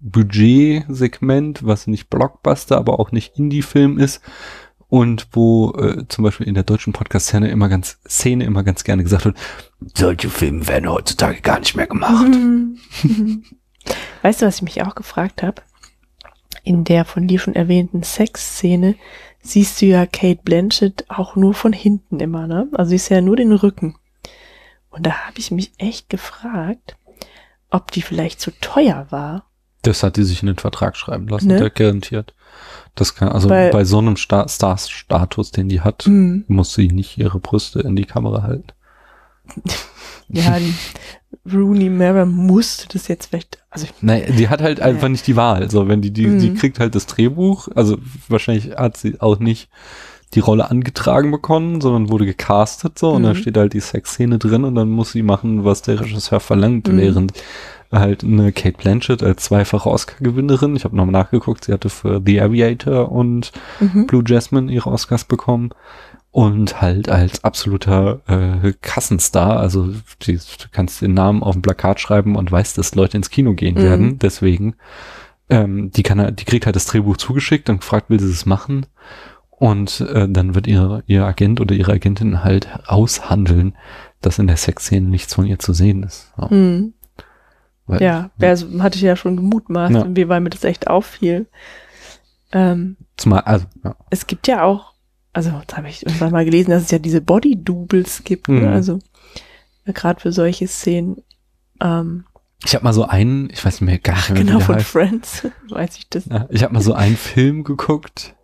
Budgetsegment, 0.01 1.65
was 1.65 1.87
nicht 1.87 2.11
Blockbuster, 2.11 2.77
aber 2.77 2.99
auch 2.99 3.13
nicht 3.13 3.39
Indie-Film 3.39 3.97
ist 3.97 4.23
und 4.89 5.29
wo 5.31 5.71
äh, 5.75 6.09
zum 6.09 6.25
Beispiel 6.25 6.49
in 6.49 6.55
der 6.55 6.65
deutschen 6.65 6.93
Podcast-Szene 6.93 7.49
immer 7.49 7.69
ganz 7.69 8.01
Szene 8.09 8.43
immer 8.43 8.65
ganz 8.65 8.83
gerne 8.83 9.05
gesagt 9.05 9.25
wird, 9.25 9.39
solche 9.95 10.31
Filme 10.31 10.67
werden 10.67 10.91
heutzutage 10.91 11.43
gar 11.43 11.61
nicht 11.61 11.77
mehr 11.77 11.87
gemacht. 11.87 12.27
Weißt 14.23 14.43
du, 14.43 14.47
was 14.47 14.57
ich 14.57 14.63
mich 14.63 14.83
auch 14.83 14.97
gefragt 14.97 15.45
habe? 15.45 15.63
In 16.65 16.83
der 16.83 17.05
von 17.05 17.29
dir 17.29 17.39
schon 17.39 17.55
erwähnten 17.55 18.03
Sexszene 18.03 18.97
siehst 19.47 19.81
du 19.81 19.87
ja 19.87 20.07
Kate 20.07 20.41
Blanchett 20.43 21.05
auch 21.09 21.37
nur 21.37 21.55
von 21.55 21.73
hinten 21.73 22.21
immer, 22.21 22.47
ne? 22.47 22.69
Also 22.73 22.91
siehst 22.91 23.11
ja 23.11 23.21
nur 23.21 23.37
den 23.37 23.53
Rücken. 23.53 23.97
Und 24.91 25.07
da 25.07 25.27
habe 25.27 25.39
ich 25.39 25.51
mich 25.51 25.73
echt 25.79 26.09
gefragt, 26.09 26.97
ob 27.71 27.91
die 27.91 28.03
vielleicht 28.03 28.41
zu 28.41 28.51
teuer 28.61 29.07
war. 29.11 29.45
Das 29.83 30.03
hat 30.03 30.17
die 30.17 30.25
sich 30.25 30.43
in 30.43 30.47
den 30.47 30.57
Vertrag 30.57 30.97
schreiben 30.97 31.29
lassen, 31.29 31.49
ne? 31.49 31.59
der 31.59 31.71
garantiert. 31.71 32.35
Das 32.95 33.15
kann, 33.15 33.29
also 33.29 33.49
Weil, 33.51 33.71
bei 33.71 33.85
so 33.85 33.99
einem 33.99 34.17
Star-Status, 34.17 35.51
den 35.51 35.69
die 35.69 35.83
hat, 35.83 36.07
mm. 36.07 36.45
muss 36.49 36.75
sie 36.75 36.89
nicht 36.89 37.19
ihre 37.19 37.39
Brüste 37.39 37.81
in 37.81 37.95
die 37.95 38.07
Kamera 38.07 38.43
halten. 38.43 38.73
Ja, 40.29 40.59
Rooney 41.53 41.89
Mara 41.89 42.25
musste 42.25 42.89
das 42.93 43.09
jetzt 43.09 43.27
vielleicht. 43.27 43.59
Also 43.71 43.87
Nein, 44.01 44.25
die 44.37 44.49
hat 44.49 44.63
halt 44.63 44.79
ja. 44.79 44.85
einfach 44.85 45.09
nicht 45.09 45.27
die 45.27 45.37
Wahl. 45.37 45.71
So, 45.71 45.89
wenn 45.89 46.03
die, 46.03 46.11
die, 46.11 46.27
mhm. 46.27 46.39
die 46.39 46.55
kriegt 46.55 46.81
halt 46.81 46.95
das 46.95 47.07
Drehbuch, 47.07 47.69
also 47.75 47.99
wahrscheinlich 48.29 48.77
hat 48.77 48.97
sie 48.97 49.21
auch 49.21 49.39
nicht 49.39 49.69
die 50.35 50.41
Rolle 50.41 50.71
angetragen 50.71 51.31
bekommen, 51.31 51.81
sondern 51.81 52.11
wurde 52.11 52.27
gecastet 52.27 52.99
so 52.99 53.11
mhm. 53.11 53.17
und 53.17 53.23
da 53.23 53.29
mhm. 53.31 53.37
steht 53.37 53.57
halt 53.57 53.73
die 53.73 53.81
Sexszene 53.81 54.39
drin 54.39 54.65
und 54.65 54.75
dann 54.75 54.91
muss 54.91 55.13
sie 55.13 55.23
machen, 55.23 55.65
was 55.65 55.83
der 55.83 56.01
Regisseur 56.01 56.41
verlangt, 56.41 56.89
mhm. 56.89 56.99
während 56.99 57.33
halt 57.93 58.25
eine 58.25 58.51
Kate 58.51 58.77
Blanchett 58.77 59.23
als 59.23 59.45
zweifache 59.45 59.89
Oscar-Gewinnerin, 59.89 60.75
ich 60.75 60.85
habe 60.85 60.97
nochmal 60.97 61.13
nachgeguckt, 61.13 61.65
sie 61.65 61.73
hatte 61.73 61.89
für 61.89 62.21
The 62.25 62.41
Aviator 62.41 63.13
und 63.13 63.53
mhm. 63.79 64.09
Blue 64.09 64.25
Jasmine 64.27 64.73
ihre 64.73 64.91
Oscars 64.91 65.25
bekommen 65.25 65.71
und 66.31 66.81
halt 66.81 67.09
als 67.09 67.45
absoluter 67.45 68.21
äh, 68.27 68.73
Kassenstar, 68.83 69.59
also 69.59 69.93
die, 70.23 70.37
du 70.37 70.67
kannst 70.71 71.01
den 71.01 71.15
Namen 71.15 71.43
auf 71.43 71.55
dem 71.55 71.63
Plakat 71.63 72.01
schreiben 72.01 72.37
und 72.37 72.53
weißt, 72.53 72.77
dass 72.77 72.95
Leute 72.95 73.17
ins 73.17 73.31
Kino 73.31 73.55
gehen 73.55 73.75
mhm. 73.75 73.83
werden, 73.83 74.19
deswegen 74.19 74.77
ähm, 75.49 75.91
die 75.93 76.03
kann 76.03 76.35
die 76.37 76.45
kriegt 76.45 76.67
halt 76.67 76.77
das 76.77 76.87
Drehbuch 76.87 77.17
zugeschickt 77.17 77.71
und 77.71 77.85
fragt, 77.85 78.11
will 78.11 78.21
sie 78.21 78.31
es 78.31 78.47
machen 78.47 78.87
und 79.51 80.01
äh, 80.01 80.29
dann 80.29 80.55
wird 80.55 80.67
ihr 80.67 81.03
ihr 81.07 81.25
Agent 81.25 81.61
oder 81.61 81.75
ihre 81.75 81.93
Agentin 81.93 82.45
halt 82.45 82.69
aushandeln, 82.87 83.77
dass 84.21 84.39
in 84.39 84.47
der 84.47 84.57
Sexszene 84.57 85.09
nichts 85.09 85.35
von 85.35 85.47
ihr 85.47 85.59
zu 85.59 85.73
sehen 85.73 86.03
ist. 86.03 86.33
Ja, 86.37 86.51
hm. 86.51 86.95
weil, 87.87 88.03
ja 88.03 88.31
also, 88.41 88.83
hatte 88.83 88.97
ich 88.97 89.03
ja 89.03 89.17
schon 89.17 89.37
gemutmaßt, 89.37 89.95
ja. 89.95 90.29
weil 90.29 90.41
mir 90.41 90.51
das 90.51 90.65
echt 90.65 90.89
auffiel. 90.89 91.47
Ähm, 92.53 92.97
Zumal, 93.17 93.41
also, 93.41 93.67
ja. 93.85 93.97
Es 94.11 94.27
gibt 94.27 94.47
ja 94.49 94.63
auch, 94.63 94.93
also 95.37 95.51
das 95.67 95.77
habe 95.77 95.91
ich 95.91 96.07
irgendwann 96.07 96.33
mal 96.33 96.47
gelesen, 96.47 96.71
dass 96.71 96.85
es 96.85 96.91
ja 96.91 96.99
diese 96.99 97.21
Body-Doubles 97.21 98.25
gibt, 98.25 98.49
ne? 98.49 98.55
mhm. 98.55 98.63
ne? 98.63 98.73
also 98.73 99.01
gerade 99.85 100.19
für 100.19 100.33
solche 100.33 100.67
Szenen. 100.67 101.23
Ähm, 101.79 102.25
ich 102.65 102.75
habe 102.75 102.85
mal 102.85 102.95
so 102.95 103.05
einen, 103.05 103.51
ich 103.51 103.63
weiß 103.63 103.83
nicht 103.83 103.87
mehr 103.87 103.99
gar 103.99 104.17
nicht 104.17 104.31
mehr, 104.31 104.45
genau 104.45 104.61
von 104.61 104.77
heißt. 104.77 104.87
Friends, 104.87 105.47
weiß 105.69 105.99
ich 105.99 106.09
das. 106.09 106.25
Ja, 106.25 106.47
ich 106.49 106.63
habe 106.63 106.73
mal 106.73 106.81
so 106.81 106.95
einen 106.95 107.19
Film 107.19 107.65
geguckt. 107.65 108.35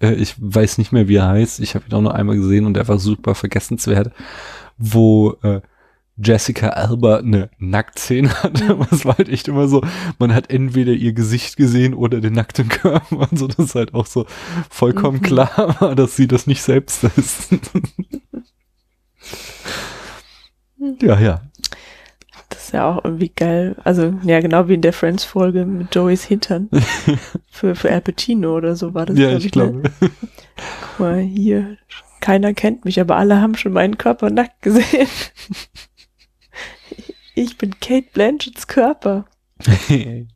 Äh, 0.00 0.14
ich 0.14 0.34
weiß 0.38 0.78
nicht 0.78 0.92
mehr, 0.92 1.08
wie 1.08 1.16
er 1.16 1.28
heißt. 1.28 1.60
Ich 1.60 1.74
habe 1.74 1.84
ihn 1.86 1.92
auch 1.92 2.00
nur 2.00 2.14
einmal 2.14 2.36
gesehen 2.36 2.64
und 2.64 2.74
er 2.78 2.88
war 2.88 2.98
super 2.98 3.34
vergessenswert, 3.34 4.10
wo 4.78 5.36
äh, 5.42 5.60
Jessica 6.22 6.70
Alba 6.70 7.18
eine 7.18 7.50
Nacktszene 7.58 8.42
hatte. 8.42 8.78
Das 8.90 9.04
war 9.04 9.18
halt 9.18 9.28
echt 9.28 9.48
immer 9.48 9.68
so, 9.68 9.82
man 10.18 10.34
hat 10.34 10.50
entweder 10.50 10.92
ihr 10.92 11.12
Gesicht 11.12 11.56
gesehen 11.56 11.94
oder 11.94 12.20
den 12.20 12.34
nackten 12.34 12.68
Körper. 12.68 13.00
Also 13.30 13.46
das 13.46 13.58
ist 13.58 13.74
halt 13.74 13.94
auch 13.94 14.06
so 14.06 14.26
vollkommen 14.68 15.18
mhm. 15.18 15.22
klar 15.22 15.76
war, 15.80 15.94
dass 15.94 16.16
sie 16.16 16.26
das 16.26 16.46
nicht 16.46 16.62
selbst 16.62 17.04
ist. 17.04 17.50
ja, 21.00 21.20
ja. 21.20 21.42
Das 22.48 22.64
ist 22.64 22.72
ja 22.72 22.90
auch 22.90 23.04
irgendwie 23.04 23.28
geil. 23.34 23.76
Also, 23.84 24.14
ja, 24.24 24.40
genau 24.40 24.68
wie 24.68 24.74
in 24.74 24.80
der 24.80 24.92
Friends-Folge 24.92 25.64
mit 25.64 25.94
Joeys 25.94 26.24
Hintern. 26.24 26.68
für, 27.50 27.74
für 27.76 27.90
Al 27.90 28.00
Pacino 28.00 28.56
oder 28.56 28.74
so 28.74 28.94
war 28.94 29.06
das. 29.06 29.18
Ja, 29.18 29.30
ich, 29.30 29.46
ich 29.46 29.54
ne? 29.54 29.70
glaube. 29.70 29.82
Guck 30.00 30.98
mal, 30.98 31.20
hier, 31.20 31.76
keiner 32.20 32.54
kennt 32.54 32.84
mich, 32.84 33.00
aber 33.00 33.16
alle 33.16 33.40
haben 33.40 33.56
schon 33.56 33.72
meinen 33.72 33.98
Körper 33.98 34.30
nackt 34.30 34.62
gesehen. 34.62 35.08
Ich 37.34 37.58
bin 37.58 37.78
Kate 37.80 38.08
Blanchetts 38.12 38.66
Körper. 38.66 39.26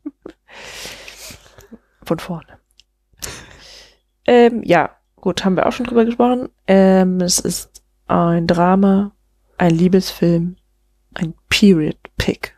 Von 2.03 2.19
vorne. 2.19 2.59
Ähm, 4.25 4.63
ja, 4.63 4.95
gut, 5.15 5.43
haben 5.45 5.55
wir 5.55 5.65
auch 5.67 5.71
schon 5.71 5.85
drüber 5.85 6.05
gesprochen. 6.05 6.49
Ähm, 6.67 7.21
es 7.21 7.39
ist 7.39 7.83
ein 8.07 8.47
Drama, 8.47 9.11
ein 9.57 9.71
Liebesfilm, 9.71 10.57
ein 11.13 11.33
Period 11.49 11.97
Pick. 12.17 12.55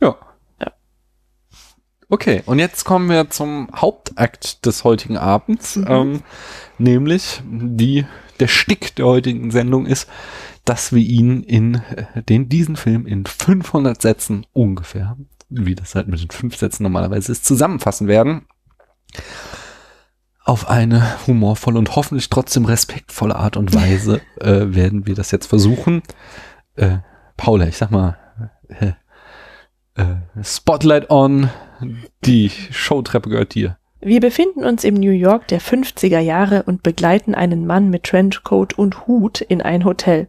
Ja. 0.00 0.16
ja. 0.60 0.72
Okay, 2.12 2.42
und 2.44 2.58
jetzt 2.58 2.84
kommen 2.84 3.08
wir 3.08 3.30
zum 3.30 3.68
Hauptakt 3.74 4.66
des 4.66 4.84
heutigen 4.84 5.16
Abends, 5.16 5.76
mhm. 5.76 5.86
ähm, 5.88 6.22
nämlich 6.76 7.40
die, 7.42 8.04
der 8.38 8.48
Stick 8.48 8.94
der 8.96 9.06
heutigen 9.06 9.50
Sendung 9.50 9.86
ist, 9.86 10.10
dass 10.66 10.92
wir 10.92 11.00
ihn 11.00 11.42
in 11.42 11.76
äh, 11.76 12.22
den, 12.22 12.50
diesen 12.50 12.76
Film 12.76 13.06
in 13.06 13.24
500 13.24 14.02
Sätzen 14.02 14.44
ungefähr, 14.52 15.16
wie 15.48 15.74
das 15.74 15.94
halt 15.94 16.08
mit 16.08 16.20
den 16.20 16.28
fünf 16.28 16.58
Sätzen 16.58 16.82
normalerweise 16.82 17.32
ist, 17.32 17.46
zusammenfassen 17.46 18.08
werden. 18.08 18.44
Auf 20.44 20.68
eine 20.68 21.16
humorvolle 21.26 21.78
und 21.78 21.96
hoffentlich 21.96 22.28
trotzdem 22.28 22.66
respektvolle 22.66 23.36
Art 23.36 23.56
und 23.56 23.74
Weise 23.74 24.20
äh, 24.38 24.74
werden 24.74 25.06
wir 25.06 25.14
das 25.14 25.30
jetzt 25.30 25.46
versuchen. 25.46 26.02
Äh, 26.74 26.98
Paula, 27.38 27.68
ich 27.68 27.78
sag 27.78 27.90
mal, 27.90 28.18
äh, 28.68 28.92
äh, 29.94 30.16
Spotlight 30.42 31.08
on, 31.08 31.48
die 32.24 32.50
Showtreppe 32.70 33.30
gehört 33.30 33.54
dir. 33.54 33.76
Wir 34.04 34.18
befinden 34.18 34.64
uns 34.64 34.82
im 34.82 34.94
New 34.94 35.12
York 35.12 35.46
der 35.46 35.60
50er 35.60 36.18
Jahre 36.18 36.64
und 36.64 36.82
begleiten 36.82 37.36
einen 37.36 37.66
Mann 37.66 37.88
mit 37.88 38.02
Trenchcoat 38.02 38.76
und 38.76 39.06
Hut 39.06 39.40
in 39.40 39.62
ein 39.62 39.84
Hotel. 39.84 40.28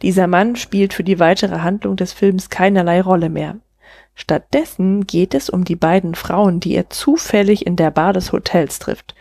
Dieser 0.00 0.26
Mann 0.26 0.56
spielt 0.56 0.94
für 0.94 1.04
die 1.04 1.18
weitere 1.18 1.58
Handlung 1.58 1.96
des 1.96 2.14
Films 2.14 2.48
keinerlei 2.48 3.02
Rolle 3.02 3.28
mehr. 3.28 3.56
Stattdessen 4.14 5.06
geht 5.06 5.34
es 5.34 5.50
um 5.50 5.64
die 5.64 5.76
beiden 5.76 6.14
Frauen, 6.14 6.60
die 6.60 6.74
er 6.74 6.88
zufällig 6.88 7.66
in 7.66 7.76
der 7.76 7.90
Bar 7.90 8.14
des 8.14 8.32
Hotels 8.32 8.78
trifft. 8.78 9.14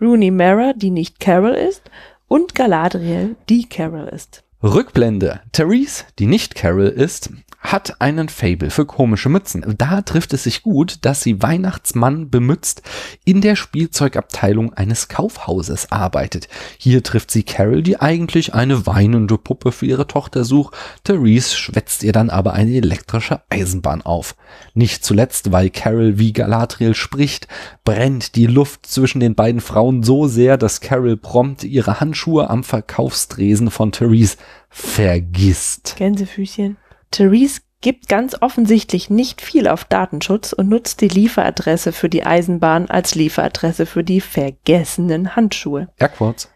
Rooney 0.00 0.30
Mara, 0.30 0.72
die 0.74 0.90
nicht 0.90 1.20
Carol 1.20 1.52
ist, 1.52 1.82
und 2.28 2.54
Galadriel, 2.54 3.36
die 3.50 3.68
Carol 3.68 4.08
ist. 4.08 4.44
Rückblende. 4.62 5.40
Therese, 5.52 6.04
die 6.18 6.26
nicht 6.26 6.54
Carol 6.54 6.88
ist, 6.88 7.30
hat 7.62 8.00
einen 8.00 8.28
Fable 8.28 8.70
für 8.70 8.84
komische 8.84 9.28
Mützen. 9.28 9.64
Da 9.78 10.02
trifft 10.02 10.32
es 10.34 10.44
sich 10.44 10.62
gut, 10.62 10.98
dass 11.02 11.22
sie 11.22 11.42
Weihnachtsmann 11.42 12.28
bemützt 12.28 12.82
in 13.24 13.40
der 13.40 13.56
Spielzeugabteilung 13.56 14.74
eines 14.74 15.08
Kaufhauses 15.08 15.90
arbeitet. 15.92 16.48
Hier 16.76 17.02
trifft 17.02 17.30
sie 17.30 17.44
Carol, 17.44 17.82
die 17.82 18.00
eigentlich 18.00 18.52
eine 18.52 18.86
weinende 18.86 19.38
Puppe 19.38 19.70
für 19.70 19.86
ihre 19.86 20.06
Tochter 20.06 20.44
sucht. 20.44 20.74
Therese 21.04 21.56
schwätzt 21.56 22.02
ihr 22.02 22.12
dann 22.12 22.30
aber 22.30 22.52
eine 22.52 22.74
elektrische 22.74 23.40
Eisenbahn 23.48 24.02
auf. 24.02 24.34
Nicht 24.74 25.04
zuletzt, 25.04 25.52
weil 25.52 25.70
Carol 25.70 26.18
wie 26.18 26.32
Galadriel 26.32 26.94
spricht, 26.94 27.46
brennt 27.84 28.34
die 28.34 28.46
Luft 28.46 28.86
zwischen 28.86 29.20
den 29.20 29.34
beiden 29.34 29.60
Frauen 29.60 30.02
so 30.02 30.26
sehr, 30.26 30.58
dass 30.58 30.80
Carol 30.80 31.16
prompt 31.16 31.62
ihre 31.62 32.00
Handschuhe 32.00 32.50
am 32.50 32.64
Verkaufstresen 32.64 33.70
von 33.70 33.92
Therese 33.92 34.36
vergisst. 34.68 35.94
Gänsefüßchen. 35.96 36.76
Therese 37.12 37.60
gibt 37.80 38.08
ganz 38.08 38.36
offensichtlich 38.40 39.10
nicht 39.10 39.40
viel 39.40 39.68
auf 39.68 39.84
Datenschutz 39.84 40.52
und 40.52 40.68
nutzt 40.68 41.00
die 41.00 41.08
Lieferadresse 41.08 41.92
für 41.92 42.08
die 42.08 42.24
Eisenbahn 42.24 42.88
als 42.88 43.14
Lieferadresse 43.14 43.86
für 43.86 44.02
die 44.02 44.20
vergessenen 44.20 45.36
Handschuhe. 45.36 45.88
Airquotes 45.98 46.48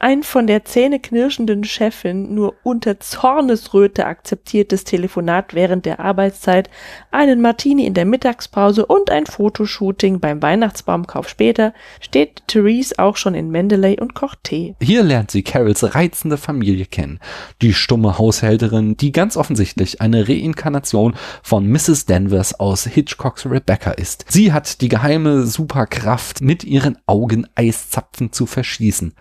ein 0.00 0.22
von 0.22 0.46
der 0.46 0.64
zähneknirschenden 0.64 1.62
Chefin 1.62 2.34
nur 2.34 2.54
unter 2.62 2.98
Zornesröte 3.00 4.06
akzeptiertes 4.06 4.84
Telefonat 4.84 5.54
während 5.54 5.84
der 5.84 6.00
Arbeitszeit, 6.00 6.70
einen 7.10 7.42
Martini 7.42 7.84
in 7.84 7.92
der 7.92 8.06
Mittagspause 8.06 8.86
und 8.86 9.10
ein 9.10 9.26
Fotoshooting 9.26 10.18
beim 10.18 10.40
Weihnachtsbaumkauf 10.40 11.28
später 11.28 11.74
steht 12.00 12.42
Therese 12.46 12.98
auch 12.98 13.18
schon 13.18 13.34
in 13.34 13.50
Mendeley 13.50 14.00
und 14.00 14.14
kocht 14.14 14.42
Tee. 14.44 14.74
Hier 14.80 15.02
lernt 15.02 15.30
sie 15.30 15.42
Carols 15.42 15.94
reizende 15.94 16.38
Familie 16.38 16.86
kennen. 16.86 17.20
Die 17.60 17.74
stumme 17.74 18.16
Haushälterin, 18.16 18.96
die 18.96 19.12
ganz 19.12 19.36
offensichtlich 19.36 20.00
eine 20.00 20.26
Reinkarnation 20.28 21.14
von 21.42 21.66
Mrs. 21.66 22.06
Danvers 22.06 22.58
aus 22.58 22.86
Hitchcocks 22.86 23.44
Rebecca 23.44 23.90
ist. 23.90 24.24
Sie 24.28 24.54
hat 24.54 24.80
die 24.80 24.88
geheime 24.88 25.44
Superkraft, 25.44 26.40
mit 26.40 26.64
ihren 26.64 26.96
Augen 27.06 27.46
Eiszapfen 27.54 28.32
zu 28.32 28.46
verschießen 28.46 29.12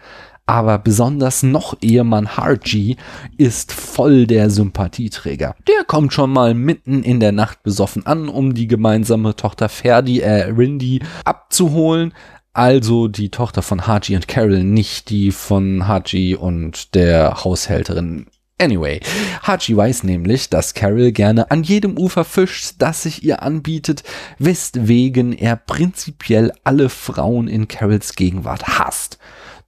aber 0.50 0.80
besonders 0.80 1.44
noch 1.44 1.78
Ehemann 1.80 2.36
Harji 2.36 2.98
ist 3.38 3.72
voll 3.72 4.26
der 4.26 4.50
Sympathieträger. 4.50 5.56
Der 5.68 5.84
kommt 5.86 6.12
schon 6.12 6.32
mal 6.32 6.56
mitten 6.56 7.04
in 7.04 7.20
der 7.20 7.32
Nacht 7.32 7.62
besoffen 7.62 8.08
an, 8.08 8.28
um 8.28 8.56
die 8.56 8.66
gemeinsame 8.66 9.36
Tochter 9.36 9.70
Ferdi, 9.70 10.22
äh, 10.22 10.46
Rindy 10.46 11.02
abzuholen. 11.24 12.16
Also 12.52 13.08
die 13.08 13.30
Tochter 13.30 13.62
von 13.62 13.86
Haji 13.86 14.16
und 14.16 14.28
Carol, 14.28 14.64
nicht 14.64 15.12
die 15.12 15.30
von 15.30 15.88
Haji 15.88 16.34
und 16.34 16.96
der 16.96 17.44
Haushälterin 17.44 18.26
Anyway, 18.62 19.00
Haji 19.44 19.78
weiß 19.78 20.04
nämlich, 20.04 20.50
dass 20.50 20.74
Carol 20.74 21.14
gerne 21.14 21.50
an 21.50 21.64
jedem 21.64 21.98
Ufer 21.98 22.26
fischt, 22.26 22.76
das 22.80 23.04
sich 23.04 23.24
ihr 23.24 23.42
anbietet, 23.42 24.04
weswegen 24.38 25.32
er 25.32 25.56
prinzipiell 25.56 26.52
alle 26.66 26.90
Frauen 26.90 27.48
in 27.48 27.70
Carols 27.70 28.16
Gegenwart 28.16 28.68
hasst. 28.80 29.20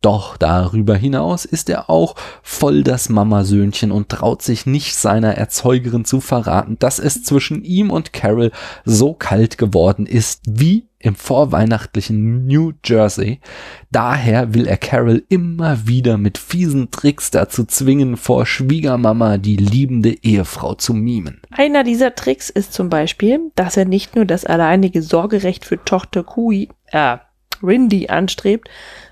Doch 0.02 0.36
darüber 0.36 0.96
hinaus 0.96 1.46
ist 1.46 1.70
er 1.70 1.90
auch 1.90 2.16
voll 2.42 2.84
das 2.84 3.10
Mamasöhnchen 3.10 3.92
und 3.92 4.10
traut 4.10 4.42
sich 4.42 4.66
nicht 4.66 4.96
seiner 4.96 5.36
Erzeugerin 5.36 6.06
zu 6.06 6.22
verraten, 6.22 6.78
dass 6.80 6.98
es 6.98 7.24
zwischen 7.24 7.64
ihm 7.64 7.92
und 7.92 8.12
Carol 8.12 8.52
so 8.84 9.14
kalt 9.14 9.60
geworden 9.60 10.08
ist 10.08 10.42
wie 10.48 10.88
im 10.98 11.16
vorweihnachtlichen 11.16 12.48
New 12.48 12.74
Jersey. 12.84 13.40
Daher 13.92 14.54
will 14.54 14.68
er 14.68 14.78
Carol 14.78 15.24
immer 15.30 15.88
wieder 15.88 16.18
mit 16.18 16.38
fiesen 16.38 16.90
Tricks 16.92 17.32
dazu 17.32 17.64
zwingen, 17.64 18.18
vor 18.18 18.46
Schwiegermama 18.46 19.38
die 19.38 19.56
liebende 19.56 20.12
Ehefrau 20.24 20.76
zu 20.76 20.94
mimen. 20.94 21.42
Einer 21.52 21.84
dieser 21.84 22.16
Tricks 22.16 22.50
ist 22.50 22.74
zum 22.74 22.90
Beispiel, 22.90 23.40
dass 23.56 23.78
er 23.78 23.86
nicht 23.86 24.16
nur 24.16 24.26
das 24.26 24.46
alleinige 24.46 25.02
Sorgerecht 25.02 25.66
für 25.66 25.84
Tochter 25.84 26.24
Kui, 26.24 26.70
äh, 26.88 27.18
Rindy 27.64 28.08
anstrebt, 28.08 28.70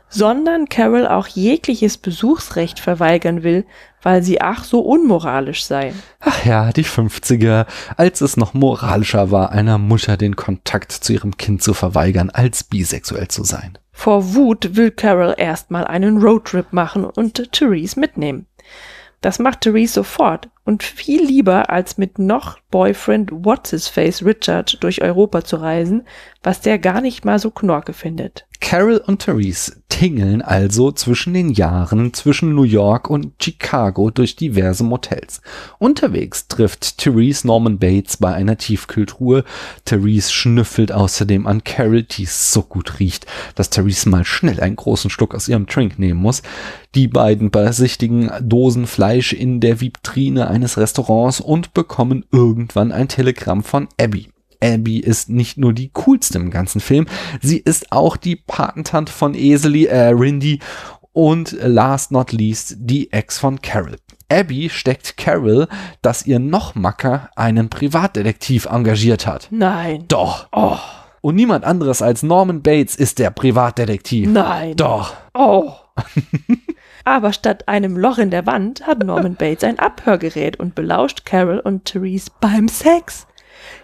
sondern 0.10 0.68
Carol 0.68 1.08
auch 1.08 1.28
jegliches 1.28 1.98
Besuchsrecht 1.98 2.80
verweigern 2.80 3.44
will, 3.44 3.66
weil 4.02 4.24
sie 4.24 4.42
ach 4.42 4.64
so 4.64 4.80
unmoralisch 4.80 5.64
sei. 5.64 5.94
Ach 6.20 6.46
ja, 6.46 6.72
die 6.72 6.86
50er, 6.86 7.66
als 7.96 8.22
es 8.22 8.38
noch 8.38 8.54
moralischer 8.54 9.32
war, 9.32 9.52
einer 9.52 9.78
Mutter 9.78 10.18
den 10.18 10.36
Kontakt 10.36 10.92
zu 10.92 11.14
ihrem 11.14 11.38
Kind 11.38 11.62
zu 11.62 11.74
verweigern, 11.74 12.30
als 12.30 12.64
bisexuell 12.64 13.28
zu 13.28 13.44
sein. 13.44 13.78
Vor 13.92 14.34
Wut 14.34 14.76
will 14.76 14.92
Carol 14.92 15.36
erstmal 15.38 15.86
einen 15.86 16.22
Roadtrip 16.22 16.72
machen 16.74 17.04
und 17.04 17.52
Therese 17.52 18.00
mitnehmen. 18.00 18.48
Das 19.22 19.40
macht 19.40 19.62
Therese 19.62 19.96
sofort 19.96 20.50
und 20.70 20.84
viel 20.84 21.26
lieber 21.26 21.72
als 21.72 21.98
mit 21.98 22.20
noch 22.20 22.60
Boyfriend 22.70 23.32
What's 23.32 23.72
His 23.72 23.88
Face 23.88 24.24
Richard 24.24 24.84
durch 24.84 25.02
Europa 25.02 25.44
zu 25.44 25.56
reisen, 25.56 26.04
was 26.44 26.62
der 26.62 26.78
gar 26.78 27.02
nicht 27.02 27.26
mal 27.26 27.40
so 27.40 27.50
knorke 27.50 27.92
findet. 27.92 28.46
Carol 28.62 28.98
und 28.98 29.20
Therese 29.20 29.82
tingeln 29.88 30.42
also 30.42 30.92
zwischen 30.92 31.34
den 31.34 31.50
Jahren 31.50 32.14
zwischen 32.14 32.54
New 32.54 32.64
York 32.64 33.10
und 33.10 33.34
Chicago 33.42 34.12
durch 34.12 34.36
diverse 34.36 34.84
Motels. 34.84 35.42
Unterwegs 35.80 36.48
trifft 36.48 36.98
Therese 37.00 37.48
Norman 37.48 37.80
Bates 37.80 38.18
bei 38.18 38.34
einer 38.34 38.58
Tiefkühltruhe. 38.58 39.44
Therese 39.86 40.32
schnüffelt 40.32 40.92
außerdem 40.92 41.48
an 41.48 41.64
Carol, 41.64 42.04
die 42.04 42.26
so 42.26 42.62
gut 42.62 43.00
riecht, 43.00 43.26
dass 43.56 43.70
Therese 43.70 44.08
mal 44.08 44.26
schnell 44.26 44.60
einen 44.60 44.76
großen 44.76 45.10
Schluck 45.10 45.34
aus 45.34 45.48
ihrem 45.48 45.66
Drink 45.66 45.98
nehmen 45.98 46.20
muss. 46.20 46.44
Die 46.96 47.08
beiden 47.08 47.52
besichtigen 47.52 48.32
Dosen 48.42 48.88
Fleisch 48.88 49.34
in 49.34 49.60
der 49.60 49.80
Vitrine 49.80 50.48
eines 50.60 50.78
Restaurants 50.78 51.40
und 51.40 51.74
bekommen 51.74 52.26
irgendwann 52.32 52.92
ein 52.92 53.08
Telegramm 53.08 53.64
von 53.64 53.88
Abby. 54.00 54.30
Abby 54.62 55.00
ist 55.00 55.30
nicht 55.30 55.58
nur 55.58 55.72
die 55.72 55.90
coolste 55.94 56.38
im 56.38 56.52
ganzen 56.52 56.82
Film, 56.82 57.08
sie 57.42 57.60
ist 57.60 57.94
auch 57.94 58.18
die 58.18 58.36
Patentante 58.36 59.14
von 59.14 59.36
Eseli, 59.36 59.86
äh, 59.86 60.10
Rindy 60.10 60.60
und 61.14 61.56
last 61.62 62.12
not 62.12 62.34
least 62.34 62.76
die 62.78 63.12
Ex 63.14 63.38
von 63.38 63.62
Carol. 63.62 63.96
Abby 64.30 64.70
steckt 64.70 65.16
Carol, 65.16 65.70
dass 66.02 66.26
ihr 66.26 66.40
noch 66.40 66.76
Macker 66.76 67.30
einen 67.38 67.70
Privatdetektiv 67.70 68.66
engagiert 68.66 69.26
hat. 69.26 69.48
Nein. 69.50 70.04
Doch. 70.10 70.48
Oh. 70.52 70.78
Und 71.22 71.36
niemand 71.36 71.64
anderes 71.64 72.02
als 72.02 72.22
Norman 72.22 72.62
Bates 72.62 72.98
ist 72.98 73.18
der 73.18 73.32
Privatdetektiv. 73.32 74.30
Nein. 74.30 74.76
Doch. 74.76 75.14
Oh. 75.34 75.72
Aber 77.06 77.34
statt 77.34 77.68
einem 77.68 77.98
Loch 77.98 78.18
in 78.18 78.32
der 78.32 78.46
Wand 78.46 78.86
hat 78.86 79.04
Norman 79.04 79.36
Bates 79.36 79.64
ein 79.64 79.80
Abhörgerät 79.80 80.60
und 80.60 80.76
belauscht 80.76 81.26
Carol 81.26 81.60
und 81.60 81.86
Therese 81.86 82.32
beim 82.40 82.68
Sex. 82.68 83.28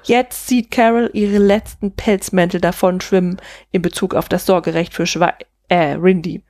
Jetzt 0.04 0.48
sieht 0.48 0.72
Carol 0.72 1.10
ihre 1.14 1.38
letzten 1.38 1.92
Pelzmäntel 1.92 2.62
davon 2.62 3.02
schwimmen 3.02 3.38
in 3.72 3.82
Bezug 3.82 4.14
auf 4.16 4.30
das 4.30 4.46
Sorgerecht 4.46 4.94
für 4.94 5.06
Schwe 5.06 5.34
äh, 5.68 5.94
Rindy. 5.94 6.44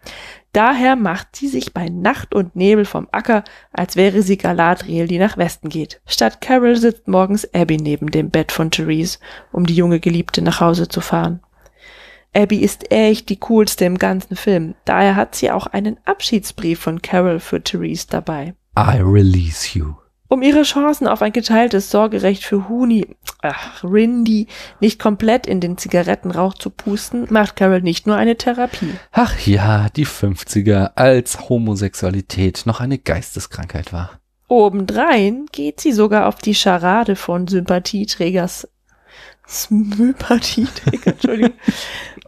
Daher 0.52 0.96
macht 0.96 1.36
sie 1.36 1.48
sich 1.48 1.74
bei 1.74 1.90
Nacht 1.90 2.34
und 2.34 2.56
Nebel 2.56 2.86
vom 2.86 3.10
Acker, 3.12 3.44
als 3.74 3.98
wäre 3.98 4.22
sie 4.22 4.38
Galadriel, 4.38 5.08
die 5.08 5.18
nach 5.18 5.38
Westen 5.38 5.70
geht. 5.70 6.02
Statt 6.06 6.40
Carol 6.40 6.78
sitzt 6.78 7.08
morgens 7.08 7.46
Abby 7.54 7.78
neben 7.78 8.10
dem 8.10 8.30
Bett 8.30 8.52
von 8.52 8.72
Therese, 8.72 9.20
um 9.52 9.66
die 9.66 9.76
junge 9.76 10.00
Geliebte 10.00 10.42
nach 10.42 10.62
Hause 10.62 10.88
zu 10.88 11.02
fahren. 11.02 11.42
Abby 12.36 12.58
ist 12.58 12.92
echt 12.92 13.30
die 13.30 13.38
coolste 13.38 13.86
im 13.86 13.98
ganzen 13.98 14.36
Film. 14.36 14.76
Daher 14.84 15.16
hat 15.16 15.36
sie 15.36 15.52
auch 15.52 15.68
einen 15.68 15.98
Abschiedsbrief 16.06 16.80
von 16.80 17.02
Carol 17.02 17.40
für 17.40 17.64
Therese 17.64 18.08
dabei. 18.10 18.56
I 18.78 19.00
release 19.02 19.78
you. 19.78 19.94
Um 20.28 20.42
ihre 20.42 20.64
Chancen 20.64 21.08
auf 21.08 21.22
ein 21.22 21.32
geteiltes 21.32 21.92
Sorgerecht 21.92 22.44
für 22.44 22.68
Huni, 22.68 23.16
ach, 23.42 23.84
Rindy, 23.84 24.48
nicht 24.82 25.00
komplett 25.00 25.48
in 25.48 25.62
den 25.62 25.78
Zigarettenrauch 25.78 26.56
zu 26.56 26.72
pusten, 26.72 27.28
macht 27.30 27.56
Carol 27.56 27.82
nicht 27.82 28.08
nur 28.08 28.16
eine 28.16 28.36
Therapie. 28.36 28.96
Ach 29.12 29.40
ja, 29.46 29.88
die 29.96 30.08
50er, 30.08 30.92
als 30.96 31.48
Homosexualität 31.48 32.64
noch 32.66 32.82
eine 32.82 32.98
Geisteskrankheit 32.98 33.94
war. 33.94 34.20
Obendrein 34.48 35.46
geht 35.52 35.80
sie 35.80 35.92
sogar 35.92 36.28
auf 36.28 36.38
die 36.38 36.56
Scharade 36.56 37.16
von 37.16 37.48
Sympathieträgers 37.48 38.68
Sympathieträger, 39.48 41.12
Entschuldigung. 41.12 41.54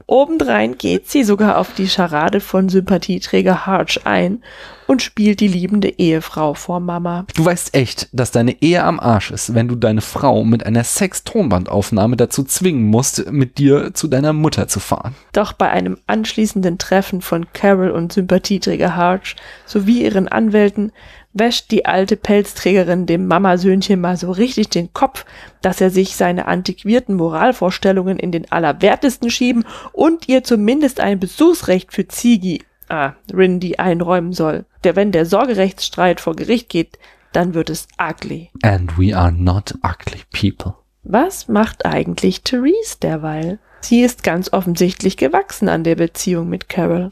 Obendrein 0.10 0.78
geht 0.78 1.10
sie 1.10 1.24
sogar 1.24 1.58
auf 1.58 1.74
die 1.74 1.90
Scharade 1.90 2.40
von 2.40 2.70
Sympathieträger 2.70 3.66
Harch 3.66 4.06
ein 4.06 4.42
und 4.88 5.02
spielt 5.02 5.42
die 5.42 5.50
liebende 5.50 5.90
Ehefrau 6.00 6.54
vor 6.54 6.80
Mama. 6.80 7.26
Du 7.36 7.44
weißt 7.44 7.74
echt, 7.74 8.08
dass 8.14 8.32
deine 8.32 8.62
Ehe 8.62 8.84
am 8.84 9.02
Arsch 9.02 9.32
ist, 9.32 9.54
wenn 9.54 9.68
du 9.68 9.76
deine 9.76 10.00
Frau 10.00 10.46
mit 10.46 10.66
einer 10.66 10.86
Sex-Tonbandaufnahme 10.86 12.16
dazu 12.16 12.46
zwingen 12.46 12.84
musst, 12.84 13.30
mit 13.32 13.58
dir 13.58 13.94
zu 13.94 14.08
deiner 14.08 14.32
Mutter 14.32 14.70
zu 14.70 14.80
fahren. 14.80 15.14
Doch 15.34 15.52
bei 15.52 15.70
einem 15.70 15.98
anschließenden 16.08 16.78
Treffen 16.78 17.22
von 17.22 17.48
Carol 17.52 17.92
und 17.92 18.14
Sympathieträger 18.14 18.96
Harch 18.96 19.36
sowie 19.66 20.04
ihren 20.04 20.30
Anwälten 20.30 20.94
wäscht 21.40 21.72
die 21.72 21.86
alte 21.86 22.16
Pelzträgerin 22.16 23.06
dem 23.06 23.28
Mamasöhnchen 23.28 24.00
mal 24.00 24.18
so 24.18 24.32
richtig 24.32 24.70
den 24.70 24.94
Kopf, 24.94 25.26
dass 25.62 25.82
er 25.82 25.90
sich 25.90 26.16
seine 26.16 26.48
antiquierten 26.48 27.16
Moralvorstellungen 27.16 28.18
in 28.18 28.32
den 28.32 28.52
Allerwertesten 28.52 29.30
schieben 29.30 29.66
und 29.92 30.28
ihr 30.28 30.44
zumindest 30.44 31.00
ein 31.00 31.20
Besuchsrecht 31.20 31.94
für 31.94 32.08
Zigi, 32.08 32.64
ah, 32.90 33.14
Rindy 33.34 33.76
einräumen 33.78 34.34
soll. 34.34 34.66
Der 34.84 34.96
wenn 34.96 35.12
der 35.12 35.26
Sorgerechtsstreit 35.26 36.20
vor 36.22 36.36
Gericht 36.36 36.70
geht, 36.70 36.98
dann 37.34 37.54
wird 37.54 37.70
es 37.70 37.88
ugly. 38.00 38.50
And 38.64 38.98
we 38.98 39.16
are 39.16 39.32
not 39.32 39.74
ugly 39.84 40.22
people. 40.32 40.76
Was 41.04 41.48
macht 41.48 41.86
eigentlich 41.86 42.42
Therese 42.42 42.98
derweil? 43.02 43.60
Sie 43.80 44.02
ist 44.02 44.24
ganz 44.24 44.52
offensichtlich 44.52 45.18
gewachsen 45.18 45.70
an 45.70 45.84
der 45.84 45.96
Beziehung 45.96 46.50
mit 46.50 46.68
Carol. 46.68 47.10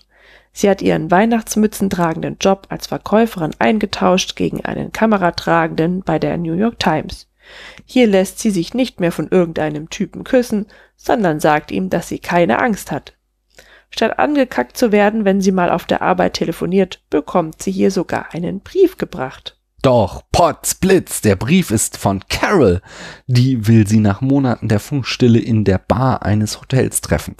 Sie 0.57 0.69
hat 0.69 0.81
ihren 0.81 1.11
Weihnachtsmützen 1.11 1.89
tragenden 1.89 2.37
Job 2.39 2.67
als 2.69 2.87
Verkäuferin 2.87 3.51
eingetauscht 3.59 4.37
gegen 4.37 4.63
einen 4.63 4.93
Kameratragenden 4.93 6.01
bei 6.01 6.17
der 6.17 6.37
New 6.37 6.53
York 6.53 6.79
Times. 6.79 7.27
Hier 7.83 8.07
lässt 8.07 8.39
sie 8.39 8.51
sich 8.51 8.73
nicht 8.73 9.01
mehr 9.01 9.11
von 9.11 9.27
irgendeinem 9.27 9.89
Typen 9.89 10.23
küssen, 10.23 10.67
sondern 10.95 11.41
sagt 11.41 11.71
ihm, 11.71 11.89
dass 11.89 12.07
sie 12.07 12.19
keine 12.19 12.59
Angst 12.59 12.89
hat. 12.89 13.17
Statt 13.89 14.17
angekackt 14.17 14.77
zu 14.77 14.93
werden, 14.93 15.25
wenn 15.25 15.41
sie 15.41 15.51
mal 15.51 15.69
auf 15.69 15.85
der 15.85 16.01
Arbeit 16.01 16.35
telefoniert, 16.35 17.03
bekommt 17.09 17.61
sie 17.61 17.71
hier 17.71 17.91
sogar 17.91 18.33
einen 18.33 18.61
Brief 18.61 18.97
gebracht. 18.97 19.54
Doch, 19.85 20.23
Potzblitz, 20.31 21.21
der 21.21 21.35
Brief 21.35 21.69
ist 21.69 21.97
von 21.97 22.23
Carol. 22.27 22.81
Die 23.27 23.67
will 23.67 23.85
sie 23.85 23.99
nach 23.99 24.19
Monaten 24.19 24.67
der 24.67 24.79
Funkstille 24.79 25.37
in 25.37 25.63
der 25.63 25.77
Bar 25.77 26.23
eines 26.23 26.59
Hotels 26.59 27.01
treffen. 27.01 27.35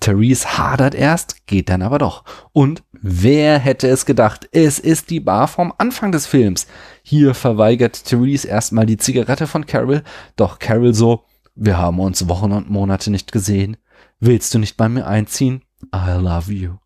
Therese 0.00 0.56
hadert 0.56 0.94
erst, 0.94 1.46
geht 1.46 1.68
dann 1.68 1.82
aber 1.82 1.98
doch. 1.98 2.24
Und 2.52 2.84
wer 2.92 3.58
hätte 3.58 3.86
es 3.88 4.06
gedacht? 4.06 4.48
Es 4.50 4.78
ist 4.78 5.10
die 5.10 5.20
Bar 5.20 5.46
vom 5.46 5.74
Anfang 5.76 6.10
des 6.10 6.24
Films. 6.24 6.68
Hier 7.02 7.34
verweigert 7.34 8.06
Therese 8.06 8.48
erstmal 8.48 8.86
die 8.86 8.96
Zigarette 8.96 9.46
von 9.46 9.66
Carol, 9.66 10.04
doch 10.36 10.58
Carol 10.58 10.94
so, 10.94 11.24
wir 11.54 11.76
haben 11.76 12.00
uns 12.00 12.26
Wochen 12.30 12.52
und 12.52 12.70
Monate 12.70 13.10
nicht 13.10 13.30
gesehen. 13.30 13.76
Willst 14.20 14.54
du 14.54 14.58
nicht 14.58 14.78
bei 14.78 14.88
mir 14.88 15.06
einziehen? 15.06 15.60
I 15.94 16.12
love 16.18 16.50
you. 16.50 16.83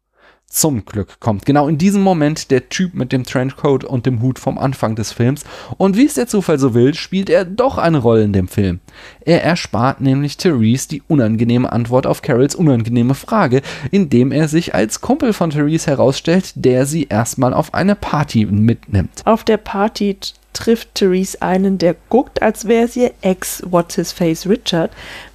Zum 0.51 0.87
Glück 0.87 1.21
kommt 1.21 1.45
genau 1.45 1.69
in 1.69 1.77
diesem 1.77 2.01
Moment 2.01 2.51
der 2.51 2.71
Typ 2.71 2.95
mit 2.95 3.13
dem 3.13 3.25
Trenchcoat 3.25 3.85
und 3.85 4.07
dem 4.07 4.23
Hut 4.23 4.39
vom 4.39 4.57
Anfang 4.57 4.97
des 4.97 5.13
Films 5.13 5.45
und 5.77 5.97
wie 5.97 6.07
es 6.07 6.15
der 6.15 6.27
Zufall 6.27 6.59
so 6.59 6.73
will, 6.73 6.95
spielt 6.95 7.29
er 7.29 7.45
doch 7.45 7.77
eine 7.77 7.99
Rolle 7.99 8.25
in 8.25 8.33
dem 8.33 8.49
Film. 8.49 8.81
Er 9.21 9.45
erspart 9.45 10.01
nämlich 10.01 10.39
Therese 10.39 10.89
die 10.89 11.03
unangenehme 11.07 11.71
Antwort 11.71 12.07
auf 12.07 12.23
Carols 12.23 12.55
unangenehme 12.55 13.15
Frage, 13.15 13.61
indem 13.91 14.33
er 14.33 14.49
sich 14.49 14.75
als 14.75 15.03
Kumpel 15.03 15.35
von 15.35 15.51
Therese 15.51 15.87
herausstellt, 15.87 16.53
der 16.55 16.87
sie 16.87 17.05
erstmal 17.09 17.53
auf 17.53 17.75
eine 17.75 17.95
Party 17.95 18.47
mitnimmt. 18.47 19.23
Auf 19.27 19.45
der 19.45 19.59
Party 19.59 20.17
trifft 20.55 20.95
Therese 20.95 21.43
einen, 21.43 21.77
der 21.77 21.95
guckt, 22.09 22.41
als 22.41 22.67
wäre 22.67 22.89
sie 22.89 23.11
Ex 23.21 23.63
What's 23.67 23.97
His 23.97 24.13
Face 24.13 24.49
Richard, 24.49 24.91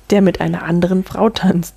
der 0.09 0.21
mit 0.21 0.41
einer 0.41 0.63
anderen 0.63 1.03
Frau 1.03 1.29
tanzt. 1.29 1.75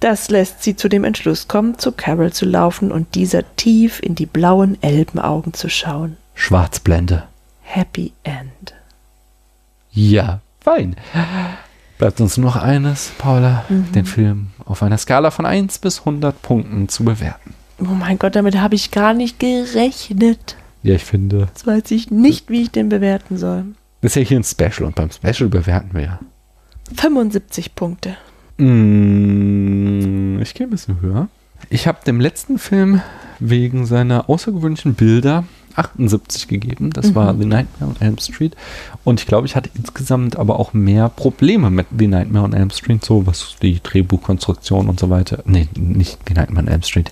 Das 0.00 0.28
lässt 0.28 0.62
sie 0.62 0.76
zu 0.76 0.88
dem 0.88 1.04
Entschluss 1.04 1.48
kommen, 1.48 1.78
zu 1.78 1.92
Carol 1.92 2.32
zu 2.32 2.46
laufen 2.46 2.92
und 2.92 3.14
dieser 3.14 3.42
tief 3.56 4.00
in 4.00 4.14
die 4.14 4.26
blauen 4.26 4.80
Elbenaugen 4.82 5.54
zu 5.54 5.68
schauen. 5.68 6.16
Schwarzblende. 6.34 7.24
Happy 7.62 8.12
End. 8.22 8.74
Ja, 9.90 10.40
fein. 10.60 10.96
Bleibt 11.98 12.20
uns 12.20 12.36
noch 12.36 12.54
eines, 12.54 13.10
Paula, 13.18 13.64
mhm. 13.68 13.90
den 13.92 14.06
Film 14.06 14.48
auf 14.64 14.82
einer 14.84 14.98
Skala 14.98 15.32
von 15.32 15.46
1 15.46 15.80
bis 15.80 16.00
100 16.00 16.40
Punkten 16.42 16.88
zu 16.88 17.04
bewerten. 17.04 17.54
Oh 17.80 17.86
mein 17.86 18.18
Gott, 18.18 18.36
damit 18.36 18.56
habe 18.56 18.76
ich 18.76 18.92
gar 18.92 19.14
nicht 19.14 19.40
gerechnet. 19.40 20.56
Ja, 20.84 20.94
ich 20.94 21.04
finde. 21.04 21.48
Jetzt 21.48 21.66
weiß 21.66 21.90
ich 21.90 22.10
nicht, 22.10 22.50
wie 22.50 22.62
ich 22.62 22.70
den 22.70 22.88
bewerten 22.88 23.36
soll. 23.36 23.64
Das 24.00 24.12
ist 24.12 24.16
ja 24.16 24.22
hier 24.22 24.38
ein 24.38 24.44
Special 24.44 24.84
und 24.84 24.94
beim 24.94 25.10
Special 25.10 25.48
bewerten 25.48 25.90
wir 25.92 26.02
ja. 26.02 26.18
75 26.94 27.74
Punkte. 27.74 28.16
Mm, 28.58 30.40
ich 30.42 30.54
gehe 30.54 30.66
ein 30.66 30.70
bisschen 30.70 31.00
höher. 31.00 31.28
Ich 31.70 31.86
habe 31.86 31.98
dem 32.04 32.20
letzten 32.20 32.58
Film 32.58 33.00
wegen 33.38 33.86
seiner 33.86 34.28
außergewöhnlichen 34.28 34.94
Bilder 34.94 35.44
78 35.78 36.48
gegeben. 36.48 36.90
Das 36.90 37.08
mhm. 37.08 37.14
war 37.14 37.34
The 37.34 37.44
Nightmare 37.44 37.92
on 37.92 37.96
Elm 38.00 38.18
Street. 38.18 38.56
Und 39.04 39.20
ich 39.20 39.26
glaube, 39.26 39.46
ich 39.46 39.56
hatte 39.56 39.70
insgesamt 39.74 40.36
aber 40.36 40.58
auch 40.58 40.72
mehr 40.72 41.08
Probleme 41.08 41.70
mit 41.70 41.86
The 41.96 42.06
Nightmare 42.06 42.44
on 42.44 42.52
Elm 42.52 42.70
Street, 42.70 43.04
so 43.04 43.26
was 43.26 43.56
die 43.62 43.80
Drehbuchkonstruktion 43.82 44.88
und 44.88 44.98
so 44.98 45.10
weiter. 45.10 45.42
Nee, 45.46 45.68
nicht 45.76 46.18
The 46.26 46.34
Nightmare 46.34 46.66
on 46.66 46.72
Elm 46.72 46.82
Street. 46.82 47.10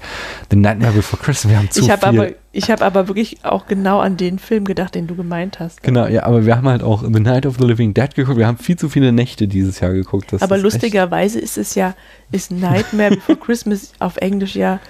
The 0.51 0.57
Nightmare 0.57 0.93
Before 0.93 1.23
Christmas. 1.23 1.53
Wir 1.53 1.59
haben 1.59 1.71
zu 1.71 1.83
ich 1.83 1.91
hab 1.91 2.01
viel. 2.01 2.21
Aber, 2.21 2.29
ich 2.53 2.71
habe 2.71 2.85
aber 2.85 3.09
wirklich 3.09 3.45
auch 3.45 3.67
genau 3.67 4.01
an 4.01 4.17
den 4.17 4.39
Film 4.39 4.65
gedacht, 4.65 4.95
den 4.95 5.07
du 5.07 5.15
gemeint 5.15 5.61
hast. 5.61 5.83
Genau, 5.83 6.07
ja, 6.07 6.25
aber 6.25 6.47
wir 6.47 6.57
haben 6.57 6.69
halt 6.69 6.83
auch 6.83 7.03
The 7.03 7.21
Night 7.21 7.47
of 7.47 7.59
the 7.59 7.65
Living 7.65 7.95
Dead 7.95 8.15
geguckt. 8.15 8.39
Wir 8.39 8.47
haben 8.47 8.59
viel 8.59 8.77
zu 8.77 8.89
viele 8.89 9.13
Nächte 9.13 9.47
dieses 9.47 9.81
Jahr 9.81 9.93
geguckt. 9.93 10.33
Das 10.33 10.43
aber 10.43 10.57
ist 10.57 10.63
lustigerweise 10.63 11.39
ist 11.39 11.59
es 11.59 11.75
ja, 11.75 11.95
ist 12.33 12.51
Nightmare 12.51 13.11
Before 13.11 13.39
Christmas 13.41 13.93
auf 13.99 14.17
Englisch 14.17 14.57
ja 14.57 14.81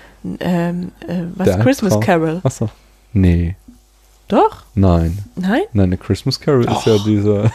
ähm, 0.41 0.93
äh, 1.07 1.22
was 1.35 1.59
Christmas 1.61 2.01
Carol. 2.01 2.41
Achso. 2.43 2.70
Nee. 3.17 3.57
Doch? 4.29 4.64
Nein. 4.75 5.19
Nein? 5.37 5.62
Nein, 5.73 5.91
der 5.91 5.99
Christmas 5.99 6.39
Carol 6.39 6.67
oh. 6.69 6.73
ist 6.73 6.85
ja 6.85 6.99
dieser 6.99 7.45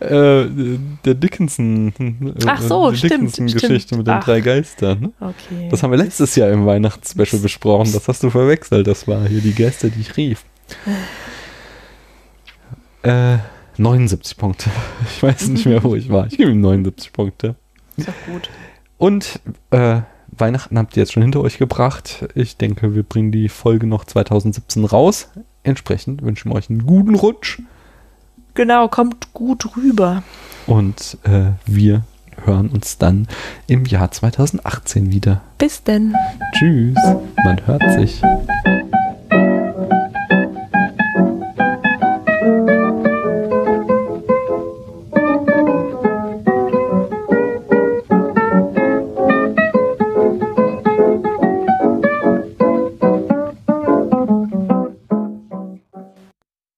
äh, 0.00 0.78
der 1.04 1.14
Dickinson 1.14 1.94
äh, 1.98 2.44
Ach 2.46 2.60
so, 2.60 2.90
die 2.90 3.00
Dickinson 3.00 3.46
Geschichte 3.46 3.96
mit 3.96 4.06
den 4.06 4.14
Ach. 4.14 4.24
drei 4.24 4.42
Geistern. 4.42 5.14
Okay. 5.18 5.68
Das 5.70 5.82
haben 5.82 5.92
wir 5.92 5.98
letztes 5.98 6.36
Jahr 6.36 6.50
im 6.50 6.66
Weihnachtsspecial 6.66 7.40
besprochen. 7.40 7.90
Das 7.92 8.06
hast 8.06 8.22
du 8.22 8.28
verwechselt. 8.28 8.86
Das 8.86 9.08
war 9.08 9.26
hier 9.26 9.40
die 9.40 9.54
Geister, 9.54 9.88
die 9.88 10.00
ich 10.00 10.14
rief. 10.18 10.44
Äh, 13.02 13.38
79 13.78 14.36
Punkte. 14.36 14.68
Ich 15.08 15.22
weiß 15.22 15.48
nicht 15.48 15.64
mehr, 15.64 15.82
wo 15.82 15.94
ich 15.94 16.10
war. 16.10 16.26
Ich 16.26 16.36
gebe 16.36 16.50
ihm 16.50 16.60
79 16.60 17.12
Punkte. 17.14 17.54
Ist 17.96 18.08
doch 18.08 18.26
gut. 18.26 18.50
Und 18.98 19.40
äh, 19.70 20.02
Weihnachten 20.42 20.76
habt 20.76 20.96
ihr 20.96 21.04
jetzt 21.04 21.12
schon 21.12 21.22
hinter 21.22 21.40
euch 21.40 21.58
gebracht. 21.58 22.26
Ich 22.34 22.56
denke, 22.56 22.96
wir 22.96 23.04
bringen 23.04 23.30
die 23.30 23.48
Folge 23.48 23.86
noch 23.86 24.04
2017 24.04 24.84
raus. 24.84 25.28
Entsprechend 25.62 26.20
wünschen 26.22 26.50
wir 26.50 26.56
euch 26.56 26.68
einen 26.68 26.84
guten 26.84 27.14
Rutsch. 27.14 27.60
Genau, 28.54 28.88
kommt 28.88 29.32
gut 29.34 29.76
rüber. 29.76 30.24
Und 30.66 31.16
äh, 31.22 31.52
wir 31.64 32.02
hören 32.44 32.70
uns 32.70 32.98
dann 32.98 33.28
im 33.68 33.84
Jahr 33.84 34.10
2018 34.10 35.12
wieder. 35.12 35.42
Bis 35.58 35.84
denn. 35.84 36.16
Tschüss. 36.58 36.98
Man 37.44 37.64
hört 37.64 37.88
sich. 37.92 38.20